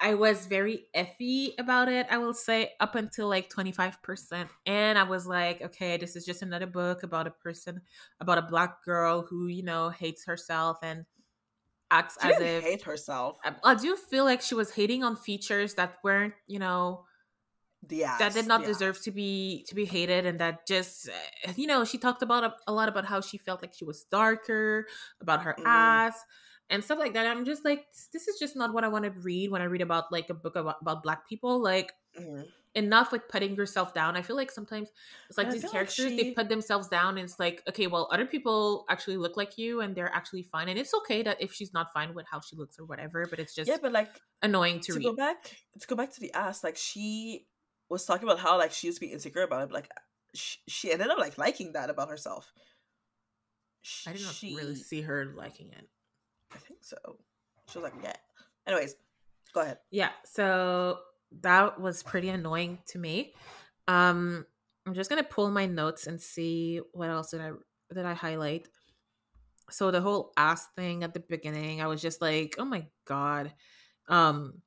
I 0.00 0.14
was 0.14 0.46
very 0.46 0.86
iffy 0.94 1.54
about 1.58 1.88
it, 1.88 2.06
I 2.08 2.18
will 2.18 2.34
say, 2.34 2.72
up 2.78 2.94
until 2.94 3.28
like 3.28 3.50
25%. 3.50 4.48
And 4.64 4.96
I 4.96 5.02
was 5.02 5.26
like, 5.26 5.60
okay, 5.60 5.96
this 5.96 6.14
is 6.14 6.24
just 6.24 6.42
another 6.42 6.66
book 6.66 7.02
about 7.02 7.26
a 7.26 7.30
person, 7.30 7.80
about 8.20 8.38
a 8.38 8.42
black 8.42 8.84
girl 8.84 9.22
who, 9.22 9.48
you 9.48 9.64
know, 9.64 9.88
hates 9.88 10.24
herself 10.24 10.78
and 10.82 11.04
acts 11.90 12.16
she 12.22 12.28
as 12.28 12.40
if 12.40 12.62
She 12.62 12.70
hate 12.70 12.82
herself. 12.82 13.38
I, 13.44 13.54
I, 13.64 13.74
do 13.74 13.96
feel 13.96 14.24
like 14.24 14.40
she 14.40 14.54
was 14.54 14.70
hating 14.70 15.02
on 15.02 15.16
features 15.16 15.74
that 15.74 15.96
weren't, 16.04 16.34
you 16.46 16.60
know, 16.60 17.04
ass, 17.90 18.18
that 18.18 18.34
did 18.34 18.46
not 18.46 18.64
deserve 18.64 19.00
to 19.02 19.10
be 19.10 19.64
to 19.68 19.74
be 19.74 19.84
hated 19.84 20.26
and 20.26 20.40
that 20.40 20.66
just 20.66 21.08
you 21.56 21.66
know 21.66 21.84
she 21.84 21.96
talked 21.96 22.22
about 22.22 22.44
a, 22.44 22.52
a, 22.66 22.72
lot 22.72 22.88
about 22.88 23.04
how 23.04 23.20
she 23.20 23.38
felt 23.38 23.62
like 23.62 23.72
she 23.72 23.84
was 23.84 24.04
darker 24.10 24.86
about 25.20 25.42
her 25.42 25.54
mm. 25.58 25.62
ass 25.64 26.24
and 26.70 26.84
stuff 26.84 26.98
like 26.98 27.14
that. 27.14 27.26
I'm 27.26 27.44
just 27.44 27.64
like, 27.64 27.86
this 28.12 28.28
is 28.28 28.38
just 28.38 28.56
not 28.56 28.72
what 28.72 28.84
I 28.84 28.88
want 28.88 29.04
to 29.04 29.10
read 29.10 29.50
when 29.50 29.62
I 29.62 29.64
read 29.64 29.80
about 29.80 30.12
like 30.12 30.30
a 30.30 30.34
book 30.34 30.56
about, 30.56 30.76
about 30.80 31.02
black 31.02 31.28
people. 31.28 31.62
Like, 31.62 31.92
mm-hmm. 32.18 32.42
enough 32.74 33.10
with 33.10 33.28
putting 33.28 33.54
yourself 33.54 33.94
down. 33.94 34.16
I 34.16 34.22
feel 34.22 34.36
like 34.36 34.50
sometimes 34.50 34.90
it's 35.28 35.38
like 35.38 35.50
these 35.50 35.64
characters 35.64 36.06
like 36.06 36.18
she... 36.18 36.22
they 36.22 36.30
put 36.32 36.48
themselves 36.48 36.88
down. 36.88 37.16
And 37.16 37.24
it's 37.24 37.38
like, 37.38 37.62
okay, 37.68 37.86
well, 37.86 38.08
other 38.12 38.26
people 38.26 38.84
actually 38.88 39.16
look 39.16 39.36
like 39.36 39.56
you, 39.56 39.80
and 39.80 39.94
they're 39.94 40.14
actually 40.14 40.42
fine. 40.42 40.68
And 40.68 40.78
it's 40.78 40.92
okay 40.94 41.22
that 41.22 41.40
if 41.40 41.52
she's 41.52 41.72
not 41.72 41.92
fine 41.92 42.14
with 42.14 42.26
how 42.30 42.40
she 42.40 42.56
looks 42.56 42.78
or 42.78 42.84
whatever, 42.84 43.26
but 43.28 43.38
it's 43.38 43.54
just 43.54 43.68
yeah, 43.68 43.78
but 43.80 43.92
like 43.92 44.10
annoying 44.42 44.80
to, 44.80 44.92
to 44.92 44.98
read. 44.98 45.04
go 45.04 45.14
back 45.14 45.56
to 45.80 45.86
go 45.86 45.96
back 45.96 46.12
to 46.14 46.20
the 46.20 46.32
ass. 46.34 46.62
Like 46.62 46.76
she 46.76 47.46
was 47.88 48.04
talking 48.04 48.28
about 48.28 48.38
how 48.38 48.58
like 48.58 48.72
she 48.72 48.88
used 48.88 49.00
to 49.00 49.06
be 49.06 49.12
insecure 49.12 49.42
about 49.42 49.62
it, 49.62 49.68
but 49.70 49.74
like 49.74 49.90
she, 50.34 50.58
she 50.68 50.92
ended 50.92 51.08
up 51.08 51.18
like 51.18 51.38
liking 51.38 51.72
that 51.72 51.88
about 51.88 52.10
herself. 52.10 52.52
I 54.06 54.12
did 54.12 54.22
not 54.22 54.34
she... 54.34 54.54
really 54.54 54.76
see 54.76 55.00
her 55.02 55.32
liking 55.34 55.68
it. 55.68 55.88
I 56.52 56.58
think 56.58 56.80
so. 56.82 56.96
She 57.68 57.78
was 57.78 57.84
like, 57.84 58.02
yeah. 58.02 58.14
Anyways, 58.66 58.96
go 59.52 59.60
ahead. 59.60 59.78
Yeah. 59.90 60.10
So 60.24 60.98
that 61.40 61.80
was 61.80 62.02
pretty 62.02 62.28
annoying 62.28 62.78
to 62.88 62.98
me. 62.98 63.34
Um, 63.86 64.46
I'm 64.86 64.94
just 64.94 65.10
gonna 65.10 65.22
pull 65.22 65.50
my 65.50 65.66
notes 65.66 66.06
and 66.06 66.20
see 66.20 66.80
what 66.92 67.10
else 67.10 67.30
did 67.30 67.40
I 67.40 67.50
did 67.92 68.04
I 68.04 68.14
highlight. 68.14 68.68
So 69.70 69.90
the 69.90 70.00
whole 70.00 70.32
ass 70.36 70.66
thing 70.76 71.04
at 71.04 71.12
the 71.12 71.20
beginning, 71.20 71.82
I 71.82 71.86
was 71.86 72.00
just 72.00 72.22
like, 72.22 72.54
oh 72.58 72.64
my 72.64 72.86
god. 73.04 73.52
Um, 74.08 74.62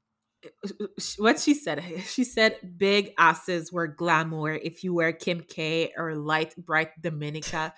what 1.18 1.40
she 1.40 1.54
said 1.54 1.84
she 2.06 2.24
said 2.24 2.58
big 2.78 3.12
asses 3.18 3.72
were 3.72 3.88
glamour 3.88 4.52
if 4.52 4.84
you 4.84 4.94
were 4.94 5.12
kim 5.12 5.42
k 5.42 5.92
or 5.96 6.16
light 6.16 6.56
bright 6.58 7.00
dominica 7.00 7.74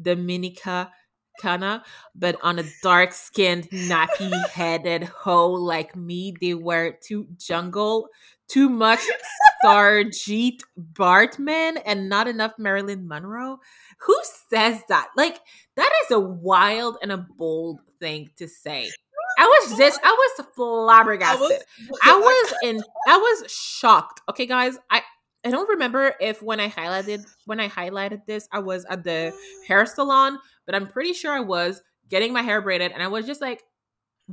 dominica 0.00 0.90
Kana, 1.38 1.84
but 2.14 2.36
on 2.42 2.58
a 2.58 2.64
dark 2.82 3.12
skinned, 3.12 3.68
nappy 3.70 4.32
headed 4.48 5.04
hoe 5.04 5.52
like 5.52 5.96
me, 5.96 6.34
they 6.40 6.54
were 6.54 6.96
too 7.00 7.26
jungle, 7.36 8.08
too 8.48 8.68
much 8.68 9.00
Saartjie 9.64 10.60
Baartman, 10.92 11.80
and 11.84 12.08
not 12.08 12.28
enough 12.28 12.52
Marilyn 12.58 13.06
Monroe. 13.06 13.60
Who 13.98 14.16
says 14.50 14.82
that? 14.88 15.08
Like, 15.16 15.40
that 15.76 15.90
is 16.04 16.12
a 16.12 16.20
wild 16.20 16.98
and 17.02 17.12
a 17.12 17.18
bold 17.18 17.80
thing 18.00 18.30
to 18.36 18.48
say. 18.48 18.90
I 19.38 19.44
was 19.44 19.78
just, 19.78 20.00
I 20.02 20.10
was 20.10 20.46
flabbergasted. 20.54 21.40
I 21.40 21.88
was, 21.88 21.98
I 22.02 22.18
was 22.18 22.54
in, 22.64 22.82
I 23.06 23.16
was 23.16 23.52
shocked. 23.52 24.20
Okay, 24.28 24.46
guys, 24.46 24.78
I 24.90 25.02
I 25.44 25.50
don't 25.50 25.68
remember 25.68 26.14
if 26.20 26.42
when 26.42 26.60
I 26.60 26.68
highlighted 26.68 27.24
when 27.46 27.60
I 27.60 27.68
highlighted 27.68 28.26
this, 28.26 28.48
I 28.52 28.58
was 28.58 28.84
at 28.86 29.04
the 29.04 29.32
hair 29.66 29.84
mm. 29.84 29.88
salon, 29.88 30.38
but 30.66 30.74
I'm 30.74 30.88
pretty 30.88 31.12
sure 31.12 31.32
I 31.32 31.40
was 31.40 31.82
getting 32.08 32.32
my 32.32 32.42
hair 32.42 32.60
braided, 32.60 32.92
and 32.92 33.02
I 33.02 33.08
was 33.08 33.26
just 33.26 33.40
like, 33.40 33.62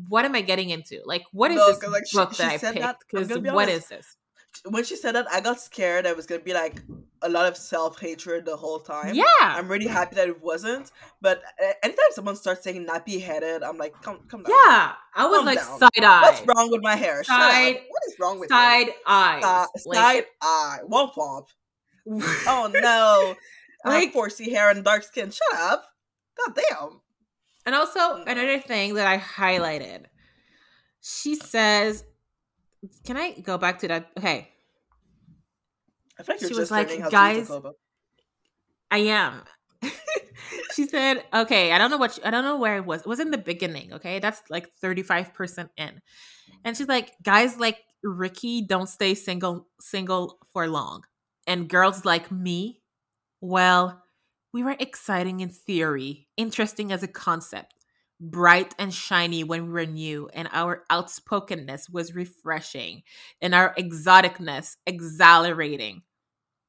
"What 0.08 0.26
am 0.26 0.36
I 0.36 0.42
getting 0.42 0.72
into? 0.72 1.02
Like, 1.06 1.24
what 1.32 1.52
is 1.52 1.58
no, 1.58 1.68
this 1.68 1.84
like, 1.84 2.04
book 2.12 2.34
she, 2.34 2.44
that 2.44 2.60
she 2.60 2.68
I 2.68 2.72
picked? 2.72 3.06
Because 3.10 3.30
what 3.30 3.70
honest, 3.70 3.78
is 3.78 3.88
this?" 3.88 4.18
When 4.66 4.84
she 4.84 4.96
said 4.96 5.16
that, 5.16 5.28
I 5.32 5.42
got 5.42 5.60
scared. 5.60 6.08
I 6.08 6.14
was 6.14 6.26
gonna 6.26 6.42
be 6.42 6.54
like 6.54 6.82
a 7.22 7.30
lot 7.30 7.46
of 7.48 7.58
self 7.58 8.00
hatred 8.00 8.46
the 8.46 8.56
whole 8.56 8.80
time. 8.80 9.16
Yeah, 9.16 9.24
I'm 9.40 9.68
really 9.68 9.88
happy 9.88 10.16
that 10.16 10.28
it 10.28 10.42
wasn't. 10.42 10.92
But 11.22 11.42
anytime 11.84 12.06
someone 12.12 12.36
starts 12.36 12.64
saying 12.64 12.86
nappy 12.86 13.22
headed, 13.22 13.64
I'm 13.64 13.78
like, 13.78 13.94
come, 14.02 14.20
come 14.28 14.44
down. 14.44 14.56
Yeah, 14.56 14.94
I 15.16 15.28
was 15.28 15.46
like 15.46 15.60
side 15.60 15.90
eye. 16.04 16.22
What's 16.22 16.44
wrong 16.48 16.72
with 16.72 16.82
my 16.82 16.96
hair? 16.96 17.24
Side. 17.24 17.76
What 17.88 18.02
is 18.08 18.20
wrong 18.20 18.40
with 18.40 18.50
side 18.50 18.90
eye? 19.06 19.42
Uh, 19.44 19.66
like, 19.86 19.98
side 19.98 20.26
eye. 20.42 20.80
Womp 20.90 21.14
womp. 21.16 21.48
oh 22.48 22.72
no! 22.74 23.36
like 23.84 24.14
foresee 24.14 24.52
hair 24.52 24.70
and 24.70 24.84
dark 24.84 25.04
skin. 25.04 25.32
Shut 25.32 25.60
up. 25.60 25.86
God 26.38 26.56
damn. 26.70 27.02
And 27.66 27.74
also 27.74 28.24
another 28.24 28.60
thing 28.60 28.94
that 28.96 29.08
I 29.08 29.18
highlighted 29.18 30.06
she 31.08 31.36
says, 31.36 32.04
"Can 33.06 33.18
I 33.18 33.32
go 33.40 33.58
back 33.58 33.80
to 33.80 33.88
that?" 33.88 34.12
Okay. 34.18 34.50
I 36.18 36.24
feel 36.24 36.38
She 36.38 36.54
was 36.54 36.72
like, 36.72 36.90
"Guys, 37.12 37.48
to 37.48 37.54
use 37.54 37.64
the 37.64 37.74
I 38.92 38.98
am. 39.00 39.42
she 40.74 40.88
said, 40.88 41.24
okay, 41.34 41.72
I 41.72 41.78
don't 41.78 41.92
know 41.92 41.98
what, 41.98 42.14
she- 42.14 42.24
I 42.24 42.32
don't 42.32 42.44
know 42.44 42.58
where 42.58 42.78
it 42.78 42.86
was. 42.86 43.02
It 43.02 43.08
was 43.08 43.20
in 43.20 43.32
the 43.32 43.38
beginning, 43.38 43.94
okay? 43.94 44.20
That's 44.20 44.42
like 44.50 44.70
35% 44.82 45.70
in. 45.78 46.02
And 46.64 46.78
she's 46.78 46.88
like, 46.88 47.12
guys 47.22 47.58
like 47.58 47.80
Ricky 48.04 48.62
don't 48.62 48.88
stay 48.88 49.16
single 49.16 49.68
single 49.80 50.38
for 50.54 50.68
long. 50.68 51.04
And 51.48 51.70
girls 51.70 52.06
like 52.06 52.32
me, 52.32 52.82
well, 53.42 54.02
we 54.54 54.64
were 54.64 54.76
exciting 54.80 55.42
in 55.42 55.50
theory, 55.50 56.28
interesting 56.38 56.92
as 56.92 57.04
a 57.04 57.08
concept, 57.08 57.75
bright 58.32 58.76
and 58.80 58.94
shiny 58.94 59.44
when 59.44 59.66
we 59.68 59.72
were 59.72 59.86
new, 59.86 60.30
and 60.34 60.50
our 60.52 60.84
outspokenness 60.92 61.90
was 61.90 62.16
refreshing, 62.16 63.04
and 63.42 63.56
our 63.56 63.74
exoticness 63.76 64.76
exhilarating. 64.86 66.04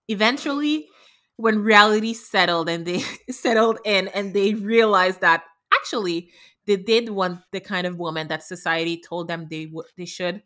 Eventually, 0.08 0.88
when 1.36 1.62
reality 1.62 2.14
settled 2.14 2.68
and 2.68 2.86
they 2.86 2.98
settled 3.30 3.78
in 3.84 4.08
and 4.08 4.34
they 4.34 4.54
realized 4.54 5.20
that 5.20 5.44
actually 5.74 6.30
they 6.66 6.76
did 6.76 7.08
want 7.10 7.40
the 7.52 7.60
kind 7.60 7.86
of 7.86 7.98
woman 7.98 8.28
that 8.28 8.42
society 8.42 9.00
told 9.00 9.28
them 9.28 9.46
they 9.48 9.66
would 9.66 9.86
they 9.96 10.04
should 10.06 10.42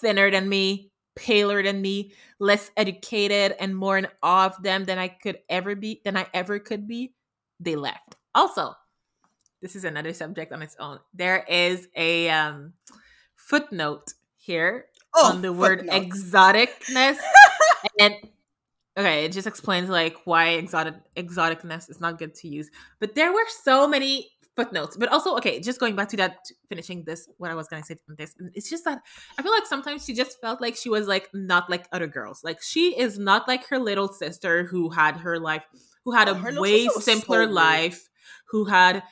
thinner 0.00 0.30
than 0.30 0.48
me 0.48 0.90
paler 1.14 1.62
than 1.62 1.82
me 1.82 2.12
less 2.38 2.70
educated 2.76 3.54
and 3.60 3.76
more 3.76 3.98
in 3.98 4.06
awe 4.22 4.46
of 4.46 4.62
them 4.62 4.84
than 4.84 4.98
i 4.98 5.08
could 5.08 5.38
ever 5.48 5.74
be 5.74 6.00
than 6.04 6.16
i 6.16 6.26
ever 6.32 6.58
could 6.58 6.86
be 6.86 7.12
they 7.60 7.76
left 7.76 8.16
also 8.34 8.74
this 9.62 9.76
is 9.76 9.84
another 9.84 10.12
subject 10.12 10.52
on 10.52 10.60
its 10.62 10.76
own. 10.78 10.98
There 11.14 11.44
is 11.48 11.88
a 11.96 12.28
um, 12.30 12.74
footnote 13.36 14.12
here 14.36 14.86
Oh, 15.14 15.30
on 15.30 15.42
the 15.42 15.52
word 15.52 15.80
footnote. 15.80 16.08
exoticness. 16.10 17.18
And 17.98 18.14
okay 18.96 19.24
it 19.24 19.32
just 19.32 19.46
explains 19.46 19.88
like 19.88 20.16
why 20.24 20.50
exotic 20.50 20.94
exoticness 21.16 21.90
is 21.90 22.00
not 22.00 22.18
good 22.18 22.34
to 22.36 22.48
use. 22.48 22.70
But 23.00 23.14
there 23.14 23.32
were 23.32 23.44
so 23.62 23.88
many 23.88 24.30
footnotes. 24.56 24.96
But 24.96 25.08
also 25.10 25.36
okay 25.38 25.60
just 25.60 25.80
going 25.80 25.96
back 25.96 26.08
to 26.10 26.16
that 26.18 26.38
finishing 26.68 27.04
this 27.04 27.28
what 27.38 27.50
i 27.50 27.54
was 27.54 27.68
gonna 27.68 27.82
say 27.82 27.96
from 28.06 28.16
this 28.16 28.34
it's 28.54 28.68
just 28.70 28.84
that 28.84 29.00
i 29.38 29.42
feel 29.42 29.52
like 29.52 29.66
sometimes 29.66 30.04
she 30.04 30.14
just 30.14 30.40
felt 30.40 30.60
like 30.60 30.76
she 30.76 30.88
was 30.90 31.06
like 31.08 31.28
not 31.34 31.68
like 31.70 31.86
other 31.92 32.06
girls. 32.06 32.42
Like 32.44 32.62
she 32.62 32.98
is 32.98 33.18
not 33.18 33.48
like 33.48 33.66
her 33.68 33.78
little 33.78 34.08
sister 34.08 34.64
who 34.64 34.90
had 34.90 35.16
her 35.18 35.38
life 35.38 35.64
who 36.04 36.12
had 36.12 36.28
Oh, 36.28 36.34
a 36.34 36.60
way 36.60 36.84
was 36.84 36.94
so 36.94 37.00
simpler 37.00 37.46
life 37.46 38.08
who 38.50 38.64
had 38.66 39.02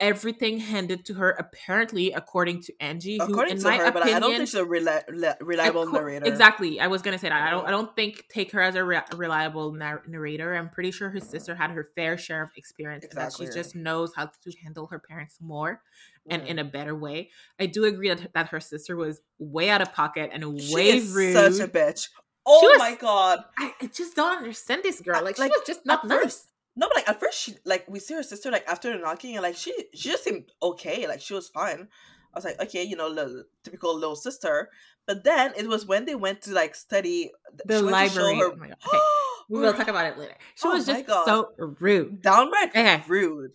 everything 0.00 0.58
handed 0.58 1.04
to 1.06 1.14
her 1.14 1.30
apparently 1.30 2.12
according 2.12 2.60
to 2.60 2.72
angie 2.80 3.16
who 3.18 3.24
According 3.32 3.52
in 3.52 3.58
to 3.58 3.64
my 3.68 3.76
her, 3.76 3.92
but 3.92 4.02
I 4.04 4.18
don't 4.18 4.30
think 4.32 4.40
she's 4.48 4.54
a 4.54 4.64
rela- 4.64 5.04
rela- 5.08 5.36
reliable 5.40 5.86
narrator. 5.90 6.26
Exactly. 6.26 6.80
I 6.80 6.88
was 6.88 7.00
gonna 7.02 7.18
say 7.18 7.28
that. 7.28 7.42
I 7.46 7.50
don't. 7.50 7.66
I 7.66 7.70
don't 7.70 7.94
think 7.94 8.24
take 8.28 8.50
her 8.52 8.60
as 8.60 8.74
a 8.74 8.84
re- 8.84 9.02
reliable 9.14 9.72
nar- 9.72 10.02
narrator. 10.06 10.54
I'm 10.54 10.68
pretty 10.68 10.90
sure 10.90 11.10
her 11.10 11.20
sister 11.20 11.54
had 11.54 11.70
her 11.70 11.84
fair 11.94 12.18
share 12.18 12.42
of 12.42 12.50
experience, 12.56 13.04
and 13.04 13.12
that 13.18 13.32
she 13.34 13.46
just 13.46 13.74
knows 13.76 14.12
how 14.16 14.26
to 14.26 14.52
handle 14.62 14.86
her 14.88 14.98
parents 14.98 15.38
more 15.40 15.80
and 16.28 16.42
Mm. 16.42 16.46
in 16.46 16.58
a 16.58 16.64
better 16.64 16.94
way. 16.94 17.30
I 17.60 17.66
do 17.66 17.84
agree 17.84 18.08
that 18.08 18.32
that 18.34 18.48
her 18.48 18.60
sister 18.60 18.96
was 18.96 19.20
way 19.38 19.70
out 19.70 19.80
of 19.80 19.92
pocket 19.92 20.30
and 20.32 20.60
She 20.60 20.74
way 20.74 21.00
rude. 21.00 21.34
such 21.34 21.60
a 21.66 21.70
bitch. 21.70 22.08
Oh 22.46 22.60
was- 22.68 22.78
my 22.78 22.94
god. 22.96 23.44
I, 23.58 23.72
I 23.80 23.86
just 23.86 24.16
don't 24.16 24.36
understand 24.38 24.82
this 24.82 25.00
girl. 25.00 25.22
Like, 25.22 25.38
like, 25.38 25.52
she 25.52 25.58
was 25.58 25.66
just 25.66 25.86
not 25.86 26.06
nice. 26.06 26.46
No, 26.76 26.88
but 26.88 26.96
like 26.96 27.08
at 27.08 27.20
first 27.20 27.38
she 27.40 27.54
like 27.64 27.84
we 27.88 28.00
see 28.00 28.14
her 28.14 28.22
sister 28.22 28.50
like 28.50 28.66
after 28.66 28.92
the 28.92 28.98
knocking 28.98 29.34
and 29.36 29.42
like 29.42 29.56
she 29.56 29.72
she 29.94 30.08
just 30.10 30.24
seemed 30.24 30.50
okay, 30.62 31.06
like 31.06 31.20
she 31.20 31.32
was 31.34 31.48
fine. 31.48 31.88
I 32.32 32.38
was 32.38 32.44
like, 32.44 32.60
okay, 32.60 32.82
you 32.82 32.96
know, 32.96 33.06
little, 33.06 33.44
typical 33.62 33.94
little 33.94 34.16
sister. 34.16 34.70
But 35.06 35.22
then 35.22 35.52
it 35.56 35.68
was 35.68 35.86
when 35.86 36.04
they 36.04 36.16
went 36.16 36.42
to 36.42 36.52
like 36.52 36.74
study 36.74 37.30
The 37.64 37.78
she 37.78 37.84
went 37.84 38.08
to 38.10 38.14
show 38.14 38.22
library. 38.24 38.70
her- 38.70 38.76
Oh. 38.92 39.20
Okay, 39.50 39.54
we 39.56 39.60
will 39.60 39.74
talk 39.74 39.88
about 39.88 40.06
it 40.06 40.18
later. 40.18 40.34
She 40.54 40.66
Oh 40.66 40.72
was 40.72 40.86
just 40.86 41.06
God. 41.06 41.26
so 41.26 41.50
rude. 41.78 42.22
downright 42.22 42.70
Okay. 42.70 43.02
rude. 43.06 43.52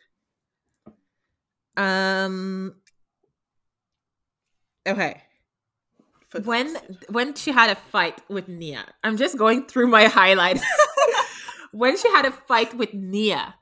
Um. 1.75 2.75
Okay. 4.87 5.21
When 6.43 6.75
when 7.09 7.33
she 7.33 7.51
had 7.51 7.71
a 7.71 7.75
fight 7.75 8.21
with 8.29 8.47
Nia. 8.47 8.85
I'm 9.03 9.17
just 9.17 9.35
going 9.37 9.65
through 9.65 9.87
my 9.87 10.05
highlights. 10.05 10.63
when 11.71 11.97
she 11.97 12.09
had 12.09 12.25
a 12.25 12.31
fight 12.31 12.73
with 12.75 12.93
Nia, 12.93 13.55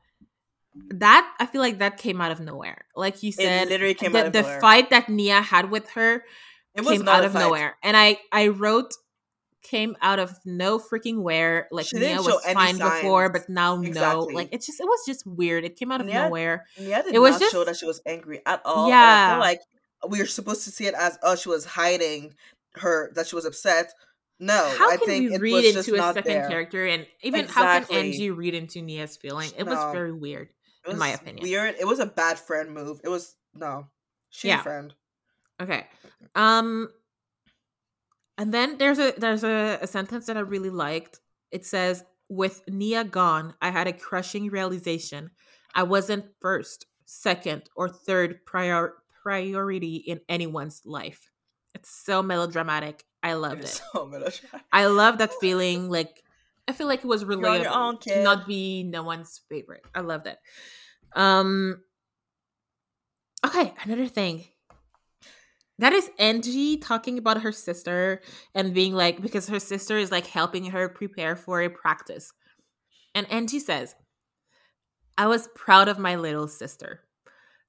that 0.89 1.33
I 1.39 1.45
feel 1.45 1.61
like 1.61 1.79
that 1.79 1.97
came 1.97 2.21
out 2.21 2.31
of 2.31 2.39
nowhere. 2.39 2.85
Like 2.95 3.23
you 3.23 3.29
it 3.29 3.35
said, 3.35 3.69
literally 3.69 3.93
came 3.93 4.11
the, 4.11 4.19
out 4.19 4.25
of 4.27 4.33
the 4.33 4.41
nowhere. 4.41 4.61
fight 4.61 4.89
that 4.91 5.09
Nia 5.09 5.41
had 5.41 5.71
with 5.71 5.89
her 5.91 6.23
it 6.75 6.83
came 6.85 7.07
out 7.07 7.23
of 7.25 7.33
fight. 7.33 7.39
nowhere, 7.39 7.75
and 7.83 7.97
I 7.97 8.19
I 8.31 8.49
wrote 8.49 8.93
came 9.63 9.97
out 10.01 10.19
of 10.19 10.33
no 10.45 10.79
freaking 10.79 11.21
where. 11.21 11.67
Like 11.71 11.87
She 11.87 11.97
Nia 11.97 12.21
was 12.21 12.41
fine 12.53 12.77
before, 12.77 13.29
but 13.29 13.49
now 13.49 13.75
no. 13.75 14.19
Like 14.31 14.49
it 14.53 14.61
just 14.61 14.79
it 14.79 14.85
was 14.85 14.99
just 15.05 15.25
weird. 15.25 15.65
It 15.65 15.75
came 15.75 15.91
out 15.91 15.99
of 15.99 16.07
Nia- 16.07 16.25
nowhere. 16.25 16.65
Nia 16.79 17.03
did 17.03 17.15
It 17.15 17.19
was 17.19 17.31
not 17.33 17.39
just- 17.41 17.51
show 17.53 17.63
that 17.65 17.75
she 17.77 17.85
was 17.85 18.01
angry 18.05 18.41
at 18.45 18.61
all. 18.63 18.87
Yeah. 18.87 19.31
feel 19.33 19.39
like 19.39 19.59
we 20.07 20.21
are 20.21 20.27
supposed 20.27 20.63
to 20.65 20.71
see 20.71 20.85
it 20.85 20.93
as 20.93 21.17
oh 21.23 21.35
she 21.35 21.49
was 21.49 21.65
hiding 21.65 22.35
her 22.75 23.11
that 23.15 23.27
she 23.27 23.35
was 23.35 23.45
upset. 23.45 23.91
No, 24.39 24.53
how 24.77 24.91
I 24.91 24.97
can 24.97 25.07
we 25.07 25.33
it 25.33 25.41
read 25.41 25.65
into 25.75 25.95
a 25.95 26.13
second 26.13 26.23
there. 26.25 26.47
character 26.47 26.85
and 26.85 27.07
even 27.23 27.47
how 27.47 27.63
can 27.63 27.77
Exactly. 27.81 27.97
Angie 27.97 28.31
read 28.31 28.53
into 28.53 28.81
Nia's 28.81 29.17
feeling? 29.17 29.49
It 29.57 29.63
was 29.63 29.79
very 29.91 30.13
weird. 30.13 30.49
It 30.85 30.91
in 30.91 30.97
my 30.97 31.09
opinion. 31.09 31.43
weird. 31.43 31.75
It 31.79 31.87
was 31.87 31.99
a 31.99 32.05
bad 32.05 32.37
friend 32.39 32.71
move. 32.71 33.01
It 33.03 33.09
was 33.09 33.35
no, 33.55 33.87
she 34.29 34.47
Yeah. 34.49 34.61
friend. 34.61 34.93
Okay. 35.59 35.87
Um 36.35 36.89
and 38.37 38.53
then 38.53 38.77
there's 38.77 38.99
a 38.99 39.13
there's 39.17 39.43
a, 39.43 39.79
a 39.81 39.87
sentence 39.87 40.27
that 40.27 40.37
I 40.37 40.41
really 40.41 40.69
liked. 40.69 41.19
It 41.51 41.65
says, 41.65 42.03
with 42.29 42.61
Nia 42.67 43.03
gone, 43.03 43.55
I 43.61 43.71
had 43.71 43.87
a 43.87 43.93
crushing 43.93 44.49
realization. 44.49 45.31
I 45.73 45.83
wasn't 45.83 46.25
first, 46.41 46.85
second, 47.05 47.63
or 47.75 47.89
third 47.89 48.45
prior 48.45 48.93
priority 49.23 49.95
in 49.95 50.21
anyone's 50.29 50.81
life. 50.85 51.31
It's 51.73 51.89
so 51.89 52.21
melodramatic. 52.21 53.03
I 53.23 53.33
loved 53.33 53.59
It 53.59 53.65
it. 53.65 53.65
is 53.65 53.81
so 53.93 54.05
melodramatic. 54.05 54.67
I 54.71 54.85
love 54.85 55.17
that 55.17 55.33
feeling. 55.41 55.89
Like 55.89 56.23
I 56.67 56.73
feel 56.73 56.87
like 56.87 56.99
it 56.99 57.07
was 57.07 57.23
relatable 57.23 58.01
to 58.01 58.23
not 58.23 58.47
be 58.47 58.83
no 58.83 59.03
one's 59.03 59.41
favorite. 59.49 59.85
I 59.93 60.01
loved 60.01 60.27
it. 60.27 60.37
Um. 61.15 61.81
Okay, 63.45 63.73
another 63.83 64.07
thing. 64.07 64.45
That 65.79 65.93
is 65.93 66.09
Angie 66.17 66.77
talking 66.77 67.19
about 67.19 67.41
her 67.41 67.51
sister 67.51 68.21
and 68.55 68.73
being 68.73 68.93
like 68.93 69.21
because 69.21 69.47
her 69.47 69.59
sister 69.59 69.97
is 69.97 70.11
like 70.11 70.25
helping 70.25 70.65
her 70.71 70.89
prepare 70.89 71.35
for 71.35 71.61
a 71.61 71.69
practice. 71.69 72.31
And 73.13 73.31
Angie 73.31 73.59
says, 73.59 73.95
I 75.17 75.27
was 75.27 75.49
proud 75.55 75.87
of 75.87 75.99
my 75.99 76.15
little 76.15 76.47
sister. 76.47 77.01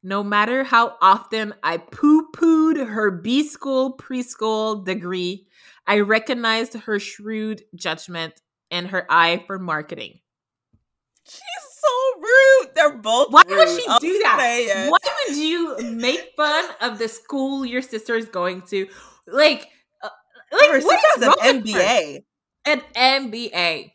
No 0.03 0.23
matter 0.23 0.63
how 0.65 0.97
often 1.03 1.55
I 1.63 1.79
poo 1.79 2.31
pooed 2.33 2.87
her 2.89 3.11
B 3.11 3.47
school 3.47 3.97
preschool 3.97 4.85
degree, 4.85 5.47
I 5.87 6.01
recognized 6.01 6.75
her 6.75 6.99
shrewd 7.01 7.63
judgment 7.75 8.41
and 8.71 8.87
her 8.89 9.07
eye 9.11 9.43
for 9.47 9.59
marketing. 9.59 10.21
She's 11.25 11.43
so 11.73 12.21
rude. 12.21 12.75
They're 12.75 12.99
both. 12.99 13.33
Why 13.33 13.43
rude. 13.49 13.57
would 13.59 13.69
she 13.69 13.87
I'll 13.89 13.99
do 13.99 14.19
that? 14.23 14.39
it. 14.41 14.91
Why 14.91 14.99
would 15.29 15.37
you 15.37 15.77
make 15.97 16.31
fun 16.37 16.65
of 16.81 16.99
the 16.99 17.09
school 17.09 17.67
your 17.67 17.83
sister 17.83 18.15
is 18.15 18.27
going 18.27 18.63
to? 18.71 18.87
Like, 19.27 19.69
uh, 20.03 20.09
like 20.53 20.71
Her 20.71 20.81
what 20.81 21.01
sister 21.01 21.09
is 21.17 21.25
has 21.25 21.27
wrong 21.27 21.57
an 21.57 21.63
with 21.63 21.73
her? 21.75 21.81
MBA. 21.81 22.25
An 22.67 22.83
MBA. 22.95 23.93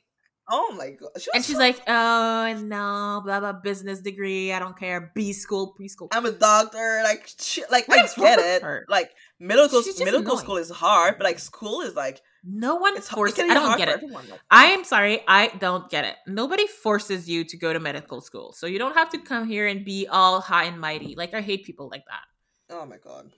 Oh 0.49 0.75
my 0.77 0.91
god. 0.91 1.09
She 1.19 1.29
And 1.33 1.43
she's 1.43 1.55
so- 1.55 1.59
like, 1.61 1.79
oh 1.87 2.53
no, 2.65 3.21
blah 3.23 3.39
blah 3.39 3.53
business 3.53 4.01
degree. 4.01 4.51
I 4.51 4.59
don't 4.59 4.77
care. 4.77 5.11
B 5.15 5.31
school, 5.33 5.73
preschool. 5.79 6.09
I'm 6.11 6.25
a 6.25 6.31
doctor. 6.31 7.01
Like, 7.03 7.29
she, 7.39 7.63
like 7.71 7.87
What 7.87 7.99
I 7.99 8.21
get 8.21 8.39
it. 8.39 8.61
her? 8.61 8.85
Like 8.89 9.11
middle 9.39 9.67
school, 9.69 9.81
She's 9.83 9.99
middle 9.99 10.19
school 10.21 10.33
annoying. 10.33 10.43
school 10.45 10.57
is 10.57 10.69
hard, 10.69 11.15
but 11.17 11.23
like 11.23 11.39
school 11.39 11.81
is 11.81 11.95
like 11.95 12.21
No 12.43 12.75
one 12.75 12.97
it's 12.97 13.07
forces. 13.09 13.39
It 13.39 13.49
I 13.51 13.53
don't 13.53 13.77
get 13.77 13.87
it. 13.87 13.95
everyone. 13.95 14.27
Like, 14.29 14.41
I 14.51 14.65
am 14.65 14.83
sorry, 14.83 15.23
I 15.27 15.47
don't 15.59 15.89
get 15.89 16.03
it. 16.03 16.15
Nobody 16.27 16.67
forces 16.67 17.29
you 17.29 17.45
to 17.45 17.55
go 17.57 17.71
to 17.71 17.79
medical 17.79 18.19
school, 18.19 18.51
so 18.51 18.67
you 18.67 18.79
don't 18.79 18.95
have 18.95 19.09
to 19.11 19.19
come 19.19 19.47
here 19.47 19.65
and 19.67 19.85
be 19.85 20.07
all 20.07 20.41
high 20.41 20.65
and 20.65 20.77
mighty. 20.79 21.15
Like 21.15 21.33
I 21.33 21.39
hate 21.41 21.63
people 21.63 21.87
like 21.89 22.03
that. 22.07 22.75
oh 22.75 22.85
my 22.85 22.97
god. 22.97 23.31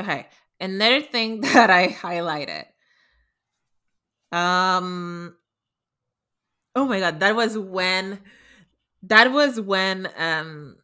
Okay. 0.00 0.26
Another 0.60 1.00
thing 1.00 1.40
that 1.42 1.70
I 1.70 1.86
highlighted. 1.88 2.64
Um 4.32 5.36
Oh 6.78 6.84
my 6.86 7.00
god, 7.00 7.18
that 7.18 7.34
was 7.34 7.58
when 7.58 8.20
that 9.02 9.32
was 9.32 9.60
when 9.60 10.08
um 10.16 10.76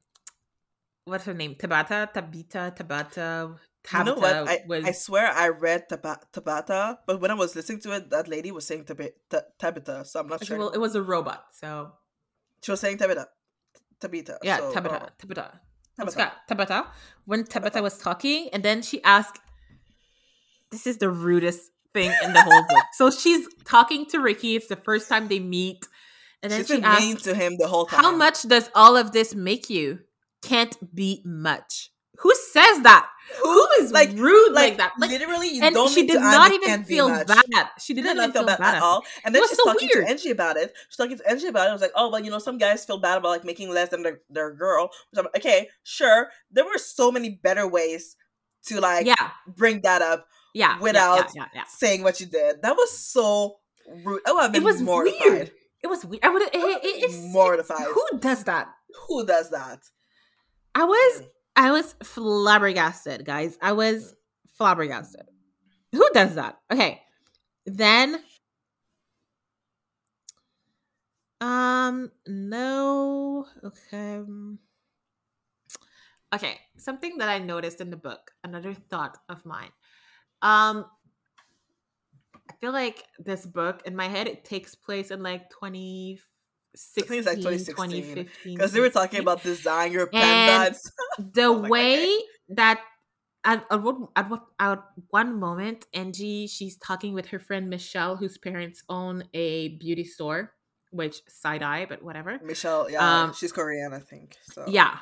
what's 1.05 1.25
her 1.25 1.35
name? 1.35 1.55
Tabata, 1.55 2.13
Tabita, 2.13 2.77
Tabata, 2.77 3.55
Tabata 3.85 3.99
you 3.99 4.05
know 4.05 4.15
what? 4.17 4.49
I, 4.49 4.59
was 4.67 4.85
I 4.85 4.91
swear 4.91 5.31
I 5.31 5.51
read 5.51 5.89
Taba- 5.89 6.25
Tabata, 6.33 6.99
but 7.07 7.21
when 7.21 7.31
I 7.31 7.35
was 7.35 7.55
listening 7.55 7.79
to 7.83 7.93
it, 7.93 8.11
that 8.11 8.27
lady 8.27 8.51
was 8.51 8.67
saying 8.67 8.87
Tabi- 8.87 9.13
Ta- 9.31 9.47
Tabitha, 9.57 10.05
so 10.05 10.19
I'm 10.19 10.27
not 10.27 10.43
okay, 10.43 10.47
sure. 10.47 10.59
well, 10.59 10.71
it 10.71 10.79
was 10.79 10.97
a 10.97 11.03
robot, 11.03 11.45
so 11.53 11.93
she 12.61 12.73
was 12.73 12.81
saying 12.81 12.99
Tabitha. 12.99 13.29
Tabitha. 14.01 14.39
yeah, 14.43 14.57
so, 14.57 14.73
Tabata, 14.73 15.01
oh. 15.01 15.27
Tabata. 15.27 15.51
Tabata. 15.97 16.33
Tabata. 16.51 16.87
When 17.25 17.45
Tabata 17.45 17.81
was 17.81 17.99
talking, 17.99 18.49
and 18.53 18.65
then 18.65 18.83
she 18.83 19.01
asked, 19.05 19.39
"This 20.73 20.89
is 20.89 20.99
the 20.99 21.09
rudest 21.09 21.71
thing 21.95 22.13
in 22.23 22.33
the 22.35 22.43
whole 22.43 22.63
book." 22.69 22.85
So 22.93 23.11
she's 23.11 23.47
talking 23.65 24.07
to 24.11 24.19
Ricky. 24.19 24.57
It's 24.57 24.69
the 24.69 24.77
first 24.77 25.09
time 25.09 25.29
they 25.29 25.41
meet, 25.41 25.87
and 26.43 26.53
then 26.53 26.61
she's 26.61 26.77
she 26.77 26.83
asks, 26.83 27.23
to 27.23 27.35
him 27.35 27.57
the 27.59 27.69
whole 27.69 27.87
time. 27.87 28.05
How 28.05 28.15
much 28.15 28.43
does 28.43 28.71
all 28.75 28.97
of 28.97 29.13
this 29.13 29.35
make 29.35 29.71
you? 29.71 30.01
Can't 30.43 30.77
be 30.95 31.23
much. 31.25 31.91
Who 32.19 32.33
says 32.35 32.83
that? 32.83 33.09
Who 33.43 33.67
is 33.81 33.91
like 33.91 34.11
rude 34.13 34.53
like, 34.53 34.71
like 34.71 34.77
that? 34.79 34.93
Like, 34.99 35.11
literally, 35.11 35.49
you 35.57 35.63
and 35.63 35.75
don't 35.75 35.91
she 35.91 36.07
did 36.07 36.21
not 36.21 36.53
even 36.53 36.85
feel 36.85 37.09
bad. 37.09 37.71
She 37.81 37.95
didn't, 37.95 38.17
even 38.17 38.33
feel 38.33 38.45
bad, 38.45 38.59
bad, 38.59 38.77
at 38.77 38.83
all. 38.83 39.03
And 39.25 39.35
then 39.35 39.43
she's 39.49 39.57
so 39.57 39.65
talking 39.65 39.89
weird. 39.93 40.07
to 40.07 40.11
Angie 40.11 40.31
about 40.31 40.57
it. 40.57 40.73
She's 40.89 40.97
talking 40.97 41.17
to 41.17 41.29
Angie 41.29 41.49
about 41.49 41.67
it. 41.67 41.71
I 41.71 41.73
was 41.73 41.83
like, 41.83 41.93
oh, 41.97 42.11
well, 42.11 42.23
you 42.23 42.31
know, 42.31 42.39
some 42.39 42.59
guys 42.59 42.85
feel 42.85 42.99
bad 42.99 43.19
about 43.19 43.31
like 43.31 43.45
making 43.45 43.71
less 43.71 43.89
than 43.89 44.03
their, 44.03 44.21
their 44.29 44.53
girl. 44.53 44.91
Which 45.11 45.19
I'm 45.19 45.27
okay, 45.37 45.69
sure. 45.83 46.29
There 46.51 46.65
were 46.65 46.79
so 46.79 47.11
many 47.11 47.31
better 47.31 47.67
ways 47.67 48.17
to 48.67 48.81
like 48.81 49.07
yeah. 49.07 49.31
bring 49.49 49.81
that 49.81 50.03
up. 50.03 50.27
Yeah, 50.55 50.79
without 50.79 51.35
yeah, 51.35 51.47
yeah, 51.53 51.65
saying 51.69 52.03
what 52.05 52.21
you 52.21 52.27
did. 52.27 52.63
That 52.63 52.77
was 52.77 52.97
so 52.97 53.57
rude. 54.05 54.23
Oh, 54.27 54.39
I've 54.39 54.53
been 54.53 54.63
it 54.63 54.65
was 54.65 54.81
mortified. 54.81 55.21
Weird. 55.27 55.51
It 55.83 55.89
was 55.89 56.05
weird. 56.05 56.25
I 56.25 56.29
would. 56.31 56.43
It, 56.43 56.55
it, 56.55 56.81
it's 56.85 57.33
mortified. 57.33 57.87
Who 57.93 58.19
does 58.21 58.45
that? 58.45 58.69
Who 59.09 59.27
does 59.27 59.51
that? 59.51 59.81
I 60.75 60.85
was. 60.85 61.21
Mm. 61.21 61.27
I 61.57 61.71
was 61.71 61.95
flabbergasted, 62.03 63.25
guys. 63.25 63.59
I 63.61 63.73
was 63.73 64.15
flabbergasted. 64.57 65.27
Who 65.93 66.09
does 66.13 66.35
that? 66.35 66.59
Okay. 66.73 67.03
Then 67.67 68.21
um 71.41 72.11
no 72.27 73.47
okay. 73.63 74.21
Okay, 76.35 76.59
something 76.77 77.19
that 77.19 77.29
I 77.29 77.39
noticed 77.39 77.81
in 77.81 77.91
the 77.91 77.97
book, 77.97 78.33
another 78.43 78.75
thought 78.75 79.19
of 79.29 79.47
mine. 79.47 79.71
Um 80.45 80.85
I 82.49 82.53
feel 82.61 82.73
like 82.73 83.03
this 83.19 83.45
book 83.45 83.83
in 83.85 83.97
my 83.97 84.09
head 84.09 84.29
it 84.29 84.45
takes 84.45 84.75
place 84.75 85.11
in 85.11 85.23
like 85.23 85.51
20 85.51 86.21
16, 86.77 87.25
like 87.25 87.37
2016 87.37 88.29
because 88.45 88.73
they 88.73 88.81
were 88.81 88.91
talking 88.91 89.21
about 89.21 89.43
design 89.43 89.93
your 89.93 90.07
pen 90.09 90.75
the 91.19 91.45
oh 91.45 91.69
way 91.69 92.19
that 92.49 92.81
at, 93.45 93.65
at, 93.71 93.83
what, 93.83 93.97
at, 94.17 94.29
what, 94.29 94.45
at 94.59 94.83
one 95.11 95.39
moment 95.39 95.87
angie 95.95 96.47
she's 96.47 96.77
talking 96.79 97.15
with 97.15 97.27
her 97.27 97.39
friend 97.39 97.71
michelle 97.71 98.17
whose 98.17 98.39
parents 98.39 98.83
own 98.89 99.23
a 99.35 99.69
beauty 99.77 100.05
store 100.05 100.53
which 100.91 101.23
side 101.29 101.63
eye 101.63 101.87
but 101.89 102.03
whatever. 102.03 102.39
Michelle 102.43 102.91
yeah 102.91 103.23
um, 103.23 103.33
she's 103.35 103.53
korean 103.53 103.93
i 103.93 103.99
think 103.99 104.37
so. 104.43 104.65
yeah. 104.69 104.99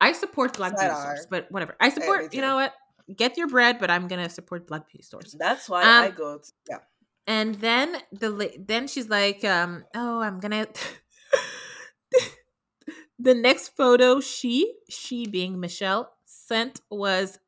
I 0.00 0.12
support 0.12 0.56
black 0.56 0.76
beauty 0.76 0.94
stores 0.94 1.26
but 1.30 1.50
whatever. 1.50 1.76
I 1.80 1.88
support 1.88 2.22
hey, 2.22 2.28
you 2.36 2.42
know 2.42 2.56
what 2.56 2.74
get 3.16 3.36
your 3.36 3.48
bread 3.48 3.78
but 3.78 3.90
i'm 3.90 4.08
gonna 4.08 4.28
support 4.28 4.66
black 4.66 4.88
beauty 4.88 5.02
stores 5.02 5.34
that's 5.38 5.68
why 5.68 5.82
um, 5.82 6.04
i 6.04 6.10
go 6.10 6.38
to, 6.38 6.52
yeah 6.68 6.78
and 7.26 7.54
then 7.56 7.96
the 8.12 8.52
then 8.58 8.86
she's 8.86 9.08
like 9.08 9.44
um 9.44 9.84
oh 9.94 10.20
i'm 10.20 10.40
gonna 10.40 10.66
the 13.18 13.34
next 13.34 13.76
photo 13.76 14.20
she, 14.20 14.74
she 14.88 15.26
being 15.26 15.60
Michelle, 15.60 16.12
sent 16.24 16.80
was 16.90 17.38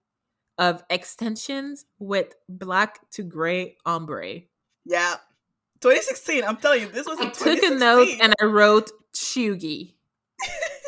of 0.59 0.83
extensions 0.89 1.85
with 1.99 2.35
black 2.49 2.99
to 3.11 3.23
gray 3.23 3.77
ombre. 3.85 4.41
Yeah. 4.85 5.17
2016. 5.81 6.45
I'm 6.45 6.57
telling 6.57 6.83
you, 6.83 6.89
this 6.89 7.07
was. 7.07 7.19
I 7.21 7.29
took 7.29 7.63
a 7.63 7.75
note 7.75 8.09
and 8.21 8.35
I 8.41 8.47
wrote 8.47 8.91
cheugy. 9.15 9.95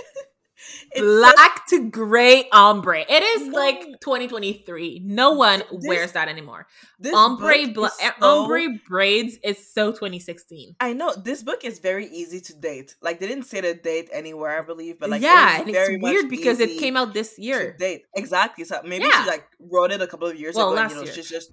black 0.96 1.66
to 1.68 1.90
gray 1.90 2.48
ombre. 2.52 3.04
It 3.08 3.22
is 3.22 3.48
no. 3.48 3.58
like 3.58 3.80
2023. 4.00 5.02
No 5.04 5.32
one 5.32 5.60
this, 5.60 5.86
wears 5.86 6.12
that 6.12 6.28
anymore. 6.28 6.66
Ombre 7.12 7.68
bla- 7.68 7.90
eh, 8.00 8.10
so, 8.18 8.26
ombre 8.26 8.78
braids 8.86 9.38
is 9.42 9.72
so 9.72 9.90
2016. 9.92 10.76
I 10.80 10.92
know 10.92 11.14
this 11.14 11.42
book 11.42 11.64
is 11.64 11.78
very 11.78 12.06
easy 12.06 12.40
to 12.40 12.54
date. 12.54 12.96
Like 13.00 13.20
they 13.20 13.28
didn't 13.28 13.44
say 13.44 13.60
the 13.60 13.74
date 13.74 14.08
anywhere, 14.12 14.58
I 14.58 14.62
believe, 14.62 14.98
but 14.98 15.10
like 15.10 15.22
yeah, 15.22 15.60
and 15.60 15.68
it's 15.68 16.02
weird 16.02 16.28
because 16.28 16.60
it 16.60 16.78
came 16.78 16.96
out 16.96 17.14
this 17.14 17.38
year. 17.38 17.76
date 17.78 18.04
exactly. 18.14 18.64
So 18.64 18.80
maybe 18.84 19.04
yeah. 19.04 19.24
she 19.24 19.30
like 19.30 19.46
wrote 19.60 19.92
it 19.92 20.00
a 20.00 20.06
couple 20.06 20.28
of 20.28 20.38
years 20.38 20.54
well, 20.54 20.72
ago. 20.72 20.82
And, 20.82 20.90
you 20.90 20.96
know, 20.96 21.02
year. 21.04 21.12
she's 21.12 21.28
just 21.28 21.52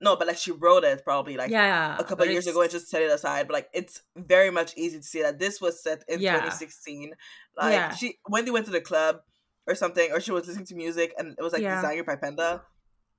no, 0.00 0.16
but 0.16 0.26
like 0.26 0.38
she 0.38 0.50
wrote 0.50 0.84
it 0.84 1.04
probably 1.04 1.36
like 1.36 1.50
yeah, 1.50 1.96
a 1.98 2.04
couple 2.04 2.24
years 2.26 2.46
ago 2.46 2.62
and 2.62 2.70
just 2.70 2.88
set 2.88 3.02
it 3.02 3.10
aside. 3.10 3.46
But 3.46 3.54
like 3.54 3.68
it's 3.74 4.00
very 4.16 4.50
much 4.50 4.72
easy 4.76 4.98
to 4.98 5.02
see 5.02 5.22
that 5.22 5.38
this 5.38 5.60
was 5.60 5.82
set 5.82 6.04
in 6.08 6.20
yeah. 6.20 6.34
2016. 6.34 7.12
Like 7.56 7.72
yeah. 7.72 7.94
she 7.94 8.18
when 8.26 8.44
they 8.44 8.50
went 8.50 8.64
to 8.66 8.72
the 8.72 8.80
club 8.80 9.20
or 9.66 9.74
something, 9.74 10.10
or 10.12 10.20
she 10.20 10.32
was 10.32 10.46
listening 10.46 10.66
to 10.66 10.74
music 10.74 11.12
and 11.18 11.34
it 11.38 11.42
was 11.42 11.52
like 11.52 11.62
yeah. 11.62 11.82
Desiigner 11.82 12.06
by 12.06 12.16
Penda. 12.16 12.62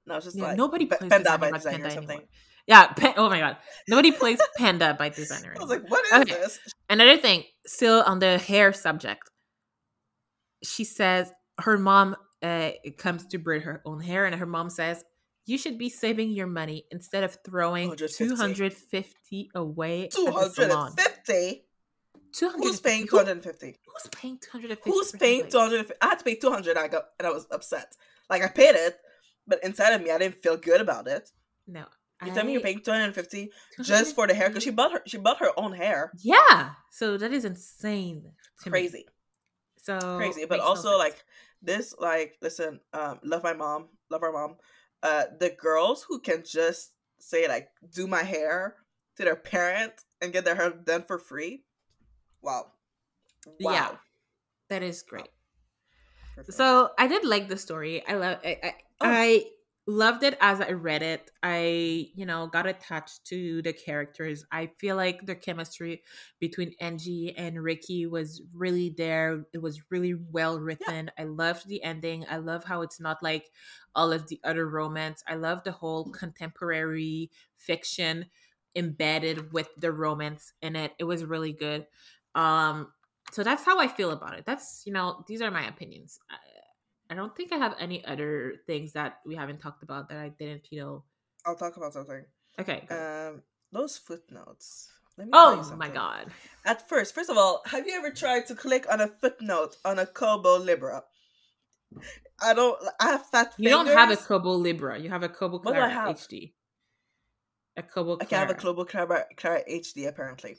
No, 0.08 0.16
it's 0.16 0.26
just 0.26 0.38
yeah, 0.38 0.46
like 0.46 0.58
nobody 0.58 0.88
plays 0.88 1.10
Penda 1.10 1.38
by 1.38 1.52
Desiigner 1.52 1.86
or 1.86 1.90
something. 1.92 2.18
Anymore. 2.18 2.28
Yeah, 2.68 2.88
pe- 2.88 3.14
oh 3.18 3.30
my 3.30 3.40
god, 3.40 3.58
nobody 3.88 4.12
plays 4.12 4.40
Panda 4.58 4.96
by 4.98 5.12
Desiigner. 5.12 5.56
I 5.58 5.60
was 5.60 5.70
like, 5.70 5.90
what 5.90 6.06
is 6.06 6.14
okay. 6.14 6.42
this? 6.42 6.60
Another 6.90 7.18
thing, 7.18 7.44
still 7.66 8.02
on 8.06 8.20
the 8.20 8.40
hair 8.40 8.74
subject. 8.74 9.30
She 10.64 10.84
says 10.84 11.32
her 11.60 11.78
mom 11.78 12.16
uh, 12.42 12.72
comes 12.98 13.26
to 13.28 13.38
braid 13.38 13.64
her 13.64 13.82
own 13.86 14.00
hair, 14.00 14.26
and 14.26 14.36
her 14.36 14.46
mom 14.46 14.70
says, 14.70 15.04
you 15.46 15.58
should 15.58 15.78
be 15.78 15.90
saving 15.90 16.32
your 16.32 16.48
money 16.48 16.86
instead 16.92 17.24
of 17.24 17.38
throwing 17.44 17.96
250 17.96 19.52
away 19.56 20.10
250 20.12 21.64
Who's 22.40 22.80
paying 22.80 23.08
250? 23.08 23.78
Who's 23.86 24.10
paying 24.12 24.40
250? 24.40 24.90
Who's 24.90 25.12
paying 25.12 25.50
250? 25.50 25.94
I 26.02 26.06
had 26.08 26.20
to 26.20 26.24
pay 26.24 26.36
200 26.36 26.78
I 26.78 26.88
got, 26.88 27.06
and 27.20 27.28
I 27.28 27.32
was 27.32 27.46
upset. 27.52 27.94
Like, 28.30 28.42
I 28.42 28.48
paid 28.48 28.76
it, 28.76 28.98
but 29.46 29.64
inside 29.64 29.92
of 29.92 30.02
me, 30.02 30.12
I 30.12 30.18
didn't 30.18 30.42
feel 30.42 30.56
good 30.56 30.80
about 30.80 31.08
it. 31.08 31.30
No. 31.68 31.86
You 32.24 32.32
I... 32.32 32.36
tell 32.36 32.46
me 32.46 32.54
you're 32.54 32.62
paying 32.62 32.82
250 32.82 33.52
just 33.82 34.16
for 34.16 34.28
the 34.28 34.34
hair 34.34 34.48
because 34.48 34.64
she 34.64 34.70
bought 34.70 34.92
her 34.92 35.02
she 35.08 35.18
bought 35.18 35.40
her 35.40 35.52
own 35.58 35.74
hair. 35.74 36.12
Yeah. 36.22 36.72
So 36.92 37.18
that 37.18 37.34
is 37.34 37.46
insane. 37.46 38.32
Crazy. 38.60 39.00
Me. 39.00 39.06
So 39.78 40.00
crazy. 40.18 40.46
But 40.46 40.60
also 40.60 40.92
no 40.92 40.98
like 40.98 41.24
this, 41.64 41.96
like, 42.00 42.36
listen, 42.42 42.80
um, 42.94 43.20
love 43.24 43.44
my 43.44 43.54
mom, 43.54 43.90
love 44.10 44.24
our 44.24 44.32
mom 44.32 44.58
uh 45.04 45.26
the 45.40 45.50
girls 45.50 46.06
who 46.08 46.20
can 46.20 46.44
just 46.46 46.92
say 47.20 47.48
like 47.48 47.70
do 47.94 48.08
my 48.08 48.24
hair 48.24 48.76
to 49.18 49.24
their 49.24 49.36
parent 49.36 49.94
and 50.22 50.34
get 50.34 50.46
their 50.46 50.56
hair 50.56 50.72
done 50.72 51.04
for 51.04 51.20
free. 51.20 51.64
Wow. 52.42 52.72
wow. 53.60 53.72
Yeah. 53.72 53.90
That 54.70 54.84
is 54.84 55.02
great. 55.02 55.30
Wow. 56.38 56.44
So 56.50 56.90
I 56.98 57.08
did 57.08 57.26
like 57.26 57.50
the 57.50 57.58
story. 57.58 58.04
I 58.08 58.14
love 58.14 58.40
I 58.44 58.58
I, 58.64 58.74
oh. 59.02 59.06
I 59.06 59.46
loved 59.92 60.24
it 60.24 60.38
as 60.42 60.62
I 60.62 60.72
read 60.72 61.04
it. 61.04 61.30
I, 61.44 62.10
you 62.16 62.26
know, 62.26 62.48
got 62.48 62.66
attached 62.66 63.26
to 63.26 63.62
the 63.62 63.74
characters. 63.74 64.46
I 64.52 64.72
feel 64.80 64.96
like 64.96 65.26
the 65.26 65.36
chemistry 65.36 66.04
between 66.40 66.74
Angie 66.80 67.36
and 67.38 67.62
Ricky 67.62 68.06
was 68.06 68.42
really 68.54 68.90
there. 68.98 69.46
It 69.54 69.62
was 69.62 69.82
really 69.92 70.16
well 70.16 70.60
written. 70.60 71.12
Yeah. 71.18 71.24
I 71.24 71.28
loved 71.28 71.68
the 71.68 71.84
ending. 71.84 72.26
I 72.30 72.38
love 72.38 72.64
how 72.64 72.82
it's 72.82 73.00
not 73.00 73.22
like 73.22 73.52
all 73.96 74.12
of 74.12 74.28
the 74.28 74.40
other 74.44 74.68
romance. 74.68 75.24
I 75.28 75.36
love 75.36 75.64
the 75.64 75.72
whole 75.72 76.06
contemporary 76.12 77.30
fiction 77.58 78.28
embedded 78.76 79.52
with 79.52 79.70
the 79.78 79.92
romance 79.92 80.54
in 80.62 80.76
it. 80.76 80.94
It 80.98 81.04
was 81.04 81.26
really 81.26 81.54
good. 81.54 81.86
Um 82.36 82.94
so 83.32 83.44
that's 83.44 83.64
how 83.64 83.80
I 83.80 83.88
feel 83.88 84.12
about 84.12 84.38
it. 84.38 84.46
That's, 84.46 84.84
you 84.86 84.92
know, 84.92 85.24
these 85.28 85.42
are 85.42 85.52
my 85.52 85.66
opinions. 85.66 86.20
I 87.12 87.14
don't 87.14 87.36
think 87.36 87.52
I 87.52 87.58
have 87.58 87.76
any 87.78 88.06
other 88.06 88.54
things 88.66 88.94
that 88.94 89.20
we 89.26 89.36
haven't 89.36 89.60
talked 89.60 89.84
about 89.84 90.08
that 90.08 90.18
I 90.18 90.30
didn't, 90.30 90.68
you 90.72 90.80
know. 90.80 91.04
I'll 91.46 91.58
talk 91.58 91.76
about 91.76 91.92
something. 91.92 92.24
Okay. 92.58 92.88
Um, 92.90 93.42
those 93.74 93.98
footnotes. 93.98 94.90
oh 95.34 95.76
my 95.78 95.90
god! 95.90 96.28
At 96.66 96.88
first, 96.88 97.14
first 97.14 97.30
of 97.30 97.38
all, 97.38 97.62
have 97.66 97.86
you 97.86 97.98
ever 97.98 98.12
tried 98.12 98.48
to 98.48 98.56
click 98.56 98.86
on 98.90 99.02
a 99.02 99.08
footnote 99.08 99.76
on 99.84 100.00
a 100.00 100.06
Kobo 100.06 100.58
Libra? 100.60 101.04
I 102.42 102.54
don't. 102.54 102.80
I 103.02 103.08
have 103.08 103.26
fat. 103.26 103.54
You 103.58 103.70
fingers. 103.70 103.94
don't 103.94 103.98
have 103.98 104.12
a 104.12 104.16
Kobo 104.16 104.52
Libra. 104.52 104.98
You 104.98 105.10
have 105.10 105.24
a 105.24 105.30
Kobo 105.30 105.60
Clara 105.60 105.90
HD. 105.90 106.54
A 107.76 107.84
Kobo. 107.84 108.18
Clara. 108.18 108.46
I 108.46 108.48
have 108.48 108.58
a 108.58 108.60
Kobo 108.60 108.86
Clara, 108.86 109.26
Clara 109.36 109.62
HD 109.70 110.08
apparently. 110.08 110.56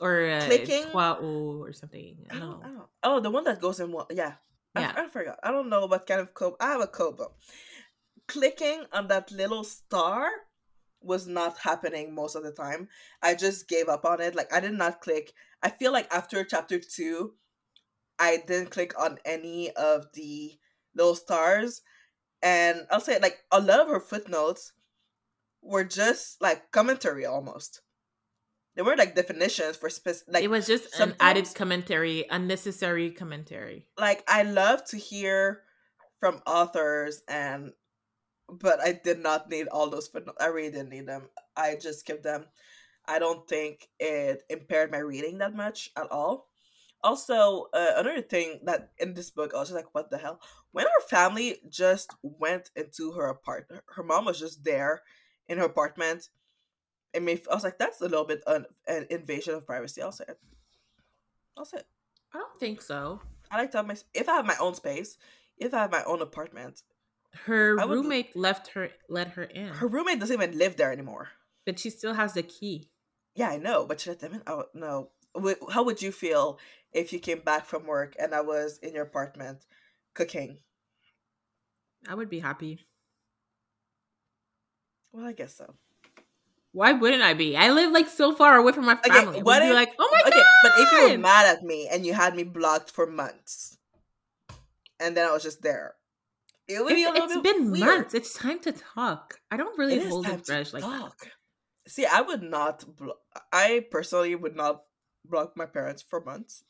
Or 0.00 0.26
uh, 0.26 0.46
clicking 0.46 0.86
or 0.94 1.72
something. 1.74 2.16
I 2.30 2.38
don't, 2.38 2.42
I 2.42 2.46
don't, 2.46 2.64
I 2.64 2.68
don't. 2.68 2.88
Oh, 3.04 3.20
the 3.20 3.30
one 3.30 3.44
that 3.44 3.60
goes 3.60 3.78
in 3.78 3.92
one. 3.92 4.06
Yeah, 4.10 4.32
yeah. 4.76 4.92
I, 4.96 5.04
I, 5.04 5.08
forgot. 5.08 5.38
I 5.42 5.50
don't 5.50 5.68
know 5.68 5.86
what 5.86 6.06
kind 6.06 6.20
of 6.20 6.34
Kobo. 6.34 6.56
I 6.60 6.72
have 6.72 6.80
a 6.80 6.86
Kobo. 6.86 7.32
Clicking 8.28 8.84
on 8.92 9.08
that 9.08 9.30
little 9.30 9.64
star 9.64 10.28
was 11.02 11.26
not 11.26 11.58
happening 11.58 12.14
most 12.14 12.34
of 12.34 12.44
the 12.44 12.52
time. 12.52 12.88
I 13.22 13.34
just 13.34 13.68
gave 13.68 13.88
up 13.88 14.04
on 14.04 14.20
it. 14.20 14.34
Like 14.34 14.52
I 14.52 14.60
did 14.60 14.74
not 14.74 15.00
click. 15.00 15.32
I 15.62 15.70
feel 15.70 15.92
like 15.92 16.12
after 16.12 16.44
chapter 16.44 16.78
two, 16.78 17.34
I 18.18 18.42
didn't 18.46 18.70
click 18.70 18.98
on 18.98 19.18
any 19.24 19.70
of 19.72 20.06
the 20.14 20.52
little 20.94 21.14
stars. 21.14 21.82
And 22.42 22.86
I'll 22.90 23.00
say 23.00 23.18
like 23.20 23.38
a 23.50 23.60
lot 23.60 23.80
of 23.80 23.88
her 23.88 24.00
footnotes 24.00 24.72
were 25.60 25.84
just 25.84 26.40
like 26.40 26.70
commentary 26.72 27.26
almost. 27.26 27.81
They 28.74 28.82
weren't 28.82 28.98
like 28.98 29.14
definitions 29.14 29.76
for 29.76 29.90
specific. 29.90 30.32
Like 30.32 30.44
it 30.44 30.50
was 30.50 30.66
just 30.66 30.98
an 30.98 31.14
added 31.20 31.48
commentary, 31.54 32.24
unnecessary 32.30 33.10
commentary. 33.10 33.86
Like 33.98 34.24
I 34.26 34.44
love 34.44 34.84
to 34.86 34.96
hear 34.96 35.62
from 36.20 36.40
authors, 36.46 37.22
and 37.28 37.72
but 38.48 38.80
I 38.80 38.92
did 38.92 39.18
not 39.18 39.50
need 39.50 39.68
all 39.68 39.90
those 39.90 40.08
footnotes. 40.08 40.42
I 40.42 40.46
really 40.46 40.70
didn't 40.70 40.90
need 40.90 41.06
them. 41.06 41.28
I 41.56 41.76
just 41.80 42.00
skipped 42.00 42.22
them. 42.22 42.46
I 43.06 43.18
don't 43.18 43.46
think 43.48 43.88
it 43.98 44.42
impaired 44.48 44.90
my 44.90 44.98
reading 44.98 45.38
that 45.38 45.54
much 45.54 45.90
at 45.96 46.10
all. 46.10 46.48
Also, 47.04 47.66
uh, 47.74 47.94
another 47.96 48.22
thing 48.22 48.60
that 48.64 48.90
in 48.98 49.12
this 49.12 49.30
book, 49.30 49.52
I 49.54 49.58
was 49.58 49.68
just 49.68 49.76
like, 49.76 49.92
what 49.92 50.10
the 50.10 50.18
hell? 50.18 50.40
When 50.70 50.84
her 50.84 51.08
family 51.08 51.56
just 51.68 52.14
went 52.22 52.70
into 52.76 53.12
her 53.12 53.26
apartment, 53.26 53.82
her 53.88 54.04
mom 54.04 54.26
was 54.26 54.38
just 54.38 54.62
there 54.62 55.02
in 55.48 55.58
her 55.58 55.64
apartment. 55.64 56.28
It 57.14 57.22
made, 57.22 57.42
I 57.50 57.54
was 57.54 57.64
like, 57.64 57.78
that's 57.78 58.00
a 58.00 58.04
little 58.04 58.24
bit 58.24 58.42
an, 58.46 58.66
an 58.86 59.06
invasion 59.10 59.54
of 59.54 59.66
privacy. 59.66 60.02
I'll 60.02 60.12
say 60.12 60.24
it. 60.28 60.38
I'll 61.56 61.64
say 61.64 61.78
it. 61.78 61.86
I 62.34 62.38
don't 62.38 62.58
think 62.58 62.80
so. 62.80 63.20
I 63.50 63.58
like 63.58 63.70
to 63.72 63.78
have 63.78 63.86
my, 63.86 63.96
if 64.14 64.28
I 64.28 64.36
have 64.36 64.46
my 64.46 64.56
own 64.58 64.74
space, 64.74 65.18
if 65.58 65.74
I 65.74 65.80
have 65.80 65.92
my 65.92 66.02
own 66.04 66.22
apartment. 66.22 66.82
Her 67.44 67.76
roommate 67.76 68.34
left 68.34 68.68
her, 68.68 68.90
let 69.08 69.28
her 69.28 69.44
in. 69.44 69.68
Her 69.68 69.86
roommate 69.86 70.20
doesn't 70.20 70.34
even 70.34 70.58
live 70.58 70.76
there 70.76 70.92
anymore. 70.92 71.28
But 71.64 71.78
she 71.78 71.90
still 71.90 72.14
has 72.14 72.34
the 72.34 72.42
key. 72.42 72.88
Yeah, 73.34 73.48
I 73.50 73.58
know, 73.58 73.86
but 73.86 74.00
should 74.00 74.12
I 74.12 74.14
them 74.16 74.34
in? 74.34 74.42
Oh 74.46 74.64
no. 74.74 75.10
How 75.70 75.82
would 75.82 76.02
you 76.02 76.12
feel 76.12 76.58
if 76.92 77.12
you 77.12 77.18
came 77.18 77.40
back 77.40 77.64
from 77.64 77.86
work 77.86 78.14
and 78.18 78.34
I 78.34 78.42
was 78.42 78.78
in 78.78 78.94
your 78.94 79.04
apartment 79.04 79.64
cooking? 80.14 80.58
I 82.08 82.14
would 82.14 82.28
be 82.28 82.40
happy. 82.40 82.80
Well, 85.12 85.26
I 85.26 85.32
guess 85.32 85.54
so. 85.54 85.74
Why 86.72 86.92
wouldn't 86.92 87.22
I 87.22 87.34
be? 87.34 87.56
I 87.56 87.70
live 87.70 87.92
like 87.92 88.08
so 88.08 88.34
far 88.34 88.56
away 88.56 88.72
from 88.72 88.86
my 88.86 88.96
family. 88.96 89.36
Okay, 89.36 89.42
what 89.42 89.62
if, 89.62 89.74
like, 89.74 89.92
oh 89.98 90.08
my 90.10 90.20
okay, 90.26 90.38
god! 90.38 90.46
But 90.62 90.72
if 90.78 90.92
you 90.92 91.10
were 91.10 91.18
mad 91.18 91.46
at 91.46 91.62
me 91.62 91.88
and 91.92 92.04
you 92.06 92.14
had 92.14 92.34
me 92.34 92.44
blocked 92.44 92.90
for 92.90 93.06
months, 93.06 93.76
and 94.98 95.14
then 95.14 95.28
I 95.28 95.32
was 95.32 95.42
just 95.42 95.62
there, 95.62 95.94
it 96.66 96.82
would 96.82 96.92
it's, 96.92 96.98
be 96.98 97.04
a 97.04 97.10
little 97.10 97.24
it's 97.26 97.34
bit 97.34 97.56
been 97.56 97.70
weird. 97.72 97.86
months. 97.86 98.14
It's 98.14 98.32
time 98.32 98.58
to 98.60 98.72
talk. 98.72 99.40
I 99.50 99.58
don't 99.58 99.78
really 99.78 99.96
it 99.96 100.08
hold 100.08 100.26
a 100.26 100.38
grudge 100.38 100.72
like 100.72 100.82
talk. 100.82 101.18
that. 101.20 101.30
See, 101.90 102.06
I 102.06 102.22
would 102.22 102.42
not. 102.42 102.84
Blo- 102.96 103.20
I 103.52 103.84
personally 103.90 104.34
would 104.34 104.56
not 104.56 104.82
block 105.26 105.56
my 105.56 105.66
parents 105.66 106.02
for 106.02 106.22
months. 106.22 106.64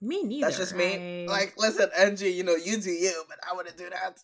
Me 0.00 0.22
neither. 0.24 0.46
That's 0.46 0.58
just 0.58 0.74
me. 0.74 1.24
I... 1.24 1.30
Like, 1.30 1.54
listen, 1.56 1.88
Angie, 1.96 2.30
you 2.30 2.42
know, 2.42 2.56
you 2.56 2.78
do 2.78 2.90
you, 2.90 3.22
but 3.28 3.38
I 3.48 3.54
wouldn't 3.54 3.76
do 3.76 3.90
that. 3.90 4.22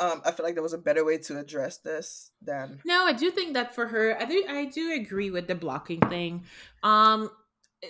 Um, 0.00 0.22
I 0.24 0.30
feel 0.30 0.46
like 0.46 0.54
there 0.54 0.62
was 0.62 0.72
a 0.72 0.78
better 0.78 1.04
way 1.04 1.18
to 1.18 1.38
address 1.38 1.78
this 1.78 2.30
than. 2.40 2.80
No, 2.84 3.04
I 3.04 3.12
do 3.12 3.30
think 3.30 3.54
that 3.54 3.74
for 3.74 3.86
her, 3.88 4.16
I 4.20 4.24
do, 4.24 4.44
I 4.48 4.64
do 4.66 4.92
agree 4.92 5.30
with 5.30 5.48
the 5.48 5.54
blocking 5.54 6.00
thing. 6.00 6.44
Um, 6.82 7.30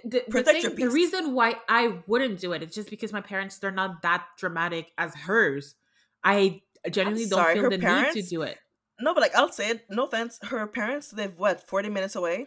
the, 0.04 0.22
the, 0.28 0.42
thing, 0.42 0.74
the 0.74 0.90
reason 0.90 1.34
why 1.34 1.56
I 1.68 1.98
wouldn't 2.06 2.40
do 2.40 2.52
it 2.52 2.62
is 2.62 2.74
just 2.74 2.90
because 2.90 3.12
my 3.12 3.20
parents 3.20 3.58
they're 3.58 3.70
not 3.70 4.02
that 4.02 4.24
dramatic 4.36 4.92
as 4.98 5.14
hers. 5.14 5.74
I 6.22 6.62
genuinely 6.90 7.26
don't 7.26 7.52
feel 7.54 7.70
the 7.70 7.78
parents, 7.78 8.14
need 8.14 8.22
to 8.22 8.28
do 8.28 8.42
it. 8.42 8.58
No, 9.00 9.14
but 9.14 9.20
like 9.20 9.34
I'll 9.34 9.52
say 9.52 9.70
it. 9.70 9.86
No 9.88 10.04
offense. 10.04 10.38
Her 10.42 10.66
parents 10.66 11.12
live 11.12 11.38
what 11.38 11.66
forty 11.66 11.88
minutes 11.88 12.16
away. 12.16 12.46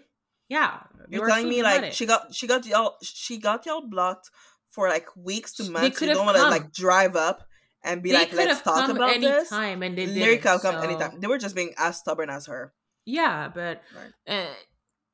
Yeah, 0.50 0.82
you're 1.10 1.28
telling 1.28 1.50
me 1.50 1.64
like 1.64 1.94
she 1.94 2.06
got 2.06 2.34
she 2.36 2.46
got 2.46 2.66
y'all 2.66 2.98
she 3.02 3.38
got 3.38 3.66
y'all 3.66 3.88
blocked 3.88 4.30
for 4.70 4.88
like 4.88 5.08
weeks 5.16 5.54
to 5.54 5.72
months. 5.72 6.02
You 6.02 6.14
don't 6.14 6.26
want 6.26 6.38
to 6.38 6.44
like 6.50 6.72
drive 6.72 7.16
up 7.16 7.48
and 7.84 8.04
be 8.04 8.12
they 8.12 8.18
like, 8.18 8.34
let's 8.34 8.62
talk 8.62 8.90
about 8.90 9.20
this. 9.20 9.50
Time 9.50 9.84
and 9.84 9.98
they 9.98 10.06
Lyric 10.06 10.42
could 10.42 10.62
come 10.62 10.76
so... 10.76 10.80
anytime. 10.82 11.20
They 11.20 11.28
were 11.28 11.38
just 11.38 11.56
being 11.56 11.74
as 11.78 11.98
stubborn 11.98 12.30
as 12.30 12.46
her. 12.48 12.74
Yeah, 13.06 13.50
but 13.54 13.82
right. 13.96 14.46
uh, 14.46 14.54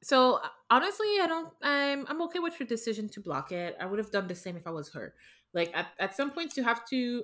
so 0.04 0.40
honestly, 0.70 1.08
I 1.22 1.28
don't. 1.28 1.50
I'm 1.62 2.06
I'm 2.10 2.22
okay 2.24 2.40
with 2.40 2.60
your 2.60 2.68
decision 2.68 3.10
to 3.10 3.22
block 3.22 3.52
it. 3.52 3.76
I 3.80 3.86
would 3.86 4.00
have 4.00 4.12
done 4.12 4.28
the 4.28 4.36
same 4.36 4.58
if 4.58 4.68
I 4.68 4.72
was 4.72 4.90
her. 4.94 5.14
Like 5.54 5.72
at 5.74 5.88
at 6.00 6.16
some 6.16 6.32
points, 6.32 6.58
you 6.58 6.64
have 6.64 6.86
to 6.90 7.24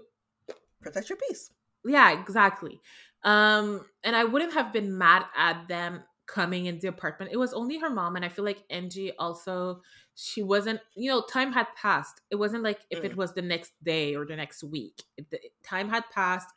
protect 0.82 1.10
your 1.10 1.18
peace. 1.18 1.52
Yeah, 1.86 2.20
exactly. 2.20 2.80
Um, 3.24 3.86
and 4.04 4.16
I 4.16 4.24
wouldn't 4.26 4.54
have 4.54 4.74
been 4.74 4.98
mad 4.98 5.24
at 5.36 5.68
them 5.68 6.04
coming 6.26 6.66
in 6.66 6.80
the 6.80 6.88
apartment. 6.88 7.32
It 7.32 7.38
was 7.38 7.54
only 7.54 7.80
her 7.80 7.90
mom, 7.90 8.16
and 8.16 8.26
I 8.26 8.30
feel 8.30 8.46
like 8.46 8.64
Angie 8.70 9.14
also 9.18 9.82
she 10.16 10.44
wasn't. 10.44 10.80
You 10.96 11.12
know, 11.12 11.22
time 11.22 11.52
had 11.52 11.68
passed. 11.76 12.22
It 12.30 12.36
wasn't 12.36 12.64
like 12.64 12.82
if 12.90 13.02
mm. 13.02 13.06
it 13.06 13.18
was 13.18 13.34
the 13.34 13.42
next 13.42 13.74
day 13.84 14.16
or 14.16 14.26
the 14.26 14.36
next 14.36 14.64
week. 14.64 15.04
It, 15.18 15.30
the, 15.30 15.40
time 15.64 15.90
had 15.90 16.04
passed. 16.12 16.50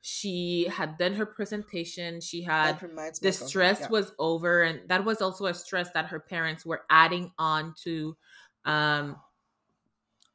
She 0.00 0.68
had 0.70 0.98
done 0.98 1.14
her 1.14 1.26
presentation. 1.26 2.20
She 2.20 2.42
had 2.42 2.78
the 3.20 3.32
stress 3.32 3.80
yeah. 3.80 3.88
was 3.88 4.12
over, 4.18 4.62
and 4.62 4.88
that 4.88 5.04
was 5.04 5.20
also 5.20 5.46
a 5.46 5.54
stress 5.54 5.90
that 5.92 6.06
her 6.06 6.20
parents 6.20 6.64
were 6.64 6.82
adding 6.90 7.32
on 7.38 7.74
to. 7.84 8.16
Um, 8.64 9.16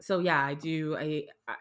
so 0.01 0.19
yeah, 0.19 0.43
I 0.43 0.55
do. 0.55 0.97
I, 0.97 1.25
I 1.47 1.55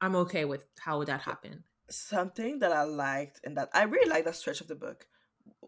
I'm 0.00 0.16
okay 0.16 0.44
with 0.44 0.66
how 0.78 1.02
that 1.04 1.22
happened 1.22 1.62
something 1.90 2.58
that 2.60 2.72
I 2.72 2.84
liked 2.84 3.40
and 3.44 3.56
that 3.56 3.70
I 3.72 3.84
really 3.84 4.08
like 4.08 4.24
that 4.24 4.36
stretch 4.36 4.60
of 4.60 4.68
the 4.68 4.74
book. 4.74 5.06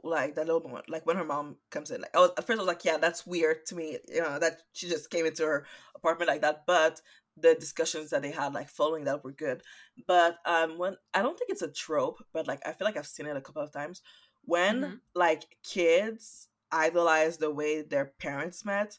Like 0.02 0.34
that 0.36 0.46
little 0.46 0.62
moment, 0.62 0.88
like 0.88 1.06
when 1.06 1.16
her 1.16 1.24
mom 1.24 1.56
comes 1.70 1.90
in. 1.90 2.00
Like, 2.00 2.14
I 2.14 2.20
was, 2.20 2.30
at 2.38 2.46
first, 2.46 2.58
I 2.58 2.62
was 2.62 2.68
like, 2.68 2.84
"Yeah, 2.84 2.98
that's 2.98 3.26
weird 3.26 3.66
to 3.66 3.74
me," 3.74 3.98
you 4.08 4.20
know, 4.20 4.38
that 4.38 4.62
she 4.72 4.88
just 4.88 5.10
came 5.10 5.26
into 5.26 5.44
her 5.44 5.66
apartment 5.94 6.28
like 6.28 6.42
that. 6.42 6.64
But 6.66 7.00
the 7.36 7.54
discussions 7.54 8.10
that 8.10 8.22
they 8.22 8.30
had, 8.30 8.54
like 8.54 8.68
following 8.68 9.04
that, 9.04 9.24
were 9.24 9.32
good. 9.32 9.62
But 10.06 10.38
um, 10.44 10.78
when 10.78 10.96
I 11.14 11.22
don't 11.22 11.38
think 11.38 11.50
it's 11.50 11.62
a 11.62 11.72
trope, 11.72 12.24
but 12.32 12.46
like 12.46 12.60
I 12.66 12.72
feel 12.72 12.84
like 12.86 12.96
I've 12.96 13.06
seen 13.06 13.26
it 13.26 13.36
a 13.36 13.40
couple 13.40 13.62
of 13.62 13.72
times 13.72 14.02
when 14.42 14.80
mm-hmm. 14.80 14.94
like 15.14 15.56
kids 15.62 16.48
idolize 16.70 17.38
the 17.38 17.50
way 17.50 17.82
their 17.82 18.12
parents 18.18 18.64
met, 18.64 18.98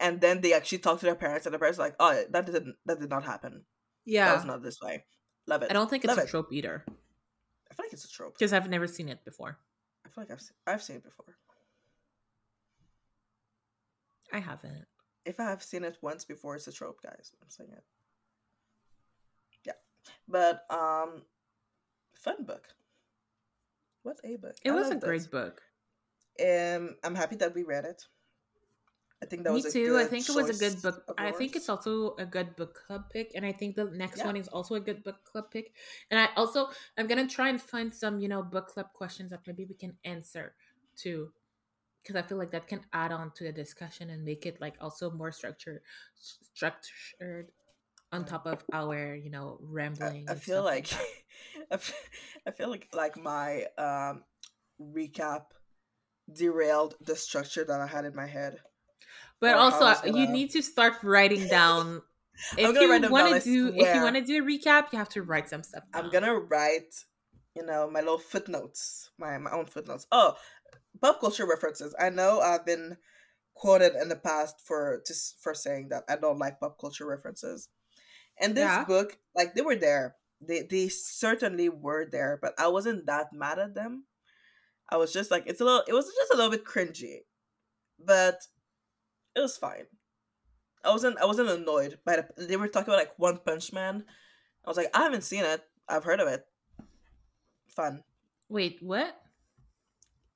and 0.00 0.20
then 0.20 0.40
they 0.40 0.52
actually 0.52 0.78
talk 0.78 1.00
to 1.00 1.06
their 1.06 1.14
parents, 1.14 1.46
and 1.46 1.54
the 1.54 1.58
parents 1.58 1.78
are 1.78 1.82
like, 1.82 1.96
"Oh, 1.98 2.22
that 2.30 2.46
didn't, 2.46 2.76
that 2.86 3.00
did 3.00 3.10
not 3.10 3.24
happen. 3.24 3.64
Yeah, 4.04 4.26
that 4.26 4.36
was 4.36 4.44
not 4.44 4.62
this 4.62 4.80
way." 4.80 5.04
Love 5.46 5.62
it. 5.62 5.70
I 5.70 5.74
don't 5.74 5.88
think 5.88 6.04
it's 6.04 6.08
Love 6.08 6.18
a 6.18 6.22
it. 6.22 6.28
trope 6.28 6.52
either. 6.52 6.84
I 6.86 7.74
feel 7.74 7.84
like 7.86 7.92
it's 7.92 8.04
a 8.04 8.10
trope 8.10 8.34
because 8.38 8.52
I've 8.52 8.68
never 8.68 8.86
seen 8.86 9.08
it 9.08 9.24
before. 9.24 9.58
Feel 10.18 10.24
like 10.24 10.32
I've 10.32 10.40
seen, 10.40 10.56
I've 10.66 10.82
seen 10.82 10.96
it 10.96 11.04
before. 11.04 11.36
I 14.32 14.40
haven't. 14.40 14.86
If 15.24 15.38
I 15.38 15.44
have 15.44 15.62
seen 15.62 15.84
it 15.84 15.96
once 16.02 16.24
before, 16.24 16.56
it's 16.56 16.66
a 16.66 16.72
trope, 16.72 17.00
guys. 17.00 17.30
I'm 17.40 17.48
saying 17.48 17.70
it. 17.72 17.84
Yeah, 19.64 19.72
but 20.26 20.64
um, 20.70 21.22
fun 22.14 22.42
book. 22.44 22.66
What 24.02 24.16
a 24.24 24.34
book! 24.36 24.56
It 24.64 24.72
I 24.72 24.74
was 24.74 24.90
a 24.90 24.96
great 24.96 25.20
this. 25.20 25.28
book. 25.28 25.62
Um, 26.40 26.96
I'm 27.04 27.14
happy 27.14 27.36
that 27.36 27.54
we 27.54 27.62
read 27.62 27.84
it. 27.84 28.02
I 29.22 29.26
think 29.26 29.42
that 29.44 29.50
Me 29.50 29.62
was 29.62 29.72
too. 29.72 29.98
I 29.98 30.04
think 30.04 30.28
it 30.28 30.34
was 30.34 30.48
a 30.48 30.54
good 30.54 30.80
book. 30.80 31.02
I 31.18 31.32
think 31.32 31.56
it's 31.56 31.68
also 31.68 32.14
a 32.18 32.26
good 32.26 32.54
book 32.54 32.80
club 32.86 33.10
pick, 33.10 33.32
and 33.34 33.44
I 33.44 33.52
think 33.52 33.74
the 33.74 33.86
next 33.86 34.18
yeah. 34.18 34.26
one 34.26 34.36
is 34.36 34.46
also 34.48 34.76
a 34.76 34.80
good 34.80 35.02
book 35.02 35.24
club 35.24 35.50
pick. 35.50 35.72
And 36.10 36.20
I 36.20 36.28
also 36.36 36.68
I'm 36.96 37.08
gonna 37.08 37.26
try 37.26 37.48
and 37.48 37.60
find 37.60 37.92
some 37.92 38.20
you 38.20 38.28
know 38.28 38.42
book 38.42 38.68
club 38.68 38.92
questions 38.94 39.30
that 39.30 39.40
maybe 39.46 39.64
we 39.64 39.74
can 39.74 39.96
answer 40.04 40.54
too, 40.96 41.32
because 42.02 42.14
I 42.14 42.22
feel 42.22 42.38
like 42.38 42.52
that 42.52 42.68
can 42.68 42.80
add 42.92 43.10
on 43.10 43.32
to 43.36 43.44
the 43.44 43.52
discussion 43.52 44.10
and 44.10 44.24
make 44.24 44.46
it 44.46 44.60
like 44.60 44.76
also 44.80 45.10
more 45.10 45.32
structured, 45.32 45.80
structured 46.14 47.50
on 48.12 48.24
top 48.24 48.46
of 48.46 48.64
our 48.72 49.16
you 49.16 49.30
know 49.30 49.58
rambling. 49.60 50.26
I, 50.28 50.32
I 50.32 50.34
feel 50.36 50.62
like, 50.62 50.92
like 51.70 51.82
I 52.46 52.50
feel 52.52 52.70
like 52.70 52.88
like 52.94 53.16
my 53.20 53.64
um 53.76 54.22
recap 54.80 55.46
derailed 56.32 56.94
the 57.00 57.16
structure 57.16 57.64
that 57.64 57.80
I 57.80 57.86
had 57.86 58.04
in 58.04 58.14
my 58.14 58.26
head. 58.26 58.58
But 59.40 59.54
also, 59.56 59.94
gonna... 60.04 60.18
you 60.18 60.28
need 60.28 60.50
to 60.50 60.62
start 60.62 60.94
writing 61.02 61.46
down. 61.50 62.02
if 62.56 62.80
you 62.80 63.10
want 63.10 63.34
to 63.34 63.40
do, 63.40 63.72
if 63.74 63.94
you 63.94 64.02
want 64.02 64.16
to 64.16 64.22
do 64.22 64.42
a 64.42 64.46
recap, 64.46 64.92
you 64.92 64.98
have 64.98 65.08
to 65.10 65.22
write 65.22 65.48
some 65.48 65.62
stuff. 65.62 65.84
Down. 65.92 66.04
I'm 66.04 66.10
gonna 66.10 66.34
write, 66.34 66.94
you 67.54 67.64
know, 67.64 67.90
my 67.90 68.00
little 68.00 68.18
footnotes, 68.18 69.10
my 69.18 69.38
my 69.38 69.50
own 69.50 69.66
footnotes. 69.66 70.06
Oh, 70.12 70.34
pop 71.00 71.20
culture 71.20 71.46
references. 71.46 71.94
I 71.98 72.10
know 72.10 72.40
I've 72.40 72.66
been 72.66 72.96
quoted 73.54 73.92
in 74.00 74.08
the 74.08 74.16
past 74.16 74.60
for 74.64 75.02
just 75.06 75.40
for 75.42 75.54
saying 75.54 75.88
that 75.90 76.04
I 76.08 76.16
don't 76.16 76.38
like 76.38 76.60
pop 76.60 76.78
culture 76.80 77.06
references. 77.06 77.68
And 78.40 78.56
this 78.56 78.64
yeah. 78.64 78.84
book, 78.84 79.18
like 79.34 79.54
they 79.54 79.62
were 79.62 79.76
there. 79.76 80.16
They 80.40 80.62
they 80.62 80.88
certainly 80.88 81.68
were 81.68 82.06
there, 82.10 82.38
but 82.40 82.54
I 82.58 82.68
wasn't 82.68 83.06
that 83.06 83.32
mad 83.32 83.58
at 83.58 83.74
them. 83.74 84.04
I 84.88 84.96
was 84.96 85.12
just 85.12 85.30
like, 85.30 85.44
it's 85.46 85.60
a 85.60 85.64
little. 85.64 85.82
It 85.86 85.92
was 85.92 86.06
just 86.06 86.32
a 86.32 86.36
little 86.36 86.50
bit 86.50 86.64
cringy, 86.64 87.18
but 87.98 88.40
it 89.38 89.42
was 89.42 89.56
fine. 89.56 89.86
I 90.84 90.90
wasn't 90.90 91.18
I 91.20 91.26
wasn't 91.26 91.48
annoyed 91.50 91.98
by 92.04 92.16
the, 92.16 92.46
they 92.46 92.56
were 92.56 92.68
talking 92.68 92.92
about 92.92 93.00
like 93.00 93.18
One 93.18 93.38
Punch 93.38 93.72
Man. 93.72 94.04
I 94.64 94.70
was 94.70 94.76
like, 94.76 94.90
I 94.94 95.02
haven't 95.02 95.24
seen 95.24 95.44
it. 95.44 95.62
I've 95.88 96.04
heard 96.04 96.20
of 96.20 96.28
it. 96.28 96.44
Fun. 97.68 98.02
Wait, 98.48 98.78
what? 98.80 99.14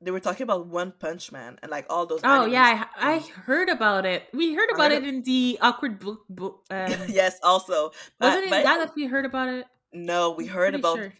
They 0.00 0.10
were 0.10 0.20
talking 0.20 0.42
about 0.44 0.66
One 0.66 0.92
Punch 0.98 1.30
Man 1.30 1.58
and 1.62 1.70
like 1.70 1.86
all 1.90 2.06
those. 2.06 2.20
Oh 2.24 2.46
yeah, 2.46 2.86
I, 2.96 3.14
I 3.14 3.18
heard 3.18 3.68
about 3.68 4.04
it. 4.04 4.24
We 4.32 4.54
heard 4.54 4.70
about 4.70 4.90
heard 4.90 5.04
it 5.04 5.08
in 5.08 5.22
the 5.22 5.58
awkward 5.60 5.98
book. 5.98 6.22
book 6.28 6.64
um... 6.70 6.92
yes, 7.08 7.38
also 7.42 7.92
wasn't 8.20 8.46
it 8.46 8.50
that 8.50 8.64
that 8.64 8.94
we 8.96 9.06
heard 9.06 9.26
about 9.26 9.48
it? 9.48 9.66
No, 9.92 10.30
we 10.30 10.46
heard 10.46 10.74
about 10.74 10.96
sure. 10.96 11.14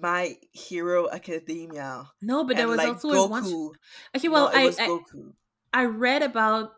My 0.00 0.36
Hero 0.52 1.08
Academia. 1.08 2.10
No, 2.20 2.44
but 2.44 2.56
there 2.56 2.66
was 2.66 2.78
like 2.78 2.88
also 2.88 3.10
a 3.10 3.28
one. 3.28 3.44
Goku. 3.44 3.70
Okay, 4.16 4.28
No, 4.28 4.32
well, 4.32 4.48
it 4.48 4.56
I, 4.56 4.66
was 4.66 4.78
I 4.78 4.88
Goku. 4.88 5.32
I 5.72 5.84
read 5.84 6.22
about 6.22 6.72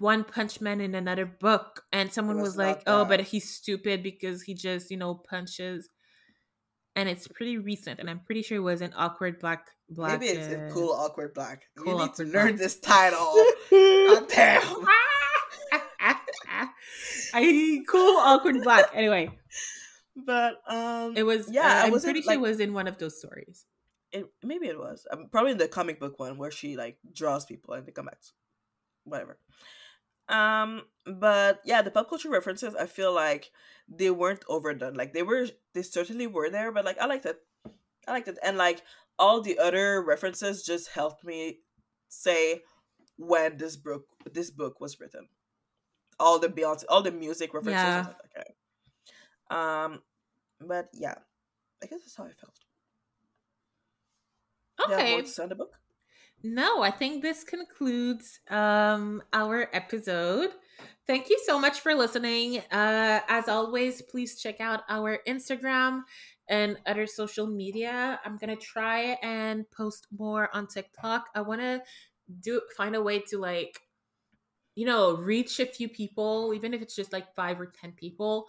One 0.00 0.24
Punch 0.24 0.60
Man 0.60 0.80
in 0.80 0.94
another 0.94 1.26
book, 1.26 1.84
and 1.92 2.12
someone 2.12 2.40
was 2.40 2.56
like, 2.56 2.82
"Oh, 2.86 3.04
but 3.04 3.20
he's 3.20 3.48
stupid 3.48 4.02
because 4.02 4.42
he 4.42 4.54
just 4.54 4.90
you 4.90 4.96
know 4.96 5.14
punches." 5.14 5.88
And 6.96 7.08
it's 7.08 7.28
pretty 7.28 7.58
recent, 7.58 8.00
and 8.00 8.08
I'm 8.08 8.20
pretty 8.20 8.42
sure 8.42 8.56
it 8.56 8.60
was 8.60 8.80
an 8.80 8.92
awkward 8.96 9.38
black 9.38 9.68
black. 9.90 10.20
Maybe 10.20 10.32
it's 10.32 10.48
a 10.48 10.66
uh, 10.66 10.70
cool 10.70 10.92
awkward 10.92 11.34
black. 11.34 11.64
Cool 11.76 11.86
you 11.86 11.98
need 11.98 12.04
Awkward 12.10 12.26
to 12.26 12.32
learn 12.32 12.46
Black. 12.48 12.56
this 12.58 12.80
title. 12.80 13.34
God 13.70 14.28
damn. 14.34 14.86
I 17.34 17.82
cool 17.86 18.16
awkward 18.18 18.62
black. 18.62 18.86
Anyway, 18.94 19.30
But 20.16 20.62
um, 20.66 21.16
it 21.16 21.22
was. 21.22 21.50
Yeah, 21.50 21.82
I 21.84 21.86
I'm 21.86 22.00
pretty 22.00 22.22
sure 22.22 22.32
like- 22.32 22.38
it 22.38 22.42
was 22.42 22.60
in 22.60 22.72
one 22.72 22.88
of 22.88 22.98
those 22.98 23.18
stories. 23.18 23.66
it, 24.12 24.24
maybe 24.42 24.66
it 24.66 24.78
was 24.78 25.06
um, 25.10 25.26
probably 25.30 25.52
in 25.52 25.58
the 25.58 25.68
comic 25.68 26.00
book 26.00 26.18
one 26.18 26.38
where 26.38 26.50
she 26.50 26.76
like 26.76 26.96
draws 27.12 27.44
people 27.44 27.74
and 27.74 27.86
they 27.86 27.92
come 27.92 28.06
back. 28.06 28.18
Whatever. 29.06 29.38
Um, 30.28 30.82
but 31.06 31.60
yeah, 31.64 31.82
the 31.82 31.90
pop 31.90 32.08
culture 32.10 32.28
references, 32.28 32.74
I 32.74 32.86
feel 32.86 33.14
like 33.14 33.52
they 33.88 34.10
weren't 34.10 34.44
overdone. 34.48 34.94
Like 34.94 35.14
they 35.14 35.22
were, 35.22 35.46
they 35.72 35.82
certainly 35.82 36.26
were 36.26 36.50
there, 36.50 36.72
but 36.72 36.84
like 36.84 36.98
I 37.00 37.06
liked 37.06 37.24
it. 37.26 37.38
I 38.08 38.12
liked 38.12 38.28
it, 38.28 38.38
and 38.42 38.58
like 38.58 38.82
all 39.18 39.40
the 39.40 39.58
other 39.58 40.02
references 40.02 40.64
just 40.64 40.90
helped 40.90 41.24
me 41.24 41.60
say 42.08 42.62
when 43.16 43.56
this 43.56 43.76
book 43.76 44.04
this 44.32 44.50
book 44.50 44.80
was 44.80 44.98
written. 45.00 45.28
All 46.18 46.38
the 46.38 46.48
Beyonce, 46.48 46.84
all 46.88 47.02
the 47.02 47.12
music 47.12 47.54
references. 47.54 47.82
Yeah. 47.82 48.06
like, 48.06 48.16
okay. 48.36 48.54
Um, 49.50 50.02
but 50.60 50.88
yeah, 50.92 51.14
I 51.82 51.86
guess 51.86 52.00
that's 52.00 52.16
how 52.16 52.24
I 52.24 52.32
felt. 52.32 52.58
Do 54.78 54.92
you 54.92 54.98
have 54.98 55.08
more 55.08 55.18
Okay. 55.18 55.26
to 55.26 55.28
say 55.32 55.42
on 55.42 55.48
the 55.50 55.54
book? 55.54 55.78
No, 56.54 56.80
I 56.80 56.92
think 56.92 57.22
this 57.22 57.42
concludes 57.42 58.38
um, 58.50 59.20
our 59.32 59.68
episode. 59.72 60.50
Thank 61.04 61.28
you 61.28 61.40
so 61.44 61.58
much 61.58 61.80
for 61.80 61.92
listening. 61.92 62.58
Uh, 62.70 63.20
as 63.28 63.48
always, 63.48 64.00
please 64.02 64.40
check 64.40 64.60
out 64.60 64.82
our 64.88 65.18
Instagram 65.26 66.02
and 66.48 66.78
other 66.86 67.08
social 67.08 67.48
media. 67.48 68.20
I'm 68.24 68.36
gonna 68.36 68.54
try 68.54 69.18
and 69.24 69.68
post 69.72 70.06
more 70.16 70.48
on 70.54 70.68
TikTok. 70.68 71.26
I 71.34 71.40
want 71.40 71.62
to 71.62 71.82
do 72.40 72.60
find 72.76 72.94
a 72.94 73.02
way 73.02 73.18
to 73.30 73.38
like, 73.38 73.80
you 74.76 74.86
know, 74.86 75.16
reach 75.16 75.58
a 75.58 75.66
few 75.66 75.88
people, 75.88 76.52
even 76.54 76.72
if 76.74 76.80
it's 76.80 76.94
just 76.94 77.12
like 77.12 77.34
five 77.34 77.60
or 77.60 77.72
ten 77.80 77.90
people, 77.90 78.46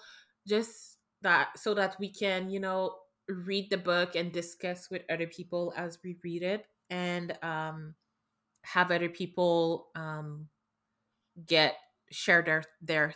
just 0.47 0.97
that 1.23 1.57
so 1.57 1.73
that 1.73 1.95
we 1.99 2.09
can, 2.11 2.51
you 2.51 2.59
know, 2.59 2.93
read 3.27 3.71
the 3.71 3.77
book 3.77 4.15
and 4.15 4.31
discuss 4.31 4.87
with 4.91 5.01
other 5.09 5.25
people 5.25 5.73
as 5.75 5.97
we 6.03 6.15
read 6.23 6.43
it 6.43 6.67
and 6.89 7.37
um 7.43 7.95
have 8.63 8.91
other 8.91 9.09
people 9.09 9.87
um 9.95 10.47
get 11.45 11.75
share 12.11 12.41
their 12.41 12.63
their 12.81 13.13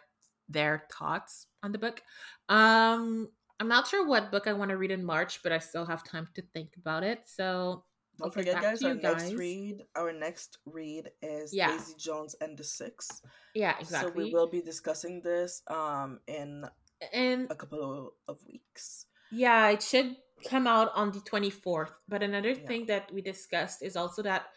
their 0.49 0.83
thoughts 0.91 1.47
on 1.63 1.71
the 1.71 1.77
book 1.77 2.01
um 2.49 3.29
i'm 3.59 3.67
not 3.67 3.87
sure 3.87 4.05
what 4.05 4.31
book 4.31 4.47
i 4.47 4.53
want 4.53 4.69
to 4.69 4.77
read 4.77 4.91
in 4.91 5.03
march 5.03 5.41
but 5.43 5.51
i 5.51 5.57
still 5.59 5.85
have 5.85 6.03
time 6.03 6.27
to 6.33 6.41
think 6.53 6.69
about 6.77 7.03
it 7.03 7.21
so 7.25 7.83
Don't 8.19 8.33
forget, 8.33 8.61
guys, 8.61 8.83
our 8.83 8.93
you 8.93 9.01
next 9.01 9.33
read, 9.33 9.81
our 9.95 10.11
next 10.11 10.59
read 10.65 11.09
is 11.23 11.53
Yeah. 11.53 11.71
Daisy 11.71 11.95
Jones 11.97 12.35
and 12.41 12.57
the 12.57 12.63
Six. 12.63 13.23
yeah 13.55 13.73
exactly. 13.79 14.11
So 14.11 14.27
we 14.27 14.33
will 14.33 14.51
be 14.51 14.61
discussing 14.61 15.21
this 15.23 15.63
um 15.71 16.19
in 16.27 16.67
and 17.13 17.47
a 17.49 17.55
couple 17.55 18.13
of 18.27 18.37
weeks. 18.45 19.07
Yeah, 19.31 19.69
it 19.71 19.81
should 19.81 20.17
come 20.43 20.67
out 20.67 20.91
on 20.95 21.11
the 21.11 21.19
24th. 21.19 21.93
But 22.07 22.23
another 22.23 22.55
Yeah. 22.55 22.67
thing 22.67 22.85
that 22.87 23.11
we 23.13 23.21
discussed 23.21 23.81
is 23.83 23.95
also 23.95 24.21
that 24.23 24.47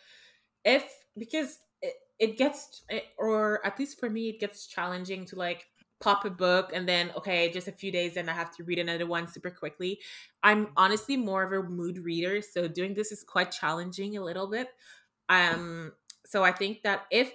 if, 0.65 0.85
because 1.17 1.59
it, 1.83 1.95
it 2.19 2.39
gets, 2.39 2.83
or 3.19 3.65
at 3.67 3.79
least 3.79 4.01
for 4.01 4.11
me, 4.11 4.29
it 4.31 4.41
gets 4.41 4.67
challenging 4.67 5.25
to 5.27 5.37
like 5.37 5.67
pop 6.01 6.25
a 6.25 6.31
book 6.31 6.71
and 6.75 6.89
then, 6.89 7.11
okay, 7.17 7.51
just 7.51 7.69
a 7.69 7.73
few 7.73 7.91
days 7.93 8.17
and 8.17 8.29
I 8.29 8.35
have 8.35 8.55
to 8.57 8.65
read 8.65 8.79
another 8.79 9.07
one 9.07 9.27
super 9.27 9.51
quickly. 9.51 10.01
I'm 10.43 10.69
honestly 10.77 11.17
more 11.17 11.43
of 11.43 11.53
a 11.53 11.69
mood 11.69 11.99
reader. 11.99 12.43
So 12.43 12.69
doing 12.69 12.95
this 12.95 13.13
is 13.13 13.25
quite 13.25 13.51
challenging 13.51 14.17
a 14.17 14.23
little 14.25 14.49
bit. 14.49 14.69
Um, 15.29 15.93
so 16.27 16.43
I 16.43 16.53
think 16.53 16.83
that 16.83 17.07
if, 17.11 17.33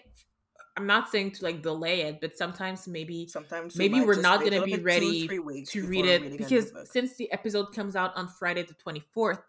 I'm 0.78 0.86
not 0.86 1.10
saying 1.10 1.32
to 1.32 1.44
like 1.44 1.62
delay 1.62 2.02
it, 2.02 2.22
but 2.22 2.38
sometimes 2.38 2.88
maybe 2.88 3.28
Sometimes 3.28 3.76
we 3.76 3.90
Maybe 3.90 4.06
we're 4.06 4.22
not 4.22 4.40
gonna 4.40 4.64
be 4.64 4.72
little 4.72 4.78
two, 4.78 4.84
ready 4.84 5.28
to 5.28 5.86
read 5.86 6.06
it 6.06 6.22
reading 6.22 6.28
a 6.28 6.30
new 6.30 6.38
because 6.38 6.72
since 6.86 7.16
the 7.16 7.32
episode 7.32 7.74
comes 7.74 7.96
out 7.96 8.16
on 8.16 8.28
Friday 8.28 8.64
the 8.64 8.76
24th, 8.76 9.42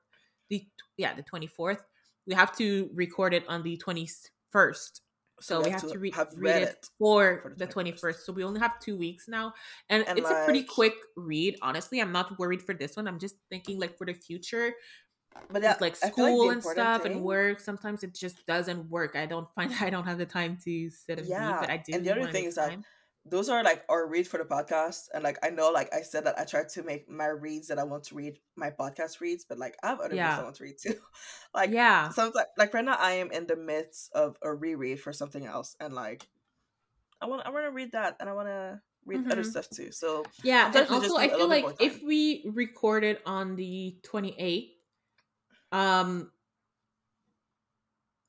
the 0.48 0.64
yeah, 0.96 1.14
the 1.14 1.22
24th, 1.22 1.78
we 2.26 2.34
have 2.34 2.56
to 2.56 2.90
record 2.94 3.34
it 3.34 3.44
on 3.48 3.62
the 3.62 3.76
21st. 3.76 5.00
So, 5.42 5.62
we 5.62 5.70
have, 5.70 5.88
to, 5.88 5.98
re- 5.98 6.10
have 6.10 6.28
read 6.36 6.54
read 6.54 6.62
it 6.64 6.86
for, 6.98 7.40
for 7.42 7.54
the 7.56 7.64
the 7.64 7.72
21st. 7.72 7.94
21st. 7.94 8.14
So 8.24 8.32
we 8.34 8.44
only 8.44 8.60
have 8.60 8.78
two 8.78 8.96
weeks 8.96 9.26
now. 9.26 9.54
And, 9.88 10.06
And, 10.06 10.18
it's 10.18 10.28
a 10.28 10.44
pretty 10.44 10.62
quick 10.62 10.92
read. 11.16 11.56
Honestly, 11.62 11.98
I'm 12.00 12.12
not 12.12 12.38
worried 12.38 12.62
for 12.62 12.74
this 12.74 12.96
one. 12.96 13.08
I'm 13.08 13.18
just 13.18 13.36
thinking 13.48 13.80
like 13.80 13.96
for 13.96 14.06
the 14.06 14.12
future, 14.12 14.74
But 15.50 15.62
with 15.62 15.80
like 15.80 15.96
feel 15.96 16.08
like 16.08 16.12
school 16.14 16.50
and 16.50 16.62
stuff 16.62 17.02
thing- 17.02 17.12
and 17.12 17.22
work, 17.22 17.60
sometimes 17.60 18.02
it 18.04 18.14
just 18.14 18.46
doesn't 18.46 18.90
work. 18.90 19.16
I 19.16 19.26
don't 19.26 19.48
find 19.54 19.72
I 19.80 19.90
don't 19.90 20.04
have 20.06 20.18
the 20.18 20.26
time 20.26 20.58
to 20.64 20.90
sit 20.90 21.18
and 21.18 21.28
read, 21.28 21.34
Yeah, 21.36 21.60
but 21.60 21.70
I 21.70 21.76
do. 21.78 21.94
and 21.94 22.04
the 22.04 22.12
other 22.12 22.30
thing 22.30 22.44
is 22.44 22.56
that 22.56 22.70
time. 22.70 22.84
those 23.26 23.48
are 23.48 23.62
like 23.62 23.84
our 23.88 24.06
read 24.08 24.26
for 24.26 24.38
the 24.38 24.44
podcast 24.44 25.08
and 25.12 25.22
like 25.22 25.36
i 25.44 25.50
know 25.50 25.70
like 25.70 25.92
i 25.92 26.00
said 26.00 26.24
that 26.24 26.38
i 26.40 26.44
try 26.44 26.64
to 26.64 26.82
make 26.82 27.06
my 27.06 27.26
reads 27.26 27.68
that 27.68 27.78
i 27.78 27.84
want 27.84 28.02
to 28.02 28.14
read 28.14 28.38
my 28.56 28.70
podcast 28.70 29.20
reads 29.20 29.44
but 29.44 29.58
like 29.58 29.76
i 29.82 29.88
have 29.88 30.00
other 30.00 30.08
reads 30.16 30.16
Yeah. 30.16 30.40
i 30.40 30.42
want 30.42 30.56
to 30.56 30.64
read 30.64 30.78
too 30.80 30.94
like 31.54 31.68
yeah. 31.70 32.08
sometimes 32.08 32.34
like 32.34 32.46
like 32.56 32.72
right 32.72 32.84
now 32.84 32.96
i 32.98 33.12
am 33.20 33.30
in 33.30 33.46
the 33.46 33.56
midst 33.56 34.10
of 34.14 34.36
a 34.42 34.52
reread 34.52 35.00
for 35.00 35.12
something 35.12 35.44
else 35.44 35.76
and 35.78 35.92
like 35.92 36.26
i 37.20 37.26
want 37.26 37.44
i 37.46 37.50
want 37.50 37.66
to 37.66 37.70
read 37.72 37.92
that 37.92 38.16
and 38.20 38.28
i 38.28 38.32
want 38.32 38.48
to 38.48 38.80
read 39.04 39.30
other 39.30 39.42
Mhm. 39.42 39.50
stuff 39.52 39.68
too 39.68 39.92
so 39.92 40.24
Yeah, 40.42 40.66
and 40.66 40.74
Sometimes 40.74 40.90
we 40.90 40.96
just 41.06 41.10
also 41.12 41.22
i 41.22 41.28
feel 41.28 41.48
like 41.48 41.66
if 41.78 42.02
we 42.02 42.48
recorded 42.54 43.18
on 43.26 43.54
the 43.56 43.96
28th, 44.02 44.70
um 45.72 46.30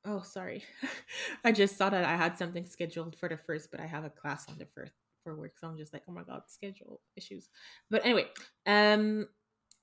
Oh, 0.04 0.22
sorry. 0.22 0.64
I 1.44 1.52
just 1.52 1.76
saw 1.78 1.88
that 1.90 2.04
I 2.04 2.16
had 2.16 2.36
something 2.36 2.66
scheduled 2.66 3.16
for 3.16 3.28
the 3.28 3.36
first, 3.36 3.70
but 3.70 3.78
I 3.78 3.86
have 3.86 4.04
a 4.04 4.10
class 4.10 4.48
on 4.48 4.58
the 4.58 4.66
first 4.66 4.92
for 5.22 5.36
work, 5.36 5.52
so 5.58 5.68
I'm 5.68 5.76
just 5.78 5.92
like, 5.92 6.02
oh 6.08 6.12
my 6.12 6.24
god, 6.24 6.42
schedule 6.48 7.00
issues. 7.16 7.48
But 7.88 8.04
anyway, 8.04 8.26
um, 8.66 9.28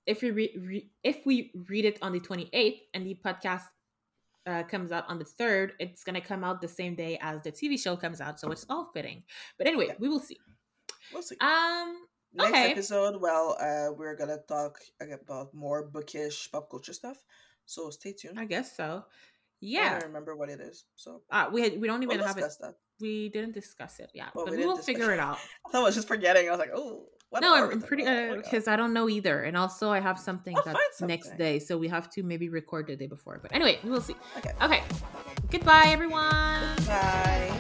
if 0.06 0.22
we 0.22 0.32
re- 0.32 0.56
re- 0.60 0.92
if 1.04 1.26
we 1.26 1.52
read 1.70 1.86
it 1.86 2.00
on 2.02 2.12
the 2.12 2.20
28th 2.20 2.80
and 2.94 3.06
the 3.08 3.18
podcast 3.24 3.64
uh, 4.46 4.64
comes 4.64 4.92
out 4.92 5.06
on 5.08 5.20
the 5.20 5.26
third, 5.26 5.72
it's 5.80 6.04
gonna 6.04 6.20
come 6.20 6.44
out 6.44 6.60
the 6.60 6.68
same 6.68 6.96
day 6.96 7.18
as 7.22 7.42
the 7.44 7.52
TV 7.54 7.80
show 7.82 7.96
comes 7.96 8.20
out, 8.20 8.42
so 8.42 8.52
it's 8.52 8.66
all 8.70 8.92
fitting. 8.94 9.24
But 9.58 9.68
anyway, 9.68 9.88
Yeah. 9.88 9.96
we 10.00 10.10
will 10.10 10.20
see. 10.20 10.38
we'll 11.14 11.22
see 11.24 11.38
Um, 11.40 11.96
next 12.34 12.50
okay. 12.52 12.72
episode 12.72 13.20
well 13.22 13.58
uh 13.60 13.92
we're 13.98 14.16
gonna 14.16 14.38
talk 14.48 14.78
about 15.02 15.52
more 15.54 15.88
bookish 15.88 16.52
pop 16.52 16.70
culture 16.70 16.94
stuff 16.94 17.24
so 17.70 17.90
stay 17.90 18.14
tuned 18.14 18.40
I 18.40 18.46
guess 18.46 18.76
so. 18.76 19.06
Yeah. 19.62 19.88
I 19.88 20.00
don't 20.00 20.08
remember 20.08 20.36
what 20.36 20.50
it 20.50 20.60
is 20.62 20.86
so 20.96 21.22
Uh, 21.30 21.50
we 21.52 21.62
had, 21.62 21.80
we 21.82 21.88
don't 21.88 22.02
even 22.04 22.18
we'll 22.18 22.28
have 22.28 22.38
it. 22.38 22.52
that 22.62 22.76
We 23.02 23.30
didn't 23.30 23.54
discuss 23.54 24.00
it. 24.00 24.10
Yeah, 24.14 24.30
Well, 24.34 24.46
but 24.46 24.52
we, 24.52 24.58
we 24.62 24.66
will 24.66 24.78
figure 24.78 25.12
it. 25.14 25.20
out. 25.20 25.38
i 25.66 25.70
thought 25.70 25.82
i 25.82 25.84
was 25.84 25.96
just 25.96 26.08
forgetting 26.08 26.48
i 26.48 26.52
was 26.52 26.60
like 26.60 26.72
oh 26.74 27.06
what 27.32 27.42
no, 27.44 27.54
I'm, 27.54 27.68
we 27.68 27.74
I'm 27.74 27.82
talking 27.82 27.88
pretty 27.88 28.04
about? 28.04 28.16
Oh 28.18 28.28
my 28.30 28.36
God. 28.38 28.44
because 28.44 28.68
I 28.68 28.76
don't 28.76 28.92
know 28.92 29.08
either, 29.08 29.44
and 29.44 29.56
also 29.56 29.92
I 29.92 30.00
have 30.00 30.18
something 30.18 30.58
I'll 30.58 30.64
that 30.64 30.76
find 30.98 31.10
next 31.10 31.38
day, 31.38 31.60
so 31.60 31.78
we 31.78 31.88
have 31.88 32.10
to 32.16 32.24
maybe 32.24 32.50
record 32.50 32.88
the 32.88 32.96
day 32.96 33.06
before. 33.06 33.38
But 33.40 33.54
anyway, 33.54 33.78
we 33.84 33.92
will 33.92 34.02
see. 34.02 34.16
okay 34.38 34.54
Okay, 34.60 34.82
goodbye, 35.52 35.90
everyone. 35.90 36.76
bye 36.88 37.54